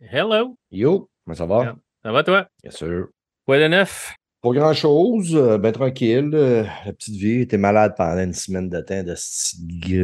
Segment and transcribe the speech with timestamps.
[0.00, 0.56] Hello.
[0.70, 1.76] Yo, comment ça va?
[2.02, 2.46] Ça va toi?
[2.62, 3.08] Bien sûr.
[3.46, 4.14] Quoi de neuf?
[4.42, 6.30] Pas grand-chose, euh, ben tranquille.
[6.34, 9.56] euh, la petite vie était malade pendant une semaine de temps de ce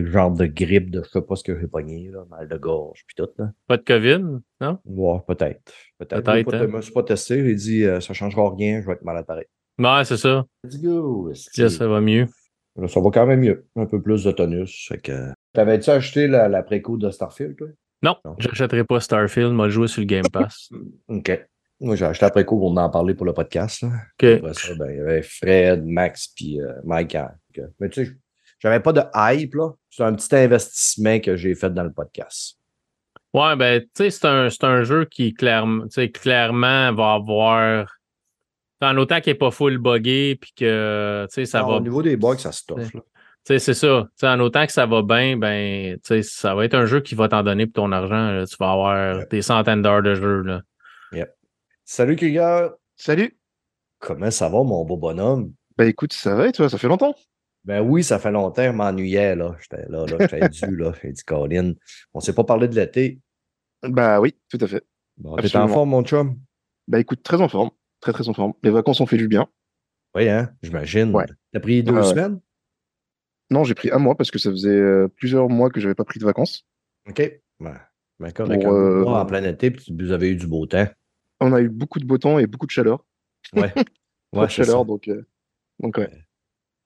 [0.06, 3.04] genre de grippe, de je sais pas ce que j'ai pogné, là, mal de gorge,
[3.06, 3.29] puis tout.
[3.37, 3.50] Là.
[3.66, 4.79] Pas de COVID, non?
[4.87, 5.72] Ouais, peut-être.
[5.98, 6.25] Peut-être.
[6.25, 6.61] Moi, pas- hein?
[6.62, 9.27] Je me suis pas testé, j'ai dit euh, ça changera rien, je vais être malade
[9.27, 9.46] pareil.
[9.79, 10.46] Ouais, c'est ça.
[10.64, 11.29] Let's go.
[11.59, 12.27] Là, ça va mieux.
[12.77, 13.66] Là, ça va quand même mieux.
[13.77, 14.86] Un peu plus de tonus.
[14.88, 15.32] Fait que...
[15.52, 17.68] T'avais-tu acheté la, la préco de Starfield, toi?
[18.03, 20.71] Non, j'achèterai pas Starfield, m'a joué sur le Game Pass.
[21.09, 21.46] OK.
[21.81, 23.82] Moi, j'ai acheté la préco pour en parler pour le podcast.
[23.82, 23.89] Là.
[23.89, 24.25] OK.
[24.25, 27.17] Après ça, ben, il y avait Fred, Max, puis euh, Mike.
[27.79, 28.13] Mais tu sais,
[28.58, 29.71] j'avais pas de hype, là.
[29.89, 32.58] C'est un petit investissement que j'ai fait dans le podcast.
[33.33, 37.97] Ouais, ben, tu sais, c'est un, un jeu qui clairement, va avoir.
[38.83, 41.75] En autant qu'il n'est pas full buggé, puis que, tu sais, ça va.
[41.75, 42.94] Au niveau des bugs, ça stuff.
[42.94, 43.00] là.
[43.47, 44.06] Tu sais, c'est ça.
[44.22, 47.14] En autant que ça va bien, ben, tu sais, ça va être un jeu qui
[47.14, 48.30] va t'en donner pour ton argent.
[48.33, 48.47] là.
[48.47, 49.27] Tu vas avoir Ouais.
[49.30, 50.62] des centaines d'heures de jeu, là.
[51.84, 52.70] Salut, Krieger.
[52.97, 53.36] Salut.
[53.98, 55.52] Comment ça va, mon beau bonhomme?
[55.77, 57.14] Bah écoute, ça va et toi, ça fait longtemps?
[57.64, 59.56] Ben oui, ça fait longtemps, je m'ennuyais, là.
[59.61, 60.92] J'étais là, là, j'étais dû, là.
[61.02, 61.72] J'ai dit, Colin,
[62.14, 63.20] on s'est pas parlé de l'été.
[63.83, 64.84] Bah oui, tout à fait.
[65.16, 66.38] Bon, T'es en forme, mon chum?
[66.86, 67.70] Bah écoute, très en forme.
[68.00, 68.52] Très très en forme.
[68.62, 69.46] Les vacances ont fait du bien.
[70.14, 70.50] Oui, hein?
[70.62, 71.14] J'imagine.
[71.14, 71.27] Ouais.
[71.52, 72.28] T'as pris deux Ouais, ouais.
[73.50, 76.04] Non, j'ai pris un mois parce que ça faisait euh, plusieurs mois que j'avais pas
[76.04, 76.66] pris de vacances.
[77.08, 77.40] OK.
[77.58, 77.80] Ben,
[78.18, 78.32] ben.
[78.32, 80.86] Pour, un euh, mois en plein été, puis vous avez eu du beau temps.
[81.40, 83.04] On a eu beaucoup de beau temps et beaucoup de chaleur.
[83.54, 83.72] Ouais.
[84.32, 84.84] Ouais, de chaleur, ça.
[84.84, 85.26] donc, euh,
[85.80, 86.10] donc ouais.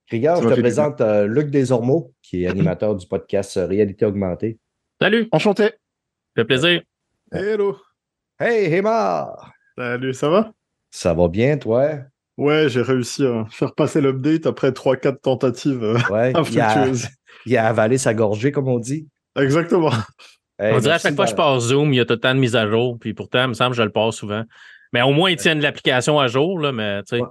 [0.09, 4.59] Ça je te présente euh, Luc Desormeaux, qui est animateur du podcast Réalité Augmentée.
[5.01, 5.63] Salut, Enchanté.
[5.63, 5.71] ça
[6.35, 6.83] fait plaisir.
[7.31, 7.77] Hello.
[8.39, 9.51] Hey, Hémar!
[9.75, 10.53] Salut, ça va?
[10.91, 12.01] Ça va bien, toi?
[12.37, 16.31] Ouais, j'ai réussi à faire passer l'update après 3-4 tentatives euh, Ouais.
[16.51, 17.07] il, a, infructueuses.
[17.45, 19.07] il a avalé sa gorgée, comme on dit.
[19.39, 19.91] Exactement.
[20.59, 22.19] Hey, On dirait à chaque fois que je passe Zoom, il y a tout le
[22.19, 24.43] temps de mise à jour, puis pourtant, il me semble que je le passe souvent.
[24.93, 27.23] Mais au moins, ils tiennent l'application à jour, là, mais tu sais.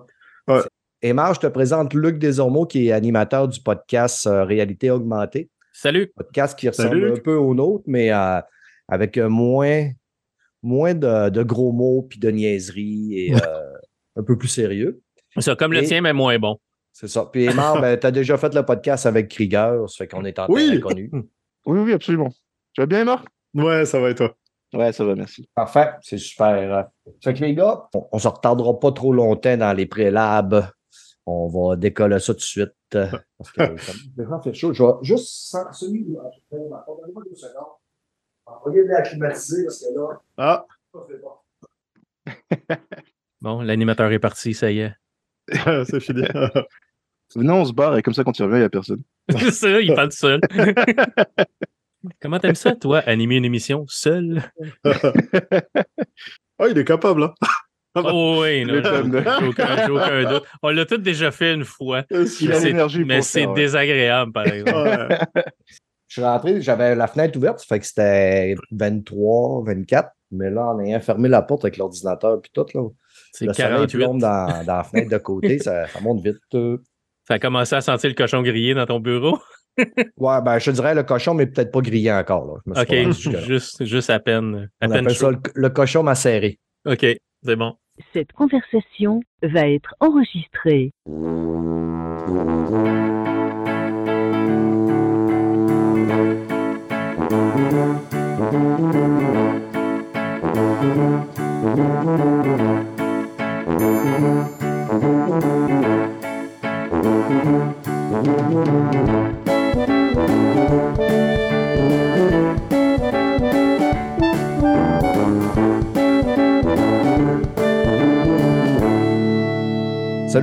[0.48, 0.61] Ouais.
[1.00, 5.50] Hémar, je te présente Luc Desormeaux, qui est animateur du podcast euh, Réalité Augmentée.
[5.73, 6.11] Salut.
[6.17, 8.40] Podcast qui ressemble Salut, un peu au nôtre, mais euh,
[8.89, 9.90] avec moins,
[10.62, 13.39] moins de, de gros mots puis de niaiseries et euh,
[14.17, 15.01] un peu plus sérieux.
[15.39, 16.58] Ça, comme le tien, mais moins bon.
[16.92, 17.29] C'est ça.
[17.33, 20.39] Puis Hémar, ben, tu as déjà fait le podcast avec Krieger, ça fait qu'on est
[20.39, 20.69] en Oui.
[20.69, 21.11] terrain connu.
[21.67, 22.29] Oui, oui, absolument.
[22.74, 23.23] Tu vas bien, Emma
[23.55, 24.36] Ouais, ça va et toi?
[24.74, 25.48] Ouais, ça va, merci.
[25.55, 26.89] Parfait, c'est super.
[27.23, 30.69] Fait que les gars, on, on se retardera pas trop longtemps dans les prélabs.
[31.24, 32.74] On va décoller ça tout de suite.
[32.91, 33.92] Parce que ça
[34.36, 34.74] me fait chaud.
[34.74, 36.20] Je vais juste sans celui-là.
[36.53, 36.58] Deux
[37.35, 37.64] secondes.
[38.47, 41.20] On va la climatiser parce que là, Ah, ça fait
[42.69, 42.77] pas.
[43.44, 44.94] Bon, l'animateur est parti, ça y est.
[45.84, 46.22] c'est fini.
[47.36, 49.02] Venez, on se barre et comme ça, quand il revient, il n'y a personne.
[49.38, 50.40] c'est ça, il parle seul.
[52.22, 54.42] Comment t'aimes ça, toi, animer une émission seul?
[56.58, 57.34] oh, il est capable, hein?
[57.96, 60.44] Oh oui, non, j'ai aucun, j'ai aucun doute.
[60.62, 62.05] On l'a tous déjà fait une fois.
[62.11, 63.55] Il a Mais c'est- l'énergie pour Mais le c'est faire, ouais.
[63.56, 64.88] désagréable, par exemple.
[64.88, 65.18] Ouais.
[66.08, 70.08] Je suis rentré, j'avais la fenêtre ouverte, ça fait que c'était 23, 24.
[70.30, 72.88] Mais là, en ayant fermé la porte avec l'ordinateur puis tout, là,
[73.36, 73.98] C'est le soleil 48.
[73.98, 76.36] plombe dans, dans la fenêtre de côté, ça, ça monte vite.
[77.27, 79.39] Ça a commencé à sentir le cochon grillé dans ton bureau?
[80.18, 82.46] Ouais, ben, je te dirais le cochon, mais peut-être pas grillé encore.
[82.46, 82.52] Là.
[82.64, 84.70] Je me suis pas rendu OK, juste, juste à peine.
[84.80, 86.61] À On peine appelle ça le, le cochon macéré.
[86.86, 87.05] OK,
[87.42, 87.74] c'est bon.
[88.12, 90.92] Cette conversation va être enregistrée.
[108.55, 108.63] Salut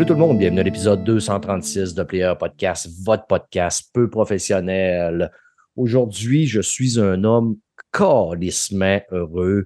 [0.05, 5.31] tout le monde, bienvenue à l'épisode 236 de Player Podcast, votre podcast peu professionnel.
[5.77, 7.55] Aujourd'hui, je suis un homme
[7.93, 9.63] calissement heureux.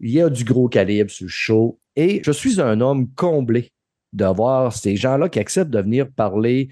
[0.00, 3.72] Il y a du gros calibre sur le show et je suis un homme comblé
[4.12, 6.68] de voir ces gens-là qui acceptent de venir parler.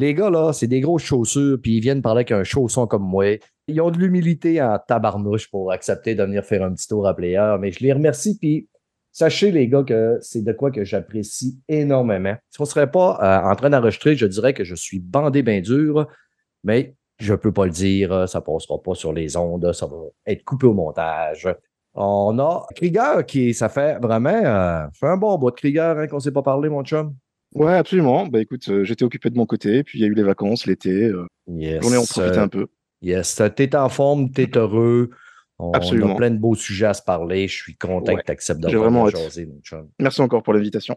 [0.00, 3.02] Les gars, là, c'est des grosses chaussures, puis ils viennent parler avec un chausson comme
[3.02, 3.36] moi.
[3.68, 7.14] Ils ont de l'humilité en tabarnouche pour accepter de venir faire un petit tour à
[7.14, 8.66] Player, mais je les remercie, puis
[9.12, 12.34] Sachez, les gars, que c'est de quoi que j'apprécie énormément.
[12.48, 15.42] Si on ne serait pas euh, en train d'enregistrer, je dirais que je suis bandé
[15.42, 16.06] bien dur,
[16.62, 18.28] mais je ne peux pas le dire.
[18.28, 19.72] Ça ne passera pas sur les ondes.
[19.72, 19.96] Ça va
[20.26, 21.48] être coupé au montage.
[21.94, 26.16] On a Krieger qui, ça fait vraiment euh, un bon bout de Krieger hein, qu'on
[26.16, 27.14] ne s'est pas parlé, mon chum?
[27.54, 28.26] Ouais, absolument.
[28.26, 30.66] Bah écoute, euh, j'étais occupé de mon côté, puis il y a eu les vacances,
[30.66, 31.04] l'été.
[31.04, 31.82] Euh, Yes.
[31.82, 32.68] J'en ai en profité euh, un peu.
[33.02, 33.42] Yes.
[33.56, 35.10] T'es en forme, t'es heureux.
[35.58, 36.12] On Absolument.
[36.12, 37.48] a plein de beaux sujets à se parler.
[37.48, 38.20] Je suis content Ouais.
[38.20, 39.16] que tu acceptes de vraiment hâte.
[39.16, 39.88] jaser, mon chum.
[39.98, 40.96] Merci encore pour l'invitation.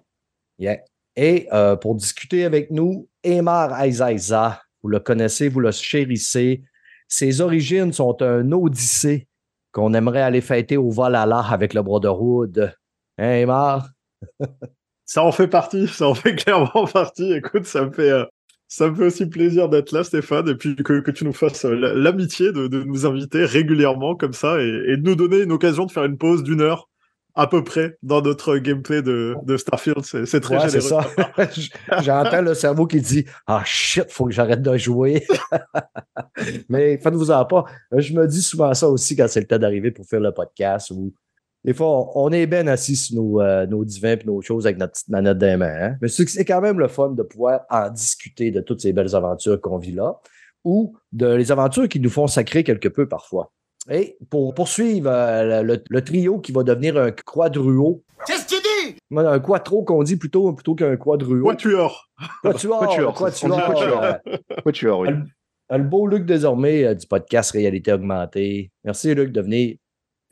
[0.59, 0.77] Yeah.
[1.15, 6.63] Et euh, pour discuter avec nous, Emar Aizaïza, vous le connaissez, vous le chérissez.
[7.07, 9.27] Ses origines sont un odyssée
[9.71, 12.73] qu'on aimerait aller fêter au Valhalla avec le Brotherhood.
[13.17, 13.89] Hein, Emar?
[15.13, 17.33] Ça en fait partie, ça en fait clairement partie.
[17.33, 18.25] Écoute, ça me fait, euh,
[18.67, 21.65] ça me fait aussi plaisir d'être là, Stéphane, et puis que, que tu nous fasses
[21.65, 25.41] euh, la- l'amitié de, de nous inviter régulièrement comme ça et, et de nous donner
[25.41, 26.89] une occasion de faire une pause d'une heure
[27.35, 30.01] à peu près dans notre gameplay de, de Starfield.
[30.03, 31.03] C'est très Ouais, c'est généreux.
[31.37, 32.01] ça.
[32.01, 35.25] J'entends le cerveau qui dit Ah shit, faut que j'arrête de jouer.
[36.69, 37.65] Mais faites-vous-en pas.
[37.97, 40.91] Je me dis souvent ça aussi quand c'est le temps d'arriver pour faire le podcast.
[40.91, 41.13] Où
[41.65, 44.65] des fois, on, on est bien assis sur nos, euh, nos divins et nos choses
[44.65, 45.91] avec notre petite manette des mains.
[45.91, 45.95] hein.
[46.01, 49.59] Mais c'est quand même le fun de pouvoir en discuter de toutes ces belles aventures
[49.61, 50.19] qu'on vit là
[50.65, 53.51] ou de les aventures qui nous font sacrer quelque peu parfois.
[53.89, 58.01] Et pour poursuivre euh, le, le trio qui va devenir un quadruo.
[58.25, 58.95] Qu'est-ce que tu dis?
[59.17, 61.43] Un quattro qu'on dit plutôt, plutôt qu'un quadruo.
[61.49, 62.09] Quatuor.
[62.41, 64.01] Quatuor, Quatuor, quatuor,
[64.63, 64.99] quatuor.
[65.01, 65.09] oui.
[65.69, 68.71] le beau Luc désormais euh, du podcast Réalité Augmentée.
[68.85, 69.75] Merci Luc de venir.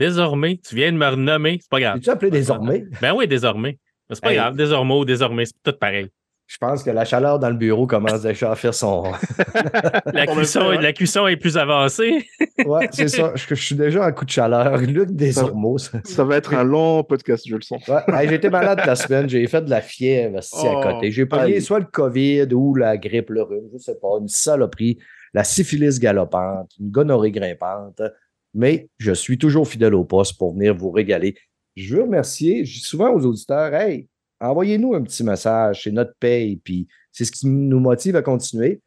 [0.01, 1.98] Désormais, tu viens de me renommer, c'est pas grave.
[1.98, 2.86] Es-tu appelé désormais?
[3.01, 3.77] Ben oui, désormais.
[4.09, 4.38] Mais C'est pas Hey.
[4.38, 6.07] grave, désormais ou désormais, c'est tout pareil.
[6.48, 9.03] Je pense que la chaleur dans le bureau commence déjà à faire son.
[10.13, 12.25] La cuisson, la cuisson est plus avancée.
[12.65, 13.31] Ouais, c'est ça.
[13.36, 14.77] Je, je suis déjà à coup de chaleur.
[14.77, 15.77] Luc désormais.
[15.77, 16.00] ça.
[16.03, 17.88] Ça va être un lent podcast, je le sens.
[17.88, 18.01] Ouais.
[18.13, 19.27] Hey, j'ai été malade la semaine.
[19.30, 21.12] J'ai fait de la fièvre Oh, à côté.
[21.12, 21.62] J'ai aïe.
[21.62, 24.98] soit le COVID ou la grippe, le rhume, je sais pas, une saloperie,
[25.33, 28.01] la syphilis galopante, une gonorrhée grimpante.
[28.53, 31.36] Mais je suis toujours fidèle au poste pour venir vous régaler.
[31.75, 34.07] Je veux remercier, je dis souvent aux auditeurs, hey,
[34.39, 38.81] envoyez-nous un petit message, c'est notre paye, puis c'est ce qui nous motive à continuer.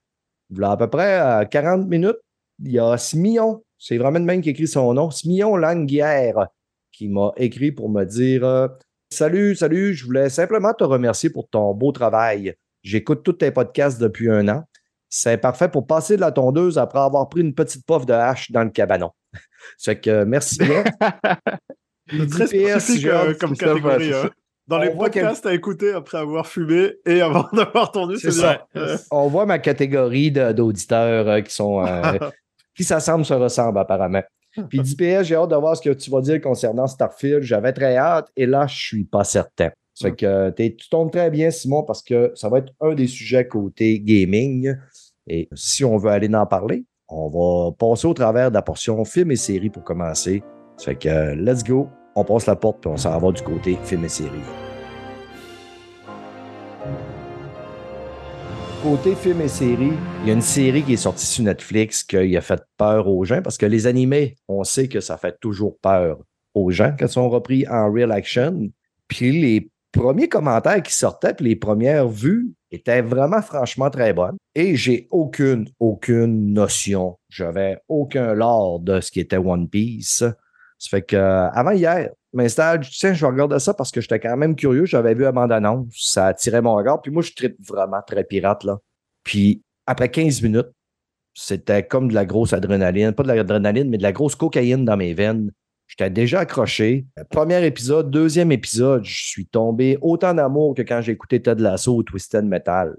[0.62, 2.18] À peu près à 40 minutes,
[2.62, 6.48] il y a Smillon, c'est vraiment le même qui écrit son nom, Smillon Languière,
[6.92, 8.68] qui m'a écrit pour me dire euh,
[9.10, 12.54] Salut, salut, je voulais simplement te remercier pour ton beau travail.
[12.82, 14.64] J'écoute tous tes podcasts depuis un an.
[15.08, 18.50] C'est parfait pour passer de la tondeuse après avoir pris une petite puff de hache
[18.50, 19.10] dans le cabanon.
[19.78, 20.84] C'est que euh, merci bien.
[22.10, 24.12] C'est très spécifique euh, hâte, comme ça, catégorie.
[24.12, 24.30] hein.
[24.66, 28.66] Dans On les podcasts à écouter après avoir fumé et avant d'avoir tendu, C'est ça.
[28.76, 32.18] Euh, On voit ma catégorie d'auditeurs euh, qui sont euh,
[32.76, 34.22] qui s'assemblent se ressemblent apparemment.
[34.68, 37.42] Puis 10 PS, j'ai hâte de voir ce que tu vas dire concernant Starfield.
[37.42, 39.70] J'avais très hâte et là, je suis pas certain.
[39.94, 42.72] Ça fait que euh, t'es- tu tombes très bien, Simon, parce que ça va être
[42.80, 44.74] un des sujets côté gaming.
[45.26, 49.04] Et si on veut aller en parler, on va passer au travers de la portion
[49.04, 50.42] film et série pour commencer.
[50.76, 51.88] Ça fait que euh, let's go.
[52.16, 54.30] On passe la porte puis on s'en va du côté film et série.
[58.82, 59.92] Côté film et série,
[60.22, 63.24] il y a une série qui est sortie sur Netflix qui a fait peur aux
[63.24, 66.18] gens parce que les animés, on sait que ça fait toujours peur
[66.54, 68.68] aux gens quand ils sont repris en real action.
[69.08, 74.36] Puis les premiers commentaires qui sortaient, puis les premières vues étaient vraiment franchement très bonnes.
[74.54, 77.18] Et j'ai aucune, aucune notion.
[77.28, 80.24] J'avais aucun lore de ce qui était One Piece.
[80.78, 84.36] Ça fait que euh, avant hier, dis, tiens, je regarder ça parce que j'étais quand
[84.36, 84.86] même curieux.
[84.86, 87.00] J'avais vu la bande-annonce, ça attirait mon regard.
[87.00, 88.78] Puis moi, je traite vraiment très pirate, là.
[89.22, 90.70] Puis après 15 minutes,
[91.34, 93.12] c'était comme de la grosse adrénaline.
[93.12, 95.50] Pas de l'adrénaline, mais de la grosse cocaïne dans mes veines.
[95.86, 97.06] J'étais déjà accroché.
[97.30, 101.94] Premier épisode, deuxième épisode, je suis tombé autant d'amour que quand j'ai écouté Ted Lasso
[101.94, 102.96] ou Twisted Metal.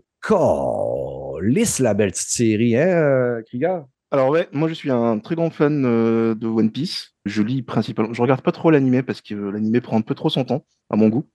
[1.41, 3.83] Lisse la belle petite série, hein, euh, Krieger?
[4.11, 7.15] Alors ouais, moi je suis un très grand fan euh, de One Piece.
[7.25, 10.15] Je lis principalement, je regarde pas trop l'animé parce que euh, l'animé prend un peu
[10.15, 11.27] trop son temps à mon goût.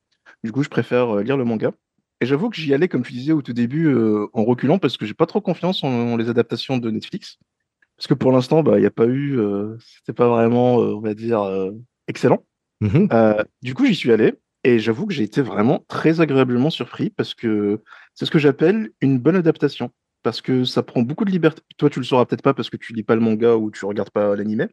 [0.44, 1.72] Du coup, je préfère euh, lire le manga.
[2.22, 3.94] Et j'avoue que j'y allais, comme tu disais au tout début,
[4.34, 7.38] en reculant parce que j'ai pas trop confiance en les adaptations de Netflix.
[8.00, 10.94] Parce que pour l'instant, bah, il n'y a pas eu, euh, c'était pas vraiment, euh,
[10.94, 11.72] on va dire, euh,
[12.08, 12.42] excellent.
[13.12, 17.10] Euh, du coup, j'y suis allé et j'avoue que j'ai été vraiment très agréablement surpris
[17.10, 17.82] parce que
[18.14, 19.90] c'est ce que j'appelle une bonne adaptation.
[20.22, 21.60] Parce que ça prend beaucoup de liberté.
[21.76, 23.84] Toi, tu le sauras peut-être pas parce que tu lis pas le manga ou tu
[23.84, 24.66] regardes pas l'animé.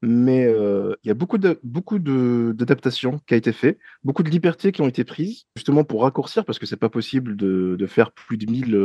[0.00, 4.30] Mais il y a beaucoup de beaucoup de- d'adaptations qui a été fait, beaucoup de
[4.30, 7.86] libertés qui ont été prises, justement pour raccourcir, parce que c'est pas possible de, de
[7.86, 8.76] faire plus de 1000.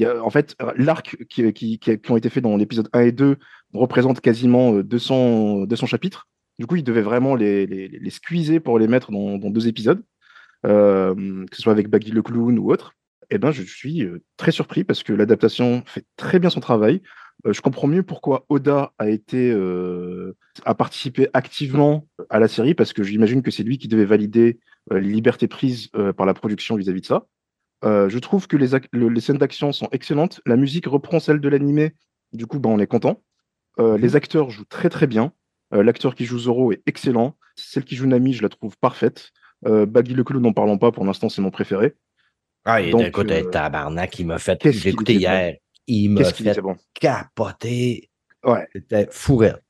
[0.00, 3.12] Euh, en fait, l'arc qui, qui, qui, qui ont été faits dans l'épisode 1 et
[3.12, 3.36] 2
[3.74, 6.28] représente quasiment euh, 200, 200 chapitres.
[6.58, 10.02] Du coup, ils devaient vraiment les, les, squeezer pour les mettre dans, deux épisodes,
[10.66, 12.94] euh, que ce soit avec Baggy le Clown ou autre.
[13.30, 17.00] Eh ben, je suis euh, très surpris parce que l'adaptation fait très bien son travail.
[17.46, 20.32] Euh, je comprends mieux pourquoi Oda a euh,
[20.78, 24.60] participé activement à la série parce que j'imagine que c'est lui qui devait valider
[24.92, 27.26] euh, les libertés prises euh, par la production vis-à-vis de ça.
[27.84, 30.40] Euh, je trouve que les, ac- le- les scènes d'action sont excellentes.
[30.46, 31.94] La musique reprend celle de l'animé.
[32.32, 33.22] Du coup, ben, on est content.
[33.78, 35.32] Euh, Les acteurs jouent très très bien.
[35.74, 37.36] Euh, L'acteur qui joue Zoro est excellent.
[37.56, 39.30] Celle qui joue Nami, je la trouve parfaite.
[39.64, 41.94] Baggy le n'en parlons pas, pour l'instant, c'est mon préféré.
[42.64, 44.58] Ah, et Donc, écoute, euh, tabarnak, il m'a fait.
[44.64, 45.30] J'ai qu'il écouté était bon?
[45.32, 45.56] hier.
[45.86, 46.76] Il m'a fait était bon?
[46.94, 48.10] capoter.
[48.44, 48.66] Ouais.
[48.72, 49.08] C'était.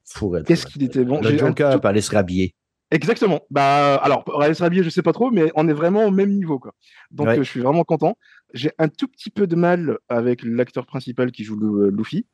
[0.04, 0.46] Fourette.
[0.46, 1.20] Qu'est-ce qu'il était bon?
[1.20, 2.54] Le un Joker tout- peut aller se rhabiller.
[2.92, 3.40] Exactement.
[3.50, 6.58] Bah, alors, Reyes Rabier, je sais pas trop, mais on est vraiment au même niveau,
[6.58, 6.74] quoi.
[7.10, 7.38] Donc, Ouais.
[7.38, 8.16] euh, je suis vraiment content.
[8.54, 12.26] J'ai un tout petit peu de mal avec l'acteur principal qui joue Lu- Luffy.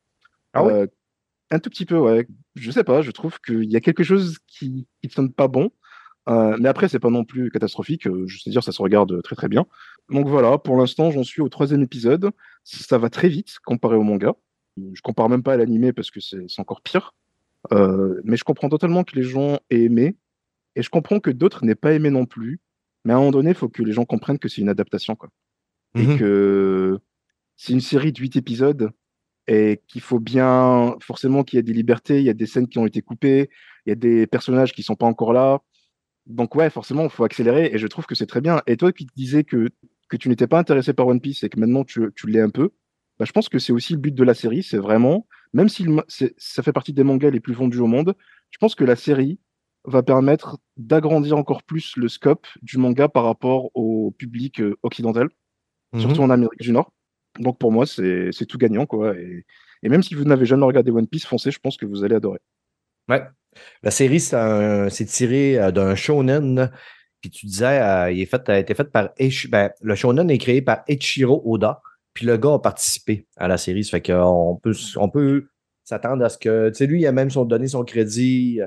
[0.53, 0.73] Ah oui?
[0.73, 0.87] Euh,
[1.51, 2.27] Un tout petit peu, ouais.
[2.57, 5.71] Je sais pas, je trouve qu'il y a quelque chose qui ne sonne pas bon.
[6.29, 8.07] Euh, mais après, c'est pas non plus catastrophique.
[8.07, 9.65] Euh, Je sais dire, ça se regarde très très bien.
[10.11, 12.33] Donc voilà, pour l'instant, j'en suis au troisième épisode.
[12.65, 14.35] Ça va très vite comparé au manga.
[14.93, 17.15] Je compare même pas à l'animé parce que c'est encore pire.
[17.73, 20.17] Euh, mais je comprends totalement que les gens aient aimé.
[20.79, 22.61] Et je comprends que d'autres n'aient pas aimé non plus.
[23.05, 25.17] Mais à un moment donné, il faut que les gens comprennent que c'est une adaptation.
[25.17, 25.29] Quoi.
[25.97, 27.01] Et que
[27.57, 28.93] c'est une série de huit épisodes
[29.49, 32.69] et qu'il faut bien, forcément, qu'il y a des libertés, il y a des scènes
[32.69, 33.51] qui ont été coupées,
[33.87, 35.59] il y a des personnages qui sont pas encore là.
[36.27, 38.63] Donc, ouais, forcément, il faut accélérer et je trouve que c'est très bien.
[38.69, 39.71] Et toi qui te disais que,
[40.09, 42.51] que tu n'étais pas intéressé par One Piece et que maintenant tu, tu l'es un
[42.51, 42.71] peu,
[43.19, 44.63] bah, je pense que c'est aussi le but de la série.
[44.63, 48.15] C'est vraiment, même si le ça fait partie des mangas les plus vendus au monde,
[48.51, 49.41] je pense que la série
[49.85, 55.29] va permettre d'agrandir encore plus le scope du manga par rapport au public euh, occidental
[55.95, 56.01] Mhm.
[56.01, 56.93] surtout en Amérique du Nord.
[57.39, 58.85] Donc pour moi, c'est tout gagnant.
[58.85, 59.17] quoi.
[59.17, 59.47] Et,
[59.83, 62.15] et même si vous n'avez jamais regardé One Piece, foncez, je pense que vous allez
[62.15, 62.41] adorer.
[63.09, 63.23] Ouais.
[63.83, 66.71] La série, c'est tiré euh, d'un shonen.
[67.21, 69.11] Puis tu disais, euh, il est fait, a été fait par
[69.51, 71.81] ben, le shonen est créé par Eiichiro Oda.
[72.13, 73.85] Puis le gars a participé à la série.
[73.85, 75.49] Ça fait qu'on peut, on peut
[75.85, 76.69] s'attendre à ce que.
[76.69, 78.61] Tu sais, lui, il a même son, donné son crédit.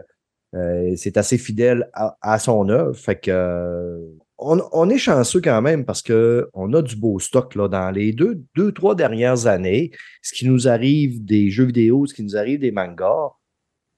[0.55, 2.95] Euh, c'est assez fidèle à, à son œuvre.
[2.95, 3.31] Fait que.
[3.31, 3.99] euh,
[4.43, 8.11] on, on est chanceux quand même parce qu'on a du beau stock là, dans les
[8.11, 9.91] deux, deux, trois dernières années.
[10.23, 13.29] Ce qui nous arrive des jeux vidéo, ce qui nous arrive des mangas,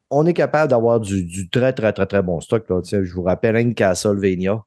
[0.10, 2.69] on est capable d'avoir du, du très, très, très, très bon stock.
[2.69, 2.81] Là.
[2.81, 4.62] Tu sais, Je vous rappelle un Castlevania.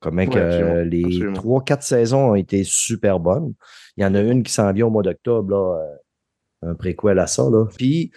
[0.00, 3.54] Comment que Ouais, euh, les trois, quatre saisons ont été super bonnes.
[3.96, 5.80] Il y en a une qui s'en vient au mois d'octobre,
[6.62, 7.44] euh, un préquel à ça.
[7.44, 7.64] Là.
[7.76, 8.12] Puis,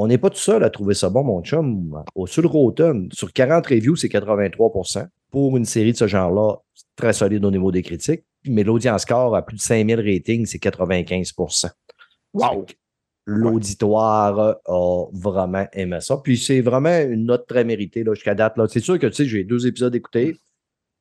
[0.00, 2.02] on n'est pas tout seul à trouver ça bon, mon chum.
[2.14, 6.56] Au sur le Rotten, sur 40 reviews, c'est 83% Pour une série de ce genre-là,
[6.74, 8.24] c'est très solide au niveau des critiques.
[8.46, 11.70] Mais l'audience score à plus de 5000 ratings, c'est 95%
[12.32, 12.64] Wow.
[13.26, 16.16] L'auditoire a vraiment aimé ça.
[16.16, 18.56] Puis c'est vraiment une note très méritée là, jusqu'à date.
[18.56, 18.66] là.
[18.68, 20.38] C'est sûr que tu sais, j'ai deux épisodes écoutés.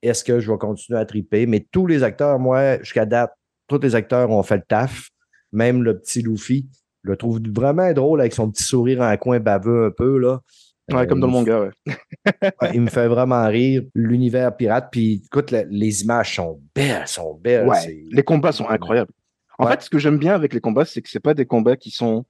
[0.02, 1.46] Est-ce que je vais continuer à triper?
[1.46, 3.32] Mais tous les acteurs, moi, jusqu'à date,
[3.68, 5.10] tous les acteurs ont fait le taf.
[5.54, 6.68] Même le petit Luffy.
[7.04, 10.18] Je le trouve vraiment drôle avec son petit sourire en coin baveux un peu.
[10.18, 10.42] Là.
[10.92, 12.52] Ouais, comme dans le Euh, manga, ouais.
[12.62, 13.84] Ouais, il me fait vraiment rire.
[13.94, 17.68] L'univers pirate, puis écoute, la- les images sont belles, sont belles.
[17.68, 19.12] Ouais, les combats sont incroyables.
[19.60, 21.76] En fait, ce que j'aime bien avec les combats, c'est que c'est pas des combats
[21.76, 22.26] qui sont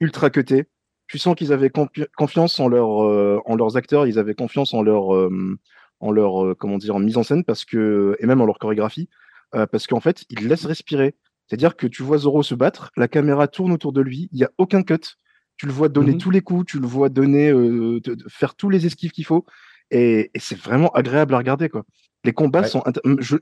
[0.00, 0.66] ultra cutés.
[1.08, 4.72] Tu sens qu'ils avaient confi- confiance en, leur, euh, en leurs acteurs, ils avaient confiance
[4.74, 5.58] en leur, euh,
[6.00, 8.58] en leur euh, comment dire, en mise en scène parce que, et même en leur
[8.58, 9.08] chorégraphie,
[9.54, 11.14] euh, parce qu'en fait, ils laissent respirer.
[11.46, 14.44] C'est-à-dire que tu vois Zoro se battre, la caméra tourne autour de lui, il n'y
[14.44, 15.16] a aucun cut.
[15.56, 16.18] Tu le vois donner Mhm.
[16.18, 19.44] tous les coups, tu le vois donner, euh, faire tous les esquives qu'il faut,
[19.90, 21.84] et, et c'est vraiment agréable à regarder, quoi.
[22.24, 22.68] Les combats Ouais.
[22.68, 22.82] sont.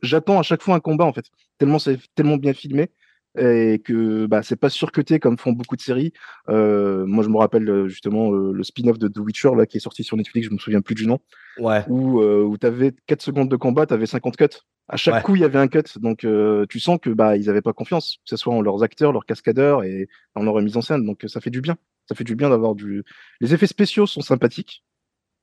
[0.02, 1.26] J'attends à chaque fois un combat, en fait,
[1.59, 2.90] tellement c'est tellement bien filmé
[3.38, 6.12] et que bah, c'est pas surcuté comme font beaucoup de séries.
[6.50, 9.80] Euh, moi, je me rappelle euh, justement le spin-off de The Witcher là, qui est
[9.80, 11.18] sorti sur Netflix, je me souviens plus du nom,
[11.59, 11.82] Ouais.
[11.88, 14.49] où, euh, où tu avais 4 secondes de combat, tu avais 50 cuts.
[14.88, 15.22] À chaque Ouais.
[15.22, 15.82] coup, il y avait un cut.
[15.96, 18.82] Donc, euh, tu sens que bah, ils avaient pas confiance, que ce soit en leurs
[18.82, 21.04] acteurs, leurs cascadeurs et en leur mise en scène.
[21.06, 21.76] Donc, euh, ça fait du bien.
[22.08, 23.04] Ça fait du bien d'avoir du.
[23.40, 24.84] Les effets spéciaux sont sympathiques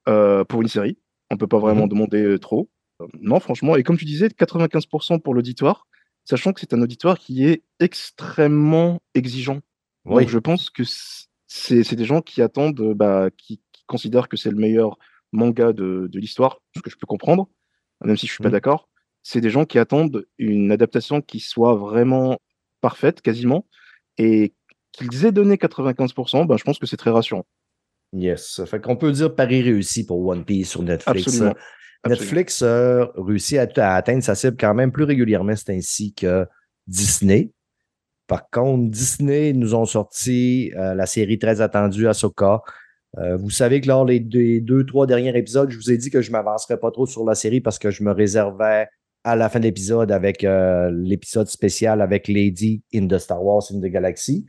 [0.08, 1.00] euh, pour une série.
[1.32, 1.90] On peut pas vraiment Mhm.
[1.90, 2.70] demander trop.
[3.22, 3.76] Non, franchement.
[3.78, 5.88] Et comme tu disais, 95% pour l'auditoire,
[6.26, 9.62] sachant que c'est un auditoire qui est extrêmement exigeant.
[10.06, 10.24] Oui.
[10.24, 10.84] Donc, je pense que
[11.48, 14.98] c'est des gens qui attendent, bah, qui, qui considèrent que c'est le meilleur
[15.32, 17.50] manga de, de l'histoire, ce que je peux comprendre,
[18.04, 18.54] même si je suis pas Mhm.
[18.54, 18.90] d'accord.
[19.30, 22.40] C'est des gens qui attendent une adaptation qui soit vraiment
[22.82, 23.68] parfaite, quasiment,
[24.18, 24.56] et
[24.92, 27.46] qu'ils aient donné 95%, ben, je pense que c'est très rassurant.
[28.12, 28.62] Yes.
[28.66, 31.28] Fait qu'on peut dire pari réussi pour One Piece sur Netflix.
[31.28, 31.54] Absolument.
[32.02, 32.22] Absolument.
[32.22, 36.48] Netflix euh, réussit à, à atteindre sa cible quand même plus régulièrement, c'est ainsi que
[36.88, 37.52] Disney.
[38.26, 42.64] Par contre, Disney nous ont sorti euh, la série très attendue Ahsoka.
[43.20, 46.10] Euh, vous savez que lors des deux, deux, trois derniers épisodes, je vous ai dit
[46.10, 48.88] que je ne m'avancerais pas trop sur la série parce que je me réservais
[49.24, 53.64] à la fin de l'épisode avec euh, l'épisode spécial avec Lady in the Star Wars
[53.72, 54.46] in the Galaxy.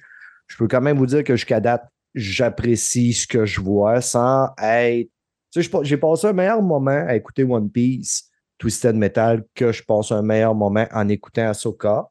[0.46, 1.84] Je peux quand même vous dire que jusqu'à date,
[2.14, 5.08] j'apprécie ce que je vois sans être
[5.52, 9.82] tu sais, j'ai passé un meilleur moment à écouter One Piece, Twisted Metal, que je
[9.82, 12.06] passe un meilleur moment en écoutant Ahsoka.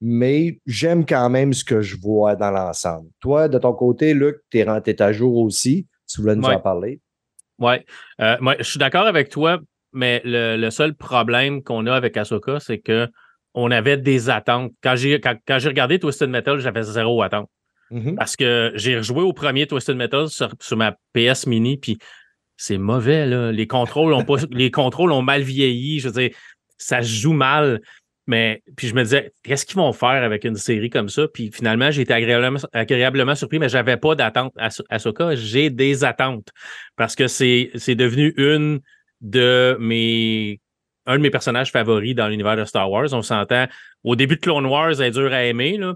[0.00, 3.08] Mais j'aime quand même ce que je vois dans l'ensemble.
[3.20, 5.86] Toi, de ton côté, Luc, t'es rentré à jour aussi.
[6.06, 6.56] Si vous voulez nous Ouais.
[6.56, 7.00] en parler?
[7.60, 7.84] Ouais.
[8.20, 9.60] Euh, moi, je suis d'accord avec toi,
[9.92, 13.08] mais le, le seul problème qu'on a avec Ahsoka, c'est que
[13.54, 14.72] on avait des attentes.
[14.82, 17.50] Quand j'ai quand, regardé Twisted Metal, j'avais zéro attente.
[17.90, 18.16] Mhm.
[18.16, 21.98] Parce que j'ai rejoué au premier Twisted Metal sur, sur ma PS Mini, puis
[22.56, 23.52] c'est mauvais, là.
[23.52, 26.00] Les contrôles ont pas, les contrôles ont mal vieilli.
[26.00, 26.30] Je veux dire,
[26.78, 27.80] ça se joue mal.
[28.28, 31.26] Mais puis je me disais, qu'est-ce qu'ils vont faire avec une série comme ça?
[31.26, 35.34] Puis finalement, j'ai été agréablement, agréablement surpris, mais j'avais pas d'attente à, à ce cas.
[35.34, 36.48] J'ai des attentes
[36.96, 38.80] parce que c'est c'est devenu une
[39.22, 40.60] de mes
[41.06, 43.12] un de mes personnages favoris dans l'univers de Star Wars.
[43.12, 43.66] On s'entend.
[44.04, 45.94] Au début de Clone Wars, elle est dure à aimer, là.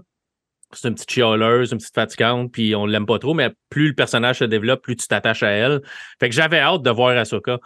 [0.73, 3.93] C'est une petite chialeuse, une petite fatigante, puis on l'aime pas trop, mais plus le
[3.93, 5.81] personnage se développe, plus tu t'attaches à elle.
[6.19, 7.59] Fait que j'avais hâte de voir Ahsoka.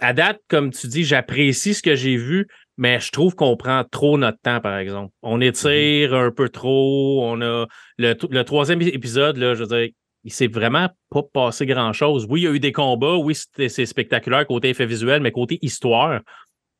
[0.00, 3.84] À date, comme tu dis, j'apprécie ce que j'ai vu, mais je trouve qu'on prend
[3.90, 5.14] trop notre temps, par exemple.
[5.22, 7.24] On étire un peu trop.
[7.24, 7.66] On a
[7.96, 9.88] le, le troisième épisode, là, je veux dire,
[10.24, 12.26] il s'est vraiment pas passé grand-chose.
[12.28, 15.58] Oui, il y a eu des combats, oui, c'est spectaculaire côté effet visuel, mais côté
[15.62, 16.20] histoire,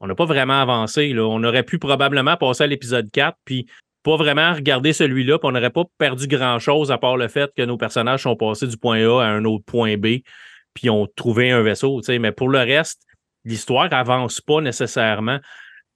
[0.01, 1.15] on n'a pas vraiment avancé.
[1.19, 3.67] On aurait pu probablement passer à l'épisode 4, puis
[4.03, 7.63] pas vraiment regarder celui-là, puis on n'aurait pas perdu grand-chose à part le fait que
[7.63, 10.19] nos personnages sont passés du point A à un autre point B,
[10.75, 12.01] puis ont trouvé un vaisseau.
[12.09, 13.03] Mais pour le reste,
[13.45, 15.39] l'histoire avance pas nécessairement.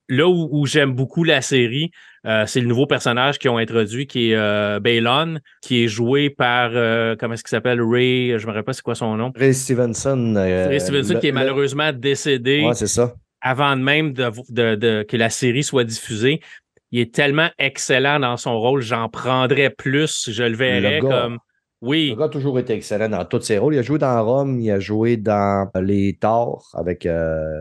[0.09, 1.91] Là où j'aime beaucoup la série,
[2.27, 6.29] euh, c'est le nouveau personnage qu'ils ont introduit, qui est euh, Balon, qui est joué
[6.31, 9.33] par, euh, comment est-ce qu'il s'appelle, Ray, je me rappelle pas c'est quoi son nom.
[9.37, 10.35] Ray Stevenson.
[10.37, 13.15] euh, Ray Stevenson, le- qui est le- malheureusement décédé Ouais, c'est ça.
[13.41, 16.41] avant même de, de- de- que la série soit diffusée.
[16.93, 21.21] Il est tellement excellent dans son rôle, j'en prendrais plus, je le verrais Le gars.
[21.23, 21.39] comme.
[21.83, 23.75] Oui, Le gars a toujours été excellent dans tous ses rôles.
[23.75, 27.07] Il a joué dans Rome, il a joué dans Les Thor avec.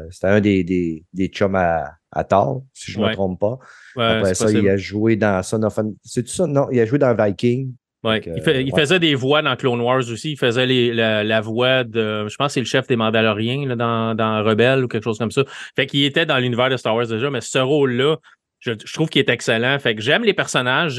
[0.10, 3.60] C'était un des, des, des chums à, à Thor, si je ne me trompe pas.
[3.96, 4.64] Ouais, Après c'est ça, possible.
[4.64, 6.48] il a joué dans Son of An- C'est-tu ça?
[6.48, 7.74] Non, il a joué dans Viking.
[8.04, 8.20] Ouais.
[8.22, 8.80] Donc, il, fait- il ouais.
[8.80, 10.34] faisait des voix dans Clone Wars aussi.
[10.34, 13.68] Il faisait les- la, la voix de, je pense que c'est le chef des Mandaloriens
[13.68, 15.44] là, dans, dans Rebelle ou quelque chose comme ça.
[15.75, 18.18] Fait qu'il était dans l'univers de Star Wars déjà, mais ce rôle-là,
[18.60, 19.78] je, je trouve qu'il est excellent.
[19.80, 20.93] Fait que j'aime les personnages,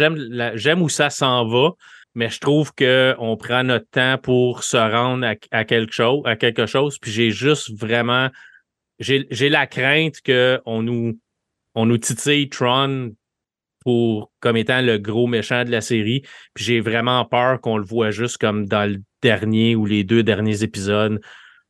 [0.55, 1.71] j'aime où ça s'en va,
[2.17, 6.35] mais je trouve qu'on prend notre temps pour se rendre à, à quelque chose, à
[6.35, 6.99] quelque chose.
[6.99, 8.31] Puis j'ai juste vraiment,
[8.99, 11.19] j'ai la crainte qu'on nous,
[11.77, 13.13] on nous titille Tron
[13.85, 16.23] pour comme étant le gros méchant de la série.
[16.55, 20.25] Puis j'ai vraiment peur qu'on le voit juste comme dans le dernier ou les deux
[20.25, 21.21] derniers épisodes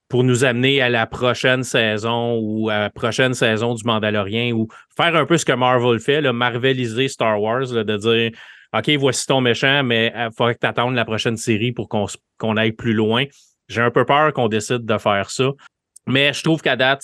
[0.09, 4.69] pour nous amener à la prochaine saison ou à la prochaine saison du Mandalorien ou
[4.97, 8.31] faire un peu ce que Marvel fait, marveliser Star Wars, de dire
[8.73, 12.57] OK, voici ton méchant, mais il faudrait que tu attendes la prochaine série pour qu'on
[12.57, 13.25] aille plus loin.
[13.69, 15.51] J'ai un peu peur qu'on décide de faire ça.
[16.07, 17.03] Mais je trouve qu'à date,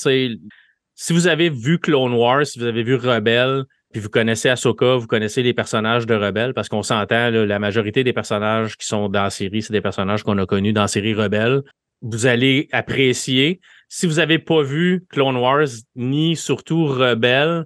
[1.03, 4.95] si vous avez vu Clone Wars, si vous avez vu Rebelle, puis vous connaissez Ahsoka,
[4.95, 9.09] vous connaissez les personnages de Rebelle, parce qu'on s'entend, la majorité des personnages qui sont
[9.09, 11.63] dans la série, c'est des personnages qu'on a connus dans la série Rebelle.
[12.03, 13.61] Vous allez apprécier.
[13.89, 17.65] Si vous n'avez pas vu Clone Wars, ni surtout Rebelle,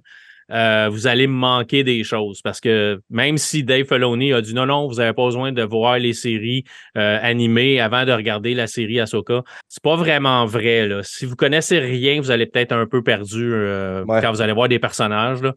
[0.51, 4.65] euh, vous allez manquer des choses parce que même si Dave Filoni a dit non,
[4.65, 6.63] non, vous n'avez pas besoin de voir les séries
[6.97, 10.87] euh, animées avant de regarder la série Ahsoka, c'est pas vraiment vrai.
[10.87, 11.01] Là.
[11.03, 14.21] Si vous connaissez rien, vous allez peut-être un peu perdu euh, Ouais.
[14.21, 15.41] quand vous allez voir des personnages.
[15.41, 15.53] Là,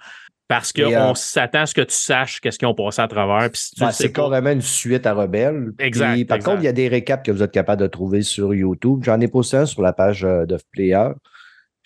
[0.49, 3.49] parce qu'on s'attend à ce que tu saches qu'est-ce qu'ils ont passé à travers.
[3.55, 5.69] Si Ben, c'est carrément une suite à Rebelle.
[5.79, 6.51] Exact, Puis, par exact.
[6.51, 9.03] contre, il y a des récaps que vous êtes capable de trouver sur YouTube.
[9.05, 11.11] J'en ai posté un sur la page de Player.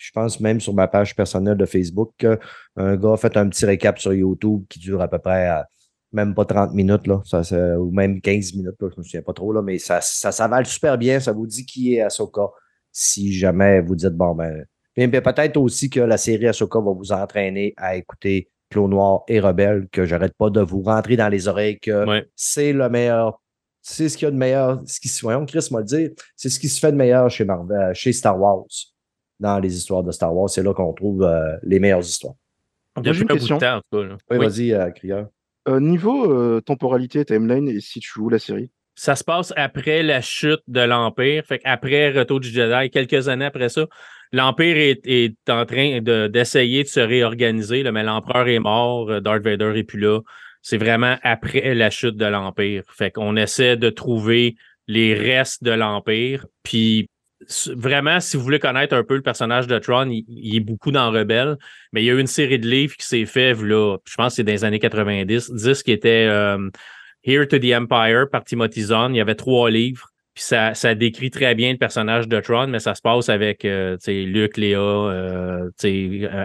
[0.05, 3.65] Je pense même sur ma page personnelle de Facebook qu'un gars a fait un petit
[3.65, 5.61] récap sur YouTube qui dure à peu près euh,
[6.11, 7.41] même pas 30 minutes, là, ça,
[7.79, 10.31] ou même 15 minutes, là, je ne me souviens pas trop, là, mais ça, ça
[10.31, 11.19] s'avale super bien.
[11.19, 12.47] Ça vous dit qui est Ahsoka
[12.91, 14.65] si jamais vous dites, bon, ben.
[14.95, 19.87] Peut-être aussi que la série Ahsoka va vous entraîner à écouter Clos Noir et Rebelle,
[19.91, 22.25] que j'arrête pas de vous rentrer dans les oreilles que Ouais.
[22.35, 23.41] c'est le meilleur.
[23.81, 24.81] C'est ce qu'il y a de meilleur.
[24.85, 27.93] Ce qui, voyons, Chris m'a dit, c'est ce qui se fait de meilleur chez Marvel,
[27.93, 28.63] chez Star Wars.
[29.39, 32.35] Dans les histoires de Star Wars, c'est là qu'on trouve euh, les meilleures histoires.
[32.95, 33.57] Moi, j'ai une un bout de question.
[33.57, 34.07] temps, en tout cas.
[34.07, 34.17] là.
[34.31, 34.45] Oui, Oui.
[34.45, 35.27] vas-y, euh, Crieur.
[35.67, 38.69] Euh, niveau euh, temporalité, timeline, et si tu joues la série?
[38.97, 41.43] Ça se passe après la chute de l'Empire.
[41.45, 43.87] Fait après Retour du Jedi, quelques années après ça,
[44.31, 49.09] l'Empire est, est en train de- d'essayer de, se réorganiser, là, mais l'Empereur est mort,
[49.09, 50.21] euh, Darth Vader est plus là.
[50.61, 52.83] C'est vraiment après la chute de l'Empire.
[52.89, 54.55] Fait qu'on essaie de trouver
[54.87, 56.45] les restes de l'Empire.
[56.63, 57.09] Puis
[57.75, 61.11] vraiment, si vous voulez connaître un peu le personnage de Tron, il, est beaucoup dans
[61.11, 61.57] Rebelle,
[61.91, 64.33] mais il y a eu une série de livres qui s'est fait, là, je pense
[64.33, 66.69] que c'est dans les années 90, 10 qui était euh,
[67.23, 69.15] Here to the Empire par Timothy Zahn.
[69.15, 70.09] Il y avait trois livres.
[70.35, 73.63] Puis ça, ça décrit très bien le personnage de Tron, mais ça se passe avec
[73.63, 75.69] euh, Luke, Léa, euh,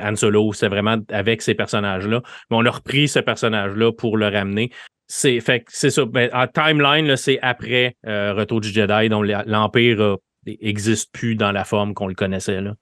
[0.05, 0.53] Han Solo.
[0.53, 2.23] C'est vraiment avec ces personnages-là.
[2.51, 4.71] Mais on a repris ce personnage-là pour le ramener.
[5.09, 6.05] C'est fait c'est ça.
[6.05, 11.53] Ben, en timeline, c'est après euh, Retour du Jedi, dont l'Empire a n'existe plus dans
[11.53, 12.61] la forme qu'on le connaissait.
[12.61, 12.75] Là.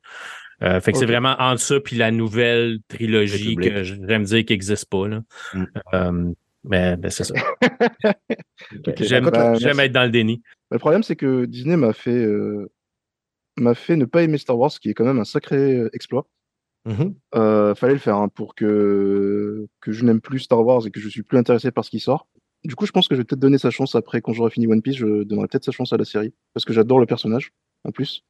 [0.62, 4.44] Euh, fait que c'est vraiment entre ça puis la nouvelle trilogie que j'aimerais me dire
[4.44, 5.06] qu'il n'existe pas.
[5.06, 5.22] Là.
[5.54, 5.64] Mm.
[5.94, 6.32] Euh,
[6.64, 7.34] mais ben, c'est ça.
[8.98, 10.42] J'aime j'aime être dans le déni.
[10.70, 12.70] Le problème, c'est que Disney m'a fait, euh,
[13.56, 16.26] m'a fait ne pas aimer Star Wars, qui est quand même un sacré exploit.
[16.84, 17.14] Mhm.
[17.34, 21.00] Euh, fallait le faire hein, pour que, que je n'aime plus Star Wars et que
[21.00, 22.26] je suis plus intéressé par ce qui sort.
[22.64, 24.66] Du coup, je pense que je vais peut-être donner sa chance après, quand j'aurai fini
[24.66, 26.34] One Piece, je donnerai peut-être sa chance à la série.
[26.54, 27.52] Parce que j'adore le personnage,
[27.84, 28.24] en plus.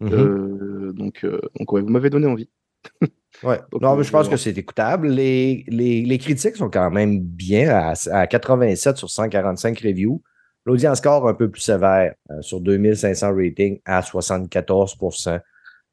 [0.00, 0.12] Mhm.
[0.12, 2.48] Euh, donc, euh, donc, ouais, vous m'avez donné envie.
[3.42, 3.58] Ouais.
[3.72, 5.08] Donc, Non, euh, mais je pense que c'est écoutable.
[5.08, 10.22] Les, les, les critiques sont quand même bien à, à 87 sur 145 reviews.
[10.64, 15.40] L'audience score un peu plus sévère euh, sur 2500 ratings à 74%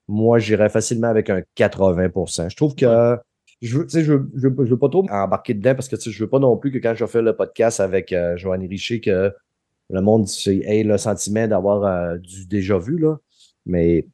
[0.07, 3.17] Moi, j'irais facilement avec un 80% Je trouve que
[3.61, 6.29] je veux, je, veux- je, je veux pas trop embarquer dedans parce que je veux
[6.29, 9.31] pas non plus que quand je fais le podcast avec euh, Joanne Richer, que
[9.89, 12.97] le monde ait le sentiment d'avoir euh, du déjà vu.
[12.97, 13.17] Là.
[13.65, 14.07] Mais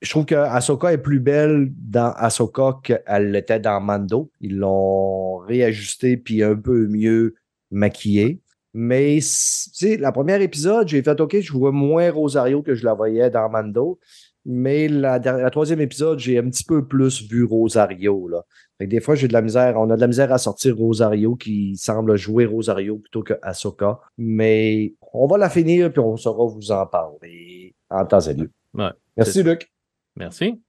[0.00, 4.30] je trouve que Ahsoka est plus belle dans Ahsoka qu'elle l'était dans Mando.
[4.40, 7.34] Ils l'ont réajusté puis un peu mieux
[7.70, 8.40] maquillé.
[8.74, 12.84] Mais tu sais, la première épisode, j'ai fait OK, je vois moins Rosario que je
[12.84, 13.98] la voyais dans Mando.
[14.44, 18.28] Mais la, troisième épisode, j'ai un petit peu plus vu Rosario.
[18.28, 18.42] Là.
[18.78, 19.78] Fait que des fois, j'ai de la misère.
[19.78, 24.00] On a de la misère à sortir Rosario qui semble jouer Rosario plutôt que Ahsoka.
[24.18, 28.50] Mais on va la finir puis on saura vous en parler en temps et lieu.
[28.74, 29.42] Ouais, Merci.
[29.42, 29.70] Luc.
[30.16, 30.60] Merci.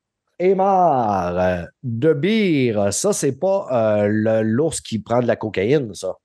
[0.42, 3.68] Euh, de bière, ça, c'est pas
[4.04, 6.18] euh, l'ours qui prend de la cocaïne, ça.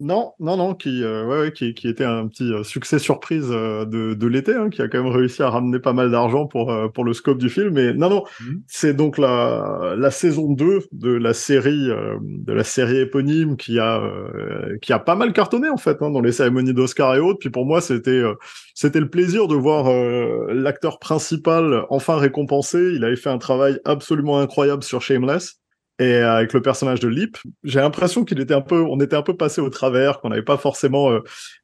[0.00, 3.46] Non, non, non, qui, euh, ouais, ouais, qui, qui était un petit euh, succès surprise
[3.50, 6.46] euh, de, de l'été, hein, qui a quand même réussi à ramener pas mal d'argent
[6.46, 7.70] pour, euh, pour le scope du film.
[7.74, 8.62] Mais non, non, Mhm.
[8.66, 13.78] c'est donc la, la saison 2 de la série, euh, de la série éponyme qui
[13.78, 17.20] a, euh, qui a pas mal cartonné en fait hein, dans les cérémonies d'Oscar et
[17.20, 17.38] autres.
[17.38, 18.34] Puis pour moi, c'était, euh,
[18.74, 22.92] c'était le plaisir de voir euh, l'acteur principal enfin récompensé.
[22.96, 25.60] Il avait fait un travail absolument incroyable sur Shameless.
[26.00, 29.22] Et avec le personnage de Lip, j'ai l'impression qu'il était un peu, on était un
[29.22, 31.20] peu passé au travers, qu'on n'avait pas forcément euh,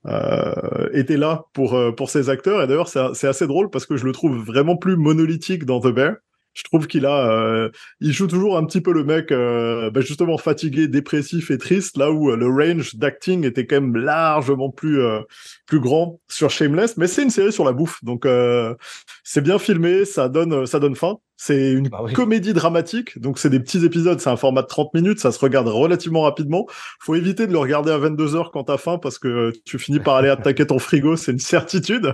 [0.07, 2.63] euh, été là pour euh, pour ces acteurs.
[2.63, 5.89] Et d'ailleurs, c'est assez drôle parce que je le trouve vraiment plus monolithique dans The
[5.89, 6.15] Bear.
[6.53, 10.01] Je trouve qu'il a, euh, il joue toujours un petit peu le mec, euh, bah,
[10.01, 14.69] justement fatigué, dépressif et triste, là où euh, le range d'acting était quand même largement
[14.71, 15.21] plus euh,
[15.67, 16.97] plus grand sur Shameless.
[16.97, 18.75] Mais c'est une série sur la bouffe, donc euh,
[19.23, 21.19] c'est bien filmé, ça donne ça donne faim.
[21.43, 22.13] C'est une Bah oui.
[22.13, 25.39] comédie dramatique, donc c'est des petits épisodes, c'est un format de 30 minutes, ça se
[25.39, 26.67] regarde relativement rapidement.
[27.01, 30.01] Faut éviter de le regarder à 22 heures quand t'as faim parce que tu finis
[30.01, 32.13] par aller attaquer ton frigo, c'est une certitude.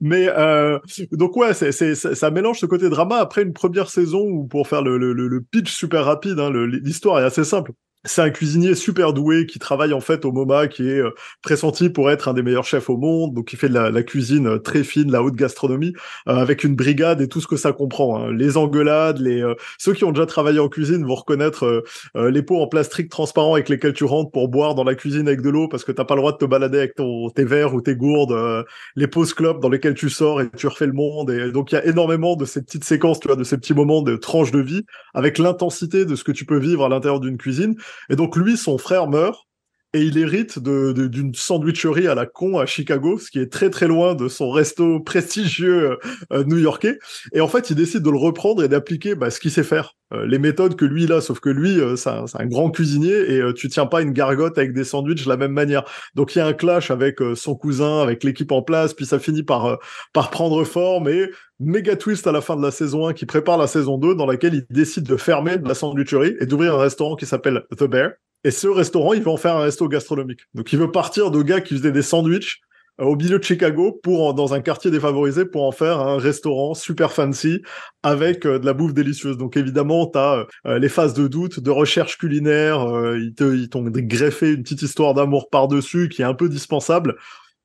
[0.00, 0.78] Mais euh,
[1.10, 4.68] donc ouais, c'est, c'est, ça, mélange ce côté drama après une première saison où pour
[4.68, 7.72] faire le, le, le- le pitch super rapide, hein, le- l'histoire est assez simple.
[8.04, 11.10] C'est un cuisinier super doué qui travaille en fait au MoMA, qui est euh,
[11.40, 14.48] pressenti pour être un des meilleurs chefs au monde, donc qui fait de la, cuisine
[14.48, 15.92] euh, très fine, la haute gastronomie,
[16.28, 18.18] euh, avec une brigade et tout ce que ça comprend.
[18.18, 18.32] hein.
[18.32, 21.84] Les engueulades, les euh, ceux qui ont déjà travaillé en cuisine vont reconnaître
[22.14, 25.40] les pots en plastique transparent avec lesquels tu rentres pour boire dans la cuisine avec
[25.40, 27.74] de l'eau parce que t'as pas le droit de te balader avec ton, tes verres
[27.74, 28.64] ou tes gourdes,
[28.96, 31.30] les pauses clopes dans lesquelles tu sors et tu refais le monde.
[31.30, 33.74] Et donc il y a énormément de ces petites séquences, tu vois, de ces petits
[33.74, 34.84] moments de tranches de vie
[35.14, 37.76] avec l'intensité de ce que tu peux vivre à l'intérieur d'une cuisine.
[38.10, 39.46] Et donc lui, son frère meurt.
[39.94, 43.86] Et il hérite d'une sandwicherie à la con à Chicago, ce qui est très très
[43.86, 45.96] loin de son resto prestigieux euh,
[46.32, 46.98] euh, new-yorkais.
[47.32, 49.94] Et en fait, il décide de le reprendre et d'appliquer bah, ce qu'il sait faire,
[50.12, 51.20] euh, les méthodes que lui il a.
[51.20, 54.12] Sauf que lui, euh, c'est un, un grand cuisinier et euh, tu tiens pas une
[54.12, 55.84] gargote avec des sandwichs de la même manière.
[56.14, 59.06] Donc il y a un clash avec euh, son cousin, avec l'équipe en place, puis
[59.06, 59.78] ça finit par
[60.12, 63.58] par prendre forme et méga twist à la fin de la saison 1 qui prépare
[63.58, 67.16] la saison 2 dans laquelle il décide de fermer la sandwicherie et d'ouvrir un restaurant
[67.16, 68.12] qui s'appelle The Bear.
[68.44, 70.40] Et ce restaurant, il veut en faire un resto gastronomique.
[70.54, 72.60] Donc il veut partir de gars qui faisaient des sandwichs
[73.00, 76.74] euh, au milieu de Chicago pour dans un quartier défavorisé pour en faire un restaurant
[76.74, 77.62] super fancy
[78.02, 79.38] avec euh, de la bouffe délicieuse.
[79.38, 84.52] Donc évidemment, tu as les phases de doute, de recherche culinaire, euh, ils t'ont greffé
[84.52, 87.16] une petite histoire d'amour par-dessus qui est un peu dispensable.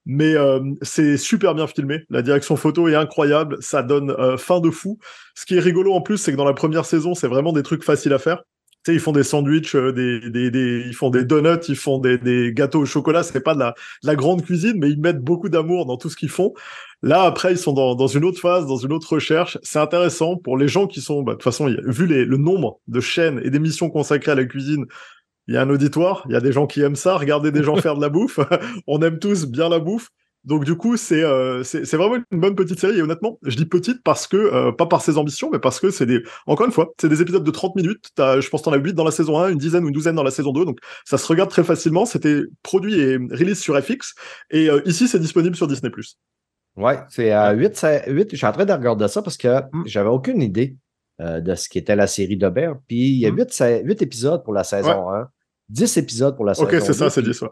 [0.09, 2.05] Mais euh, c'est super bien filmé.
[2.09, 3.57] La direction photo est incroyable.
[3.59, 4.97] Ça donne euh, fin de fou.
[5.35, 7.61] Ce qui est rigolo en plus, c'est que dans la première saison, c'est vraiment des
[7.61, 8.43] trucs faciles à faire.
[8.93, 12.85] Ils font des sandwichs, euh, des, ils font des donuts, ils font des, gâteaux au
[12.85, 13.23] chocolat.
[13.23, 16.09] C'est pas de la, de la grande cuisine, mais ils mettent beaucoup d'amour dans tout
[16.09, 16.53] ce qu'ils font.
[17.03, 19.57] Là, après, ils sont dans, une autre phase, dans une autre recherche.
[19.61, 22.99] C'est intéressant pour les gens qui sont, bah, de toute façon, vu le nombre de
[22.99, 24.85] chaînes et d'émissions consacrées à la cuisine,
[25.47, 27.63] il y a un auditoire, il y a des gens qui aiment ça, regarder des
[27.63, 28.39] gens faire de la bouffe.
[28.87, 30.09] On aime tous bien la bouffe.
[30.47, 32.97] Donc du coup, c'est euh, c'est vraiment une bonne petite série.
[32.97, 35.89] Et honnêtement, je dis petite parce que, euh, pas par ses ambitions, mais parce que
[35.91, 36.23] c'est des...
[36.47, 38.05] Encore une fois, c'est des épisodes de 30 minutes.
[38.15, 39.93] T'as, je pense que t'en as 8 dans la saison 1, une dizaine ou une
[39.93, 40.63] douzaine dans la saison 2.
[40.65, 42.05] Donc ça se regarde très facilement.
[42.05, 44.15] C'était produit et release sur FX.
[44.49, 45.91] Et euh, ici, c'est disponible sur Disney+.
[46.77, 48.29] Oui, c'est à 8, 8.
[48.31, 49.83] Je suis en train de regarder ça parce que Mm.
[49.85, 50.77] j'avais aucune idée
[51.19, 52.75] euh, de ce qu'était la série Bear.
[52.87, 53.37] Puis il y a Mm.
[53.37, 55.27] 8, 8 épisodes pour la saison 1,
[55.69, 56.79] 10 épisodes pour la saison Ok, 2.
[56.79, 57.41] c'est ça, c'est puis, 10.
[57.41, 57.49] ouais.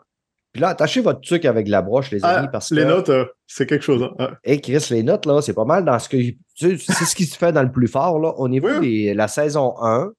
[0.56, 2.88] Puis là, attachez votre truc avec la broche, les amis, Ah, parce les que.
[2.88, 4.02] notes, euh, c'est quelque chose.
[4.04, 4.14] hein.
[4.18, 4.28] Ouais.
[4.54, 6.16] Hey Chris, les notes, là, c'est pas mal dans ce que.
[6.16, 8.30] tu sais, C'est ce qui se fait dans le plus fort, là.
[8.38, 9.08] Au niveau Oui.
[9.10, 10.14] de la saison 1,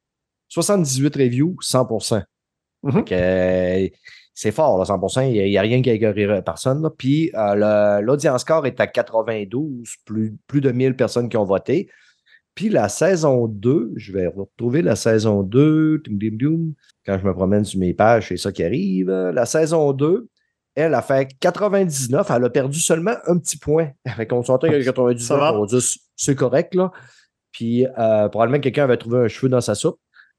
[0.50, 1.88] 78 reviews, 100
[2.82, 2.92] Mhm.
[2.92, 3.88] Fait que, euh,
[4.34, 6.82] c'est fort, là, 100 Il n'y a, rien qui a personne.
[6.82, 6.90] là.
[6.90, 11.88] Puis euh, l'audience score est à 92, plus, plus de 1000 personnes qui ont voté.
[12.54, 16.02] Puis la saison 2, je vais retrouver la saison 2.
[17.06, 19.10] Quand je me promène sur mes pages, c'est ça qui arrive.
[19.10, 20.28] La saison 2,
[20.74, 22.30] elle a fait 99.
[22.30, 23.90] Elle a perdu seulement un petit point.
[24.16, 25.54] Fait qu'on s'entend qu'à 99, Ça va.
[25.54, 25.80] on va dire
[26.16, 26.74] c'est correct.
[26.74, 26.90] Là.
[27.52, 29.98] Puis euh, probablement quelqu'un avait trouvé un cheveu dans sa soupe.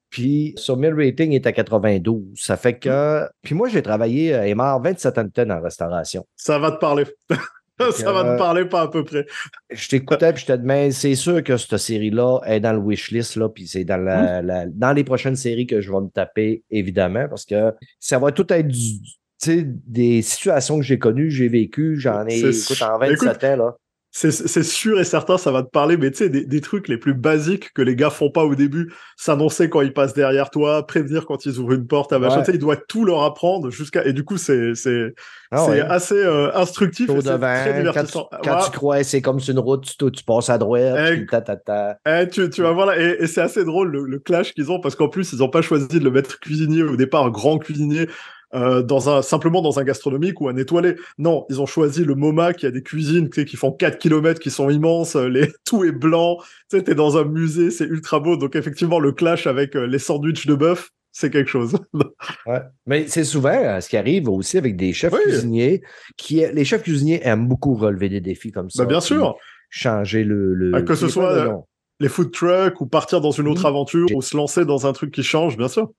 [0.09, 2.23] Puis son mail rating est à 92.
[2.35, 3.27] Ça fait que.
[3.41, 6.25] Puis moi, j'ai travaillé, euh, Aymar, 27 ans de temps en restauration.
[6.35, 7.05] Ça va te parler.
[7.91, 9.25] ça va euh, te parler pas à peu près.
[9.69, 13.35] Je t'écoutais puis je te demandais, c'est sûr que cette série-là est dans le wishlist,
[13.35, 16.63] là, puis c'est dans, la, la- dans les prochaines séries que je vais me taper,
[16.71, 18.99] évidemment, parce que ça va tout être du,
[19.45, 23.77] des situations que j'ai connues, j'ai vécues, j'en ai, écoute, en 27 écoute, ans, là.
[24.19, 26.87] C'est c'est sûr et certain, ça va te parler, mais tu sais, des, des trucs
[26.87, 30.49] les plus basiques que les gars font pas au début, s'annoncer quand ils passent derrière
[30.49, 32.43] toi, prévenir quand ils ouvrent une porte, à machin, Ouais.
[32.43, 34.03] tu sais, il doit tout leur apprendre jusqu'à.
[34.05, 35.13] Et du coup, c'est c'est
[35.51, 35.81] Ah c'est ouais.
[35.81, 38.29] assez euh, instructif et c'est devant, très quand, tu, divertissant.
[38.43, 38.63] quand Ouais.
[38.65, 41.41] tu crois c'est comme sur une route, tu, tu passes à droite, Eh, puis ta,
[41.41, 41.99] ta, ta.
[42.07, 44.71] Eh, tu, tu vas voir là, et, et c'est assez drôle le, le clash qu'ils
[44.71, 47.59] ont parce qu'en plus ils ont pas choisi de le mettre cuisinier au départ, grand
[47.59, 48.07] cuisinier
[48.53, 50.95] euh, dans un simplement dans un gastronomique ou un étoilé.
[51.17, 54.49] Non, ils ont choisi le MoMA qui a des cuisines qui font 4 km, qui
[54.51, 56.37] sont immenses, euh, les tout est blanc.
[56.69, 58.37] Tu sais, t'es dans un musée, c'est ultra beau.
[58.37, 61.75] Donc effectivement le clash avec euh, les sandwichs de bœuf, c'est quelque chose.
[62.45, 62.61] Ouais.
[62.85, 65.19] Mais c'est souvent ce qui arrive aussi avec des chefs Oui.
[65.23, 65.81] cuisiniers
[66.15, 68.83] qui les chefs cuisiniers aiment beaucoup relever des défis comme ça.
[68.83, 69.35] bah bien puis sûr,
[69.69, 70.53] Changer le.
[70.53, 71.53] le Ah, que ce soit, euh,
[71.99, 75.11] les food trucks ou partir dans une autre aventure ou se lancer dans un truc
[75.13, 75.91] qui change, bien sûr.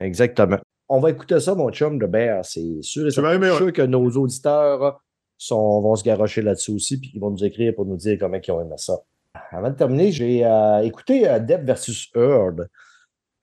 [0.00, 0.58] Exactement.
[0.88, 3.10] On va écouter ça, mon chum de Bear, c'est sûr.
[3.22, 3.38] ouais.
[3.56, 5.00] suis sûr que nos auditeurs
[5.36, 8.38] sont, vont se garrocher là-dessus aussi, puis ils vont nous écrire pour nous dire comment
[8.42, 8.94] ils ont aimé ça.
[9.50, 12.68] Avant de terminer, j'ai euh, écouté euh, Depp versus Heard.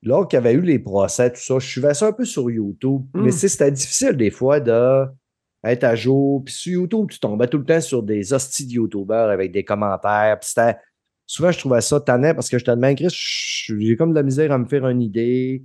[0.01, 2.49] Là, qu'il y avait eu les procès, tout ça, je suivais ça un peu sur
[2.49, 3.21] YouTube, Mm.
[3.23, 5.05] mais c'était difficile des fois de
[5.63, 6.43] être à jour.
[6.43, 9.63] Puis sur YouTube, tu tombais tout le temps sur des hosties de YouTubers avec des
[9.63, 10.37] commentaires.
[10.39, 10.77] Puis c'était.
[11.25, 14.23] Souvent, je trouvais ça tannant parce que je te demande, Chris, j'ai comme de la
[14.23, 15.63] misère à me faire une idée.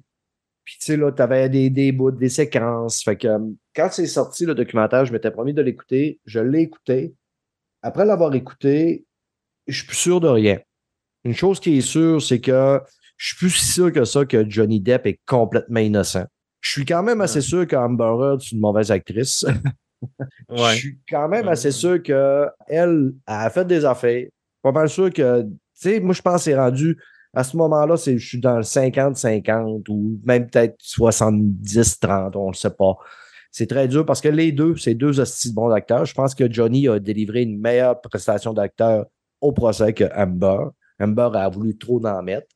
[0.69, 3.03] Puis, tu sais, là, tu avais des, des bouts, des séquences.
[3.03, 3.39] Fait que euh,
[3.75, 6.21] quand c'est sorti, le documentaire, je m'étais promis de l'écouter.
[6.27, 7.15] Je l'ai écouté.
[7.81, 9.07] Après l'avoir écouté,
[9.67, 10.59] je suis plus sûr de rien.
[11.25, 12.83] Une chose qui est sûre, c'est que
[13.17, 16.27] je suis plus sûr que ça que Johnny Depp est complètement innocent.
[16.61, 19.47] Je suis quand même assez sûr qu'Amber Heard est une mauvaise actrice.
[20.55, 24.27] Je suis quand même assez sûr qu'elle elle a fait des affaires.
[24.61, 26.99] Pas mal sûr que, tu sais, moi, je pense que c'est rendu,
[27.35, 32.71] à ce moment-là, je suis dans le 50-50 ou même peut-être 70-30, on ne sait
[32.71, 32.97] pas.
[33.51, 36.05] C'est très dur parce que les deux, c'est deux hosties de bons acteurs.
[36.05, 39.07] Je pense que Johnny a délivré une meilleure prestation d'acteur
[39.41, 40.71] au procès que Amber.
[41.01, 42.49] Amber a voulu trop en mettre.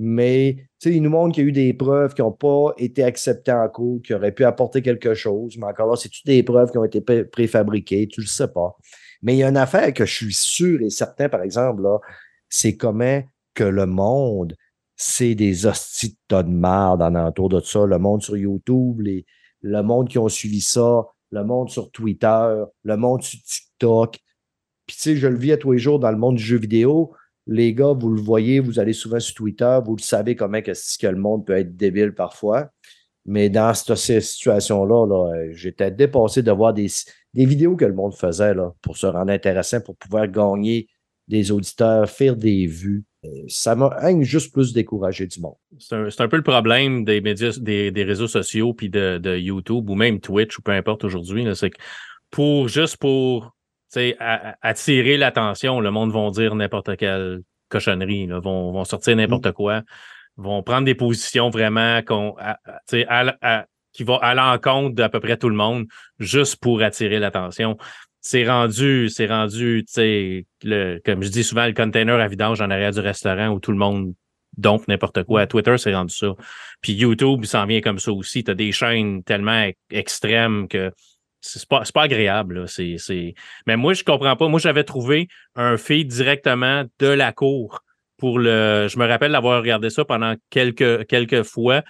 [0.00, 3.52] Mais il nous montre qu'il y a eu des preuves qui n'ont pas été acceptées
[3.52, 5.56] en cours, qui auraient pu apporter quelque chose.
[5.58, 8.06] Mais encore là, c'est-tu des preuves qui ont été pré- préfabriquées?
[8.06, 8.76] Tu ne le sais pas.
[9.22, 11.82] Mais il y a une affaire que je suis sûr et certain, par exemple,
[12.48, 13.22] c'est comment
[13.58, 14.54] que le monde,
[14.94, 17.86] c'est des hosties de tas de marde en entour de ça.
[17.86, 19.26] Le monde sur YouTube, les,
[19.62, 24.18] le monde qui ont suivi ça, le monde sur Twitter, le monde sur TikTok.
[24.86, 26.56] Puis tu sais, je le vis à tous les jours dans le monde du jeu
[26.56, 27.12] vidéo.
[27.48, 30.70] Les gars, vous le voyez, vous allez souvent sur Twitter, vous le savez comment que,
[30.72, 32.68] que le monde peut être débile parfois.
[33.26, 36.86] Mais dans cette, situation-là, là, j'étais dépassé de voir des,
[37.34, 40.88] des vidéos que le monde faisait là, pour se rendre intéressant, pour pouvoir gagner
[41.26, 43.04] des auditeurs, faire des vues.
[43.24, 45.56] Euh, Ça m'a juste plus découragé du monde.
[45.78, 49.90] C'est un, peu le problème des médias, des, des réseaux sociaux, puis de, de YouTube
[49.90, 51.46] ou même Twitch ou peu importe aujourd'hui.
[51.54, 51.78] C'est que
[52.30, 53.54] pour juste pour
[54.60, 59.82] attirer l'attention, le monde vont dire n'importe quelle cochonnerie, là, vont, vont sortir n'importe quoi,
[60.36, 62.36] vont prendre des positions vraiment qu'on,
[63.92, 65.86] qui vont à l'encontre d'à peu près tout le monde,
[66.18, 67.76] juste pour attirer l'attention.
[68.30, 72.60] C'est rendu, c'est rendu, tu sais, le, comme je dis souvent, le container à vidange
[72.60, 74.12] en arrière du restaurant où tout le monde
[74.58, 75.46] dompe n'importe quoi.
[75.46, 76.34] Twitter, c'est rendu ça.
[76.82, 78.44] Puis YouTube, il s'en vient comme ça aussi.
[78.44, 80.92] Tu as des chaînes tellement extrêmes que
[81.40, 82.64] c'est pas, pas agréable.
[82.66, 83.34] là.
[83.66, 84.46] Mais moi, je comprends pas.
[84.46, 87.82] Moi, j'avais trouvé un feed directement de la cour
[88.18, 88.88] pour le.
[88.90, 91.80] Je me rappelle d'avoir regardé ça pendant quelques, quelques fois.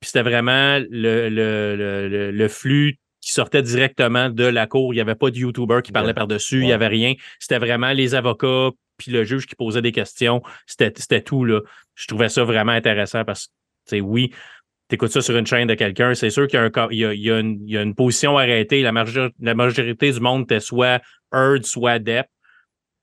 [0.00, 1.76] Puis c'était vraiment le, le,
[2.08, 4.92] le- le flux qui sortait directement de la cour.
[4.92, 6.14] Il n'y avait pas de YouTuber qui parlait Ouais.
[6.14, 6.72] par-dessus, il n'y Ouais.
[6.74, 7.14] avait rien.
[7.38, 10.42] C'était vraiment les avocats puis le juge qui posait des questions.
[10.66, 11.44] C'était tout.
[11.44, 11.60] Là.
[11.94, 13.48] Je trouvais ça vraiment intéressant parce
[13.90, 14.30] que, oui,
[14.88, 16.60] tu écoutes ça sur une chaîne de quelqu'un, c'est sûr qu'il
[16.90, 18.82] y y y y a une position arrêtée.
[18.82, 21.00] La, major- la majorité du monde était soit
[21.32, 22.26] Heard, soit Depp.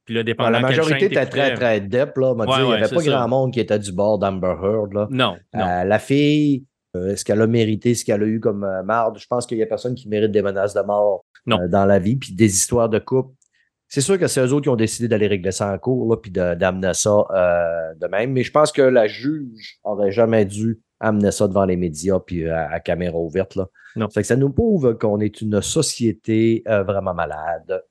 [0.05, 2.17] Puis là, dépendant la quelle majorité était très, très dep.
[2.17, 3.91] Là, on m'a Ouais, dit, il n'y ouais, avait pas grand monde qui était du
[3.91, 4.93] bord d'Amber Heard.
[4.93, 5.07] Là.
[5.11, 5.61] Non, non.
[5.65, 6.63] Euh, la fille,
[6.95, 9.17] est-ce qu'elle a mérité ce qu'elle a eu comme euh, marde?
[9.17, 11.59] Je pense qu'il n'y a personne qui mérite des menaces de mort Non.
[11.61, 13.33] euh, dans la vie, puis des histoires de couple.
[13.87, 16.17] C'est sûr que c'est eux autres qui ont décidé d'aller régler ça en cours, là,
[16.17, 18.31] puis d'amener ça euh, de même.
[18.31, 22.45] Mais je pense que la juge aurait jamais dû amener ça devant les médias puis
[22.45, 23.55] euh, à, à caméra ouverte.
[23.55, 23.67] Là.
[23.97, 24.07] Non.
[24.09, 27.83] Fait que ça nous prouve qu'on est une société euh, vraiment malade.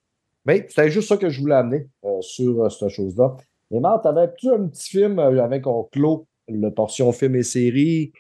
[0.46, 3.36] Mais c'était juste ça que je voulais amener euh, sur euh, cette chose-là.
[3.70, 8.12] Et Marc, t'avais-tu un petit film euh, avec on clôt le portion film et série?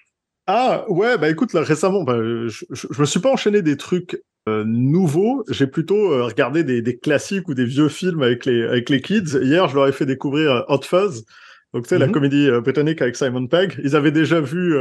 [0.46, 3.76] Ah ouais, bah écoute, là récemment, bah, je, je, je me suis pas enchaîné des
[3.76, 8.46] trucs euh, nouveaux, j'ai plutôt euh, regardé des, des classiques ou des vieux films avec
[8.46, 9.38] les, avec les kids.
[9.42, 11.24] Hier, je leur ai fait découvrir euh, Hot Fuzz,
[11.72, 12.12] donc tu sais, la Mhm.
[12.12, 13.78] comédie britannique avec Simon Pegg.
[13.84, 14.74] Ils avaient déjà vu,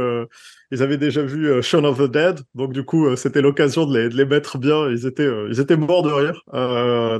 [0.72, 4.08] ils avaient déjà vu Shaun of the Dead, donc du coup, c'était l'occasion de les,
[4.08, 4.88] de les mettre bien.
[4.90, 6.42] Ils étaient, ils étaient morts de rire,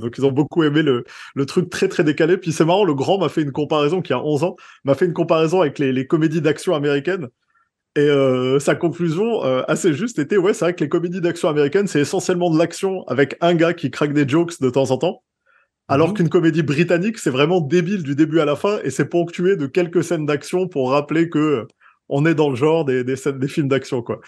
[0.01, 1.05] donc ils ont beaucoup aimé le,
[1.37, 2.37] le truc très très décalé.
[2.37, 5.05] Puis c'est marrant, le grand m'a fait une comparaison qui a 11 ans, m'a fait
[5.07, 7.29] une comparaison avec les, les comédies d'action américaines.
[7.97, 11.49] Et euh, sa conclusion euh, assez juste était ouais, c'est vrai que les comédies d'action
[11.49, 14.99] américaines, c'est essentiellement de l'action avec un gars qui craque des jokes de temps en
[14.99, 15.23] temps.
[15.89, 16.15] Alors Mhm.
[16.15, 19.67] qu'une comédie britannique, c'est vraiment débile du début à la fin et c'est ponctué de
[19.67, 21.67] quelques scènes d'action pour rappeler que euh,
[22.09, 24.21] on est dans le genre des, des, scènes, des films d'action, quoi.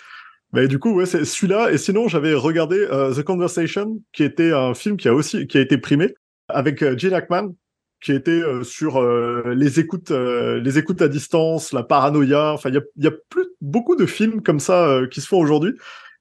[0.52, 1.72] Mais du coup, ouais, c'est celui-là.
[1.72, 5.62] Et sinon, j'avais regardé The Conversation, qui était un film qui a aussi qui a
[5.62, 6.14] été primé
[6.48, 7.54] avec Gene Hackman,
[8.02, 12.52] qui était euh, sur euh, les écoutes, euh, les écoutes à distance, la paranoïa.
[12.52, 15.20] Enfin, il y a, il y a plus beaucoup de films comme ça euh, qui
[15.20, 15.72] se font aujourd'hui,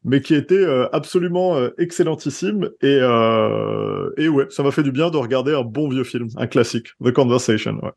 [0.04, 2.70] mais qui étaient euh, absolument euh, excellentissimes.
[2.82, 6.28] Et euh, et ouais, ça m'a fait du bien de regarder un bon vieux film,
[6.38, 7.80] un classique, The Conversation.
[7.84, 7.92] Ouais.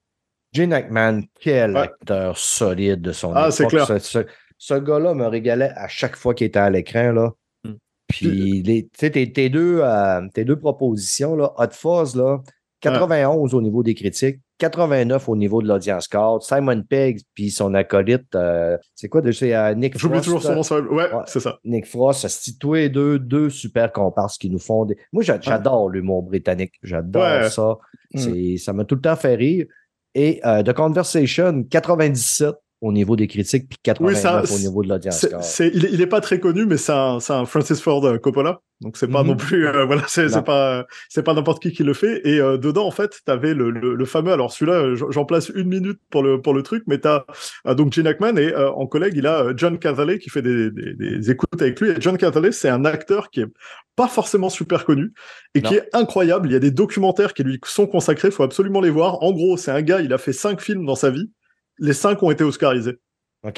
[0.52, 1.80] Gene Hackman, quel Ouais.
[1.80, 3.84] acteur solide de son Ah, c'est époque.
[3.86, 3.86] clair.
[3.86, 7.12] Ce, ce- ce gars-là me régalait à chaque fois qu'il était à l'écran.
[7.12, 7.32] Là.
[7.64, 7.72] Mm.
[8.08, 12.38] Puis, les- tu sais, tes, tes deux, euh, tes deux propositions, là, Hot Fuzz, là,
[12.92, 16.42] 91 au niveau des critiques, 89 au niveau de l'audience score.
[16.42, 20.24] Simon Pegg, puis son acolyte, euh, c'est quoi, de- c'est euh, Nick J'oublie Frost.
[20.44, 20.88] toujours son nom.
[20.90, 21.22] Ouais, Ouais.
[21.26, 21.58] c'est ça.
[21.64, 24.96] Nick Frost, c'est tous les deux, deux super comparses qui nous font des.
[25.12, 26.74] Moi, j'a- j'adore l'humour britannique.
[26.82, 27.50] J'adore Ouais.
[27.50, 27.76] ça.
[28.14, 28.18] Mm.
[28.18, 29.66] C'est- Ça m'a tout le temps fait rire.
[30.14, 34.88] Et euh, The Conversation, 97 au niveau des critiques, puis 89 ça, au niveau de
[34.88, 35.26] l'audience
[35.60, 38.60] il, est, il est pas très connu, mais c'est un, Francis Ford euh, Coppola.
[38.80, 39.28] Donc c'est pas Mhm.
[39.28, 42.20] non plus, euh, voilà, c'est, pas, c'est pas n'importe qui qui le fait.
[42.26, 44.32] Et euh, dedans, en fait, t'avais le, le, le fameux.
[44.32, 47.24] Alors celui-là, j'en place une minute pour le pour le truc, mais t'as
[47.66, 50.94] euh, donc Gene Hackman et en collègue, il a John Cavale qui fait des, des,
[50.94, 51.90] des écoutes avec lui.
[51.90, 53.46] Et John Cavale, c'est un acteur qui est
[53.96, 55.12] pas forcément super connu
[55.54, 56.48] et qui est incroyable.
[56.48, 59.22] Il y a des documentaires qui lui sont consacrés, faut absolument les voir.
[59.22, 61.30] En gros, c'est un gars, il a fait cinq films dans sa vie.
[61.78, 62.98] Les cinq ont été oscarisés.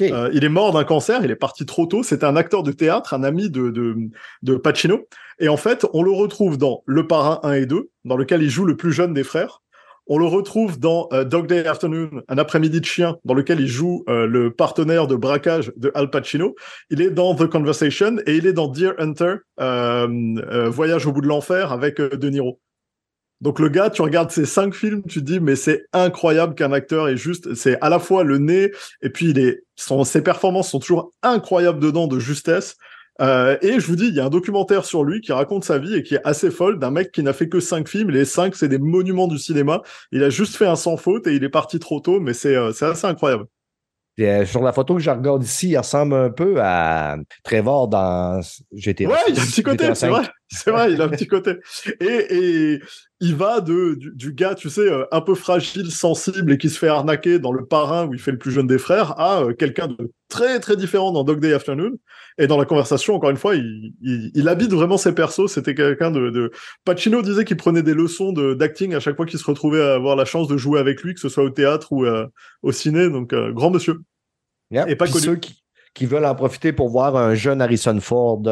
[0.02, 2.02] Euh, il est mort d'un cancer, il est parti trop tôt.
[2.02, 3.96] C'était un acteur de théâtre, un ami de, de,
[4.42, 5.06] de Pacino.
[5.38, 8.50] Et en fait, on le retrouve dans Le Parrain 1 et 2, dans lequel il
[8.50, 9.62] joue le plus jeune des frères.
[10.08, 13.66] On le retrouve dans euh, Dog Day Afternoon, un après-midi de chien, dans lequel il
[13.66, 16.54] joue euh, le partenaire de braquage de Al Pacino.
[16.90, 21.28] Il est dans The Conversation et il est dans Dear Hunter, Voyage au bout de
[21.28, 22.60] l'enfer avec De Niro.
[23.40, 26.72] Donc le gars, tu regardes ces cinq films, tu te dis mais c'est incroyable qu'un
[26.72, 28.72] acteur est juste, c'est à la fois le nez
[29.02, 32.76] et puis il est, son, ses performances sont toujours incroyables dedans de justesse.
[33.20, 35.78] Euh, et je vous dis, il y a un documentaire sur lui qui raconte sa
[35.78, 38.10] vie et qui est assez folle d'un mec qui n'a fait que cinq films.
[38.10, 39.82] Les cinq, c'est des monuments du cinéma.
[40.12, 42.54] Il a juste fait un sans faute et il est parti trop tôt, mais c'est
[42.54, 43.46] euh, c'est assez incroyable.
[44.16, 47.88] Puis, euh, sur la photo que je regarde ici, il ressemble un peu à Trevor
[47.88, 48.40] dans
[48.72, 49.08] GTA.
[49.08, 50.10] Ouais, il y a un petit côté, c'est 5.
[50.10, 50.22] vrai.
[50.48, 51.56] C'est vrai, il a un petit côté.
[52.00, 52.26] Et,
[52.74, 52.80] et
[53.20, 56.70] il va de, du, du gars, tu sais, euh, un peu fragile, sensible et qui
[56.70, 59.40] se fait arnaquer dans le parrain où il fait le plus jeune des frères à
[59.42, 61.92] euh, quelqu'un de très très différent dans Dog Day Afternoon.
[62.38, 65.46] Et dans la conversation, encore une fois, il, il, il habite vraiment ses persos.
[65.50, 66.50] C'était quelqu'un de, de.
[66.84, 69.94] Pacino disait qu'il prenait des leçons de- d'acting à chaque fois qu'il se retrouvait à
[69.94, 72.26] avoir la chance de jouer avec lui, que ce soit au théâtre ou euh,
[72.62, 73.08] au ciné.
[73.10, 73.96] Donc, euh, grand monsieur.
[74.70, 74.88] Yeah.
[74.88, 75.24] Et pas connu.
[75.24, 75.62] ceux qui,
[75.94, 78.42] qui veulent en profiter pour voir un jeune Harrison Ford,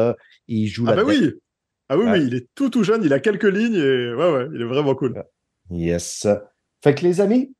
[0.47, 1.09] il joue Ah bah là-dedans.
[1.21, 1.33] oui.
[1.89, 2.11] Ah oui, Ouais.
[2.13, 3.03] oui, il est tout tout jeune.
[3.03, 5.23] Il a quelques lignes et ouais, ouais, il est vraiment cool.
[5.69, 6.27] Yes.
[6.83, 7.53] Fait que les amis,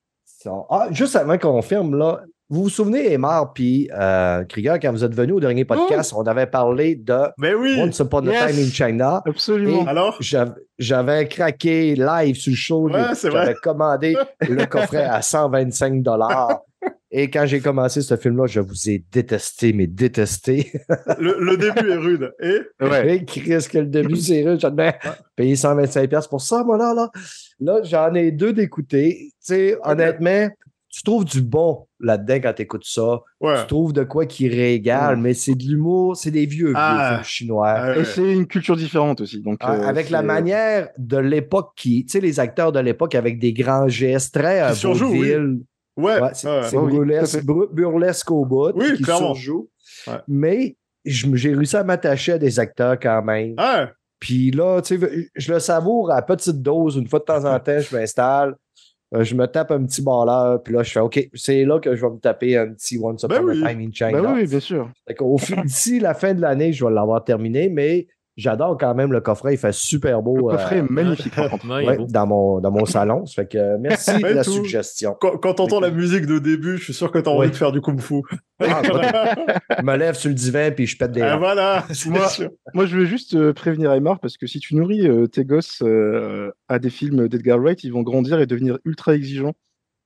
[0.70, 5.04] ah, juste avant qu'on ferme, là, vous vous souvenez, Emar puis euh, Krieger, quand vous
[5.04, 7.76] êtes venus au dernier podcast, on avait parlé de Mais oui.
[7.80, 8.52] Once Upon a Yes.
[8.56, 9.24] Time in China.
[9.26, 9.86] Absolument.
[9.88, 10.20] Alors?
[10.78, 12.90] J'avais- craqué live sur le show.
[12.90, 13.02] Ouais.
[13.20, 14.16] J'avais commandé
[14.48, 16.04] le coffret à 125
[17.12, 20.72] Et quand j'ai commencé ce film-là, je vous ai détesté, mais détesté.
[21.20, 22.34] Le, le début est rude.
[22.42, 22.60] Et?
[22.84, 23.16] Ouais.
[23.18, 24.60] Et Chris, que le début, c'est rude.
[24.62, 24.96] Je vais
[25.36, 26.94] payer 125$ piastres pour ça, moi, là.
[26.96, 27.10] Là,
[27.60, 29.30] là j'en ai deux d'écouter.
[29.30, 30.50] Tu sais, honnêtement,
[30.90, 33.20] tu trouves du bon là-dedans quand tu écoutes ça.
[33.40, 33.62] ouais.
[33.62, 35.22] Tu trouves de quoi qui régale, Ouais.
[35.22, 37.16] mais c'est de l'humour, c'est des vieux, vieux Ah.
[37.18, 37.70] films chinois.
[37.70, 38.02] Ah, ouais.
[38.02, 39.42] Et c'est une culture différente aussi.
[39.42, 43.14] Donc, Ah, euh, avec la manière de l'époque qui, tu sais, les acteurs de l'époque
[43.16, 45.34] avec des grands gestes très Qui surjouent, oui.
[45.98, 46.92] Ouais, Ouais, c'est oui,
[47.72, 49.34] burlesque, au bout, Oui, qui clairement.
[49.34, 49.70] surjoue.
[50.08, 50.14] Ouais.
[50.28, 50.76] Mais
[51.06, 53.54] j'ai réussi à m'attacher à des acteurs quand même.
[53.58, 53.90] Ah,
[54.20, 56.96] Puis là, tu sais, je le savoure à petite dose.
[56.98, 58.56] Une fois de temps en temps, je m'installe.
[59.14, 61.96] euh, je me tape un petit balleur, puis là, je fais OK, c'est là que
[61.96, 63.62] je vais me taper un petit Once Upon Ben a oui.
[63.64, 64.22] Time in China.
[64.22, 64.90] Bah oui, oui, bien sûr.
[65.08, 68.08] Fait qu'au fin- D'ici la fin de l'année, je vais l'avoir terminé, mais
[68.38, 69.54] j'adore quand même le coffret.
[69.54, 70.50] Il fait super Le beau.
[70.50, 71.34] euh, coffret est magnifique.
[71.38, 72.06] Ouais, est beau.
[72.10, 73.26] dans, mon, dans mon salon.
[73.26, 74.52] Ça fait que euh, merci de la tout.
[74.52, 75.16] suggestion.
[75.20, 77.72] quand, quand t'entends la musique de début, je suis sûr que t'as envie de faire
[77.72, 78.22] du kung-fu.
[78.60, 82.28] Ah, je me lève sur le divan puis je pète des Ah, voilà, c'est Moi-
[82.30, 82.50] sûr.
[82.74, 85.82] Moi, je veux juste euh, prévenir Aymar parce que si tu nourris euh, tes gosses
[85.84, 89.54] euh, à des films d'Edgar Wright, ils vont grandir et devenir ultra exigeants.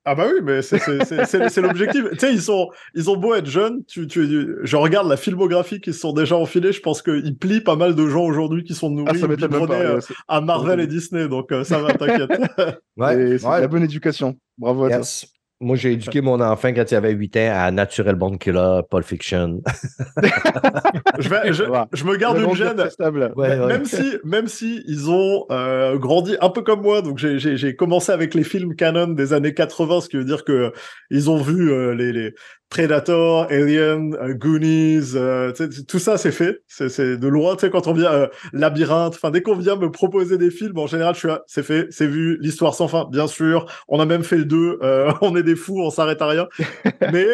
[0.06, 2.04] Ah bah oui, mais c'est- l'objectif.
[2.14, 5.82] tu sais, ils sont, ils ont beau être jeunes, tu, tu, je regarde la filmographie
[5.82, 8.74] qu'ils se sont déjà enfilés, je pense qu'ils plient pas mal de gens aujourd'hui qui
[8.74, 9.20] sont nourris Ah,
[9.68, 9.74] pas.
[9.82, 12.30] euh, ouais, à Marvel et Disney, donc euh, ça va, t'inquiète.
[12.98, 14.36] Ouais, c'est- ouais, la bonne éducation.
[14.58, 15.06] Bravo à toi.
[15.62, 19.04] Moi, j'ai éduqué mon enfant quand il avait 8 ans à Natural Born Killer, Pulp
[19.06, 19.62] Fiction.
[21.20, 22.78] je, vais, je, je me garde une gêne.
[23.36, 23.50] Ouais.
[23.68, 27.58] Même si, même si ils ont euh, grandi un peu comme moi, donc j'ai- j'ai
[27.58, 30.72] j'ai commencé avec les films canon des années 80, ce qui veut dire que
[31.12, 32.34] ils ont vu euh, les, les
[32.70, 35.52] Predator, Alien, euh, Goonies, euh,
[35.88, 37.56] tout ça c'est fait, c'est de loin.
[37.56, 40.78] Tu sais quand on vient euh, Labyrinthe, enfin dès qu'on vient me proposer des films,
[40.78, 43.66] en général je suis là, c'est fait, c'est vu, l'histoire sans fin, bien sûr.
[43.88, 46.48] On a même fait le 2, euh, on est des fous, on s'arrête à rien.
[47.12, 47.26] Mais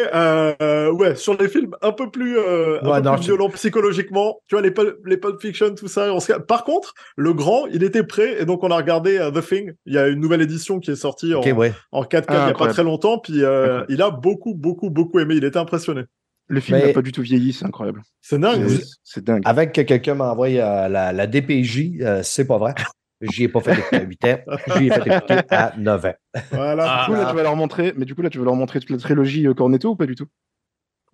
[0.92, 2.42] ouais, sur les films un peu plus, un
[2.88, 4.72] Ouais, peu non, plus je- violents psychologiquement, tu vois les
[5.04, 6.12] les Pulp Fiction, tout ça.
[6.14, 9.46] on se- Par contre, le grand, il était prêt et donc on a regardé The
[9.46, 9.72] Thing.
[9.84, 11.74] Il y a une nouvelle édition qui est sortie en, ouais.
[11.92, 13.34] en 4K il Ah, y a pas très longtemps, puis
[13.90, 15.25] il a beaucoup, beaucoup, beaucoup aimé.
[15.34, 16.02] Il était impressionné.
[16.48, 18.02] Le film Mais- n'a pas du tout vieilli, c'est incroyable.
[18.20, 18.68] C'est dingue.
[19.02, 19.42] C'est- dingue.
[19.44, 22.74] Avec que quelqu'un m'envoie euh, la, la DPJ, euh, c'est pas vrai.
[23.22, 24.38] J'y ai pas fait écouter à 8 ans.
[24.76, 26.14] J'y ai fait écouter à 9 ans.
[26.52, 26.84] Voilà.
[26.86, 28.54] Ah, Du coup, là, tu vas leur montrer, mais du coup, là, tu vas leur
[28.54, 30.26] montrer toute la trilogie euh, Cornetto ou pas du tout?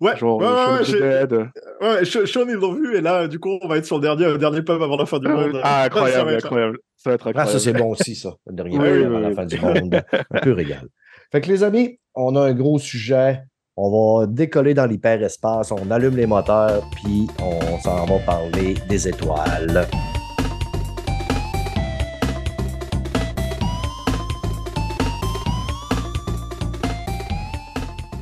[0.01, 1.45] Ouais, Genre, ouais, euh,
[1.81, 4.25] ouais, Sean, ils l'ont vu, et là, du coup, on va être sur le dernier,
[4.25, 5.61] le dernier pub avant la fin du monde.
[5.63, 6.77] Ah, Ça va incroyable, être- incroyable.
[6.97, 7.51] Ça va être Ah, incroyable.
[7.53, 8.33] ça, c'est bon aussi, ça.
[8.47, 10.03] Le dernier Oui, oui, avant la fin du monde.
[10.31, 10.87] Un peu régal.
[11.31, 13.43] Fait que les amis, on a un gros sujet.
[13.75, 19.07] On va décoller dans l'hyperespace, on allume les moteurs, puis on s'en va parler des
[19.07, 19.87] étoiles.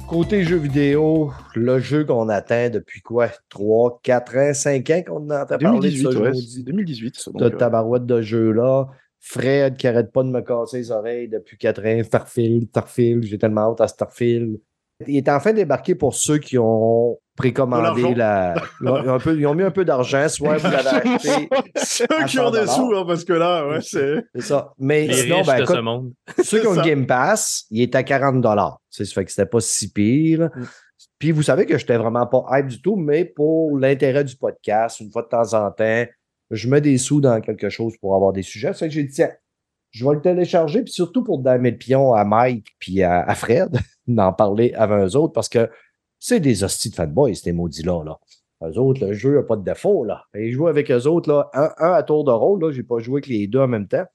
[0.08, 3.28] Côté jeux vidéo, le jeu qu'on attend depuis quoi?
[3.49, 7.16] 3, 4 ans, 5 ans qu'on entend parler de 2018, ce ouais, jeu c'est 2018.
[7.18, 8.88] ça, de donc, euh, tabarouette de jeu-là.
[9.20, 12.04] Fred qui arrête pas de me casser les oreilles depuis 4 ans.
[12.06, 14.62] Starfield, Starfield, j'ai tellement hâte à Starfield.
[15.08, 18.54] Il est enfin débarqué pour ceux qui ont précommandé la.
[18.86, 21.49] Un peu- ils ont mis un peu d'argent, soit vous l'avez acheté.
[21.76, 24.24] Ceux qui ont des 100 sous, hein, parce que là, ouais, c'est.
[24.36, 24.74] C'est ça.
[24.78, 26.14] Mais Les sinon, ben, de écoute, ce monde.
[26.43, 26.82] ceux qui ont ça.
[26.82, 28.45] le Game Pass, il est à 40
[28.89, 30.49] Ça fait que c'était pas si pire.
[30.56, 30.66] Mm.
[31.20, 34.36] Puis vous savez que je n'étais vraiment pas hype du tout, mais pour l'intérêt du
[34.36, 36.06] podcast, une fois de temps en temps,
[36.49, 38.70] je mets des sous dans quelque chose pour avoir des sujets.
[38.74, 39.30] Ça fait que j'ai dit, tiens,
[39.91, 43.36] je vais le télécharger, puis surtout pour damer le pion à Mike puis à, à
[43.36, 43.78] Fred,
[44.16, 45.70] d'en parler avant eux autres, parce que
[46.20, 48.03] c'est des hosties de fanboys, ces maudits-là.
[48.03, 48.20] Là.
[48.64, 50.03] Eux autres, le jeu n'a pas de défaut.
[50.03, 50.24] Là.
[50.36, 52.99] Et jouer avec eux autres, là, un, un à tour de rôle, là, j'ai pas
[52.99, 54.05] joué avec les deux en même temps.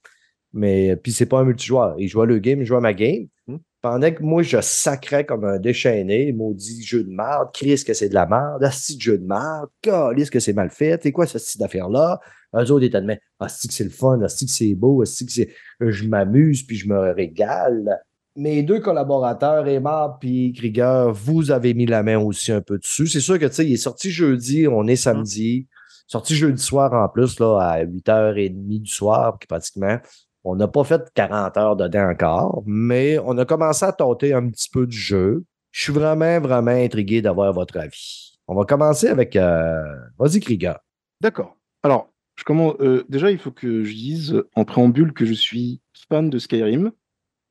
[0.53, 1.97] Mais puis c'est pas un multijoueur.
[1.99, 3.26] Ils jouent à le game, ils jouent à ma game.
[3.47, 3.59] Hmm.
[3.82, 8.09] Pendant que moi, je sacrais comme un déchaîné, maudit jeu de merde, Chris que c'est
[8.09, 11.26] de la merde, asti de jeu de merde, calisse que c'est mal fait, c'est quoi
[11.26, 12.20] ce style d'affaire-là?
[12.55, 15.26] Eux autres, ils étaient de asti que c'est le fun, asti que c'est beau, asti
[15.26, 18.01] que c'est, je m'amuse puis je me régale.
[18.37, 23.07] Mes deux collaborateurs, Emma puis Krieger, vous avez mis la main aussi un peu dessus.
[23.07, 25.66] C'est sûr que, tu sais, il est sorti jeudi, on est samedi,
[26.07, 29.99] sorti jeudi soir en plus, là, à 8h30 du soir, pratiquement.
[30.45, 34.49] On n'a pas fait 40 heures dedans encore, mais on a commencé à tenter un
[34.51, 35.45] petit peu du jeu.
[35.70, 38.39] Je suis vraiment, vraiment intrigué d'avoir votre avis.
[38.49, 39.34] On va commencer avec.
[39.34, 39.82] euh,
[40.18, 40.78] Vas-y, Krieger.
[41.22, 41.57] D'accord.
[41.82, 45.80] Alors, je commence, euh, déjà, il faut que je dise en préambule que je suis
[46.11, 46.93] fan de Skyrim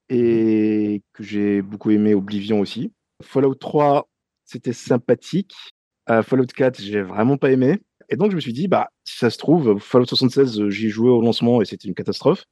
[0.10, 2.92] et que j'ai beaucoup aimé Oblivion aussi.
[3.24, 4.08] Fallout 3,
[4.46, 5.54] c'était sympathique.
[6.10, 7.80] Euh, Fallout 4, j'ai vraiment pas aimé.
[8.10, 10.88] Et donc, je me suis dit, bah, si ça se trouve, Fallout 76, euh, j'y
[10.88, 12.44] ai joué au lancement et c'était une catastrophe.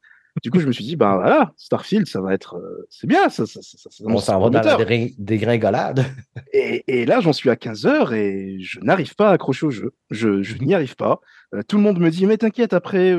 [0.42, 2.56] Du coup, je me suis dit, bah voilà, Starfield, ça va être.
[2.56, 3.46] euh, c'est bien, ça.
[3.46, 4.78] ça, ça, ça- ça On s'en va dans la
[5.20, 6.04] dégringolade.
[6.54, 9.70] Et, et là, j'en suis à 15 heures et je n'arrive pas à accrocher au
[9.72, 9.94] jeu.
[10.10, 11.20] Je, je n'y arrive pas.
[11.54, 13.16] Euh, tout le monde me dit, mais t'inquiète, après,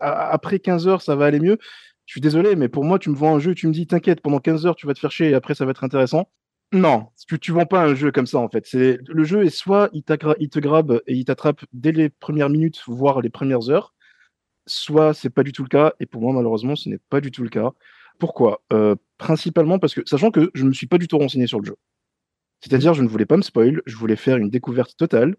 [0.00, 1.56] après 15 heures, ça va aller mieux.
[2.08, 4.22] Je suis désolé, mais pour moi, tu me vends un jeu, tu me dis, t'inquiète,
[4.22, 6.30] pendant 15 heures, tu vas te faire chier et après, ça va être intéressant.
[6.72, 8.64] Non, tu, tu vends pas un jeu comme ça, en fait.
[8.66, 10.02] C'est, le jeu est soit il,
[10.40, 13.94] il te grabe et il t'attrape dès les premières minutes, voire les premières heures,
[14.66, 15.92] soit c'est pas du tout le cas.
[16.00, 17.72] Et pour moi, malheureusement, ce n'est pas du tout le cas.
[18.18, 18.62] Pourquoi?
[18.72, 21.60] Euh, Principalement parce que, sachant que je ne me suis pas du tout renseigné sur
[21.60, 21.76] le jeu.
[22.60, 25.36] C'est-à-dire, je ne voulais pas me spoil, je voulais faire une découverte totale.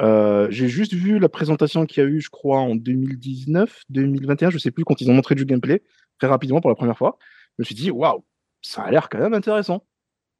[0.00, 4.50] Euh, j'ai juste vu la présentation qu'il y a eu, je crois, en 2019, 2021,
[4.50, 5.82] je sais plus, quand ils ont montré du gameplay,
[6.18, 7.18] très rapidement pour la première fois.
[7.58, 8.24] Je me suis dit, waouh,
[8.62, 9.84] ça a l'air quand même intéressant.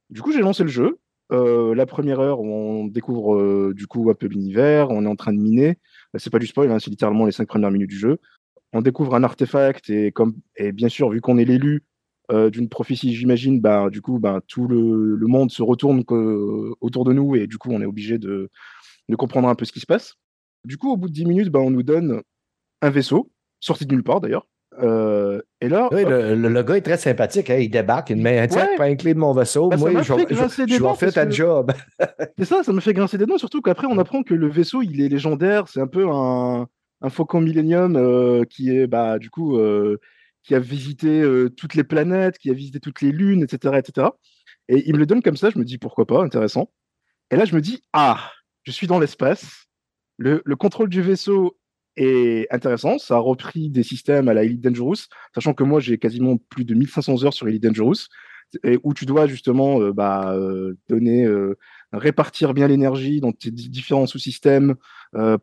[0.09, 0.99] Du coup, j'ai lancé le jeu.
[1.31, 5.15] Euh, la première heure, on découvre euh, du coup un peu l'univers, on est en
[5.15, 5.79] train de miner.
[6.17, 8.19] C'est pas du spoil, hein, c'est littéralement les cinq premières minutes du jeu.
[8.73, 10.11] On découvre un artefact et
[10.73, 11.83] bien sûr, vu qu'on est l'élu
[12.29, 16.03] d'une prophétie, j'imagine, bah, du coup, bah, tout le, monde se retourne
[16.81, 18.51] autour de nous et du coup, on est obligé de,
[19.09, 20.13] de comprendre un peu ce qui se passe.
[20.65, 22.21] Du coup, au bout de 10 minutes, bah, on nous donne
[22.81, 24.47] un vaisseau, sorti de nulle part d'ailleurs.
[24.81, 27.49] Euh, et là, Oui, le, le- le gars est très sympathique.
[27.49, 28.75] hein, Il débarque, il me met un tiens, Ouais.
[28.75, 29.69] prends une clé de mon vaisseau.
[29.69, 31.71] Bah, Moi, je je, je vais faire ta que- job.
[32.37, 34.81] C'est ça, ça me fait grincer des dents, surtout qu'après on apprend que le vaisseau
[34.81, 36.67] il est légendaire, c'est un peu un,
[37.01, 39.97] un Faucon Millennium euh, qui est bah du coup euh,
[40.43, 41.23] qui a visité
[41.55, 44.07] toutes les planètes, qui a visité toutes les lunes, etc., etc.
[44.67, 46.69] Et il me le donne comme ça, je me dis pourquoi pas, intéressant.
[47.31, 48.19] Et là je me dis ah,
[48.65, 49.67] je suis dans l'espace,
[50.17, 51.57] le, le contrôle du vaisseau
[51.95, 55.97] est intéressant, ça a repris des systèmes à la Elite Dangerous, sachant que moi j'ai
[55.97, 58.07] quasiment plus de 1500 heures sur Elite Dangerous,
[58.63, 61.57] et où tu dois justement euh, bah, euh, donner euh,
[61.93, 64.75] répartir bien l'énergie dans tes di- différents sous-systèmes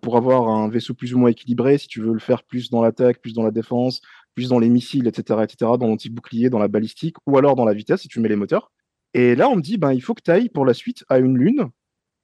[0.03, 2.83] pour avoir un vaisseau plus ou moins équilibré, si tu veux le faire plus dans
[2.83, 4.03] l'attaque, plus dans la défense,
[4.35, 7.73] plus dans les missiles, etc., etc., dans l'anti-bouclier, dans la balistique, ou alors dans la
[7.73, 8.71] vitesse, si tu mets les moteurs.
[9.15, 11.19] Et là, on me dit, ben, il faut que tu ailles pour la suite à
[11.19, 11.71] une lune,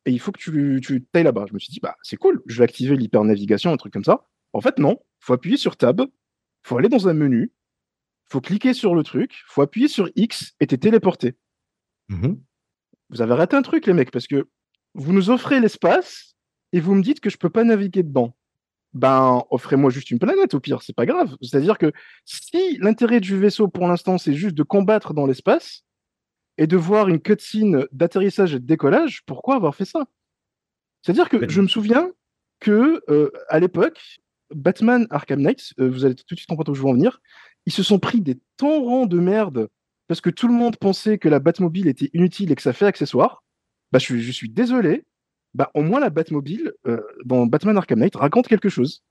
[0.04, 1.46] et il faut que tu, tu ailles là-bas.
[1.48, 4.26] Je me suis dit, bah, c'est cool, je vais activer l'hyper-navigation, un truc comme ça.
[4.52, 6.02] En fait, non, faut appuyer sur Tab,
[6.62, 7.52] faut aller dans un menu,
[8.30, 11.36] faut cliquer sur le truc, faut appuyer sur X et t'es téléporté
[12.10, 12.40] Mhm.
[13.10, 14.48] vous avez raté un truc, les mecs, parce que
[14.94, 16.36] vous nous offrez l'espace
[16.72, 18.34] et vous me dites que je peux pas naviguer dedans.
[18.94, 21.36] Ben, offrez-moi juste une planète, au pire, c'est pas grave.
[21.42, 21.92] C'est-à-dire que
[22.24, 25.84] si l'intérêt du vaisseau pour l'instant, c'est juste de combattre dans l'espace
[26.58, 30.04] et de voir une cutscene d'atterrissage et de décollage, pourquoi avoir fait ça?
[31.02, 32.10] C'est-à-dire que Mais- je me souviens
[32.60, 34.18] que euh, à l'époque,
[34.54, 37.20] Batman Arkham Knight, euh, vous allez tout de suite comprendre où je veux en venir,
[37.66, 39.68] ils se sont pris des torrents de merde
[40.08, 42.86] parce que tout le monde pensait que la Batmobile était inutile et que ça fait
[42.86, 43.44] accessoire.
[43.92, 45.04] Bah, je, suis, je suis désolé.
[45.54, 49.02] Bah, au moins, la Batmobile, euh, dans Batman Arkham Knight, raconte quelque chose.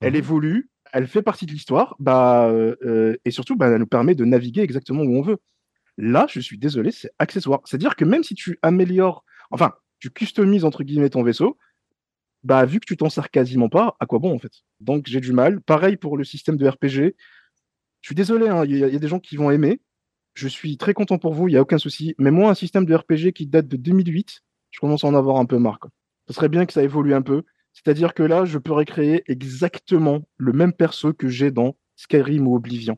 [0.00, 0.18] Elle Mhm.
[0.18, 4.24] évolue, elle fait partie de l'histoire, bah, euh, et surtout, bah, elle nous permet de
[4.24, 5.38] naviguer exactement où on veut.
[5.98, 7.60] Là, je suis désolé, c'est accessoire.
[7.64, 11.58] C'est-à-dire que même si tu améliores, enfin, tu customises entre guillemets ton vaisseau,
[12.42, 14.52] bah, vu que tu t'en sers quasiment pas, à quoi bon en fait?
[14.80, 15.60] Donc j'ai du mal.
[15.60, 17.14] Pareil pour le système de RPG.
[18.00, 19.80] Je suis désolé, hein, il y, a- il y a des gens qui vont aimer.
[20.34, 22.14] Je suis très content pour vous, il n'y a aucun souci.
[22.18, 24.40] Mais moi, un système de RPG qui date de 2008,
[24.70, 25.78] je commence à en avoir un peu marre.
[25.78, 25.90] Quoi.
[26.26, 27.42] Ce serait bien que ça évolue un peu.
[27.74, 32.56] C'est-à-dire que là, je peux recréer exactement le même perso que j'ai dans Skyrim ou
[32.56, 32.96] Oblivion.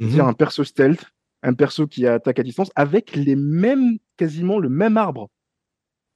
[0.00, 0.30] C'est-à-dire Mhm.
[0.30, 1.04] un perso stealth,
[1.42, 5.30] un perso qui attaque à distance, avec les mêmes, quasiment le même arbre.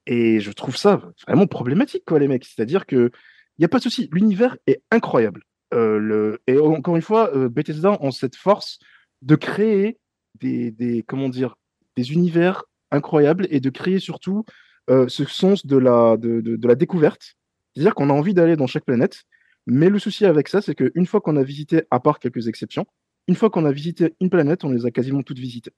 [0.06, 2.44] Et je trouve ça vraiment problématique, quoi, les mecs.
[2.44, 3.10] C'est-à-dire que
[3.58, 5.42] il n'y a pas de souci, l'univers est incroyable.
[5.74, 6.36] Euh.
[6.46, 8.78] Et encore une fois, euh, Bethesda ont cette force
[9.22, 9.98] de créer
[10.40, 11.56] des, des, comment dire,
[11.96, 14.44] des univers incroyables et de créer surtout
[14.90, 17.36] euh, ce sens de la, de, de, de la découverte.
[17.74, 19.24] C'est-à-dire qu'on a envie d'aller dans chaque planète,
[19.66, 22.86] mais le souci avec ça, c'est qu'une fois qu'on a visité, à part quelques exceptions,
[23.28, 25.72] une fois qu'on a visité une planète, on les a quasiment toutes visitées.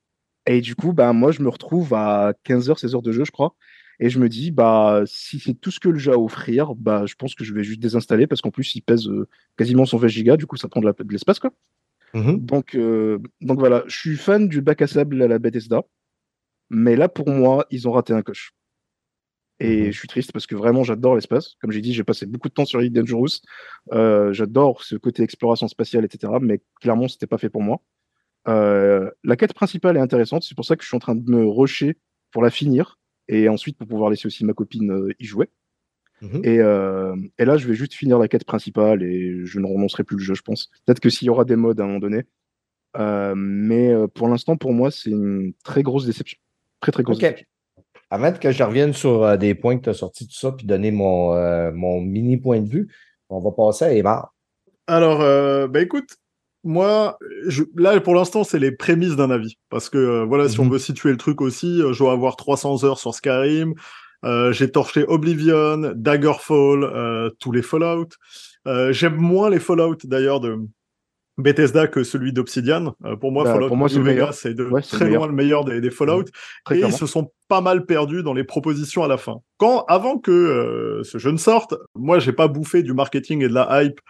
[0.46, 3.24] Et du coup, bah, moi, je me retrouve à 15 heures, 16 heures de jeu,
[3.24, 3.54] je crois.
[4.00, 6.74] Et je me dis, bah, si c'est tout ce que le jeu a à offrir,
[6.74, 9.84] bah, je pense que je vais juste désinstaller parce qu'en plus, il pèse euh, quasiment
[9.84, 11.52] 120 gigas, du coup, ça prend de l'espace, quoi.
[12.14, 12.38] Mhm.
[12.38, 15.82] Donc, euh, donc voilà, je suis fan du bac à sable à la Bethesda,
[16.70, 18.52] mais là pour moi, ils ont raté un coche.
[19.60, 19.92] Et Mhm.
[19.92, 21.54] je suis triste parce que vraiment j'adore l'espace.
[21.60, 23.40] Comme j'ai dit, j'ai passé beaucoup de temps sur Elite Dangerous.
[23.92, 26.32] Euh, j'adore ce côté exploration spatiale, etc.
[26.40, 27.80] Mais clairement, c'était pas fait pour moi.
[28.46, 31.28] Euh, la quête principale est intéressante, c'est pour ça que je suis en train de
[31.30, 31.98] me rusher
[32.30, 35.50] pour la finir et ensuite pour pouvoir laisser aussi ma copine euh, y jouer.
[36.22, 36.40] Mhm.
[36.44, 36.56] Et,
[37.38, 40.22] et là, je vais juste finir la quête principale et je ne renoncerai plus le
[40.22, 40.68] jeu, je pense.
[40.84, 42.24] Peut-être que s'il y aura des modes à un moment donné.
[43.36, 46.38] Mais pour l'instant, pour moi, c'est une très grosse déception.
[46.80, 47.46] Très, très grosse déception.
[48.10, 50.66] Avant que je revienne sur euh, des points que tu as sortis, tout ça, puis
[50.66, 52.88] donner mon, euh, mon mini point de vue,
[53.28, 54.32] on va passer à Emma.
[54.86, 56.16] Alors, euh, bah écoute,
[56.64, 59.58] moi, je, là, pour l'instant, c'est les prémices d'un avis.
[59.68, 60.72] Parce que, euh, voilà, si on Mhm.
[60.72, 63.74] veut situer le truc aussi, je dois avoir 300 heures sur Skyrim.
[64.50, 68.08] J'ai torché Oblivion, Daggerfall, tous les Fallout.
[68.90, 70.58] J'aime moins les Fallout, d'ailleurs, de
[71.38, 72.94] Bethesda que celui d'Obsidian.
[73.04, 74.26] Euh, pour moi, Bah, Fallout pour moi, c'est New le meilleur.
[74.28, 76.24] Vegas, c'est de Ouais, très loin le meilleur des, des Fallout.
[76.64, 79.38] Très et ils se sont pas mal perdus dans les propositions à la fin.
[79.56, 83.48] Quand, avant que euh, ce jeu ne sorte, moi, j'ai pas bouffé du marketing et
[83.48, 84.00] de la hype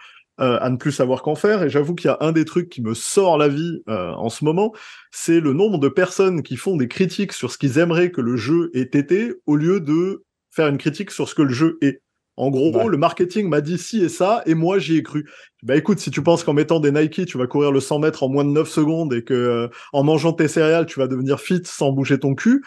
[0.41, 1.63] euh, à ne plus savoir qu'en faire.
[1.63, 4.29] Et j'avoue qu'il y a un des trucs qui me sort la vie euh, en
[4.29, 4.73] ce moment,
[5.11, 8.37] c'est le nombre de personnes qui font des critiques sur ce qu'ils aimeraient que le
[8.37, 12.01] jeu ait été, au lieu de faire une critique sur ce que le jeu est.
[12.39, 12.87] En gros, Ouais.
[12.87, 15.29] le marketing m'a dit ci et ça, et moi j'y ai cru.
[15.61, 18.23] Bah écoute, si tu penses qu'en mettant des Nike, tu vas courir le 100 mètres
[18.23, 21.41] en moins de 9 secondes et que euh, en mangeant tes céréales, tu vas devenir
[21.41, 22.63] fit sans bouger ton cul,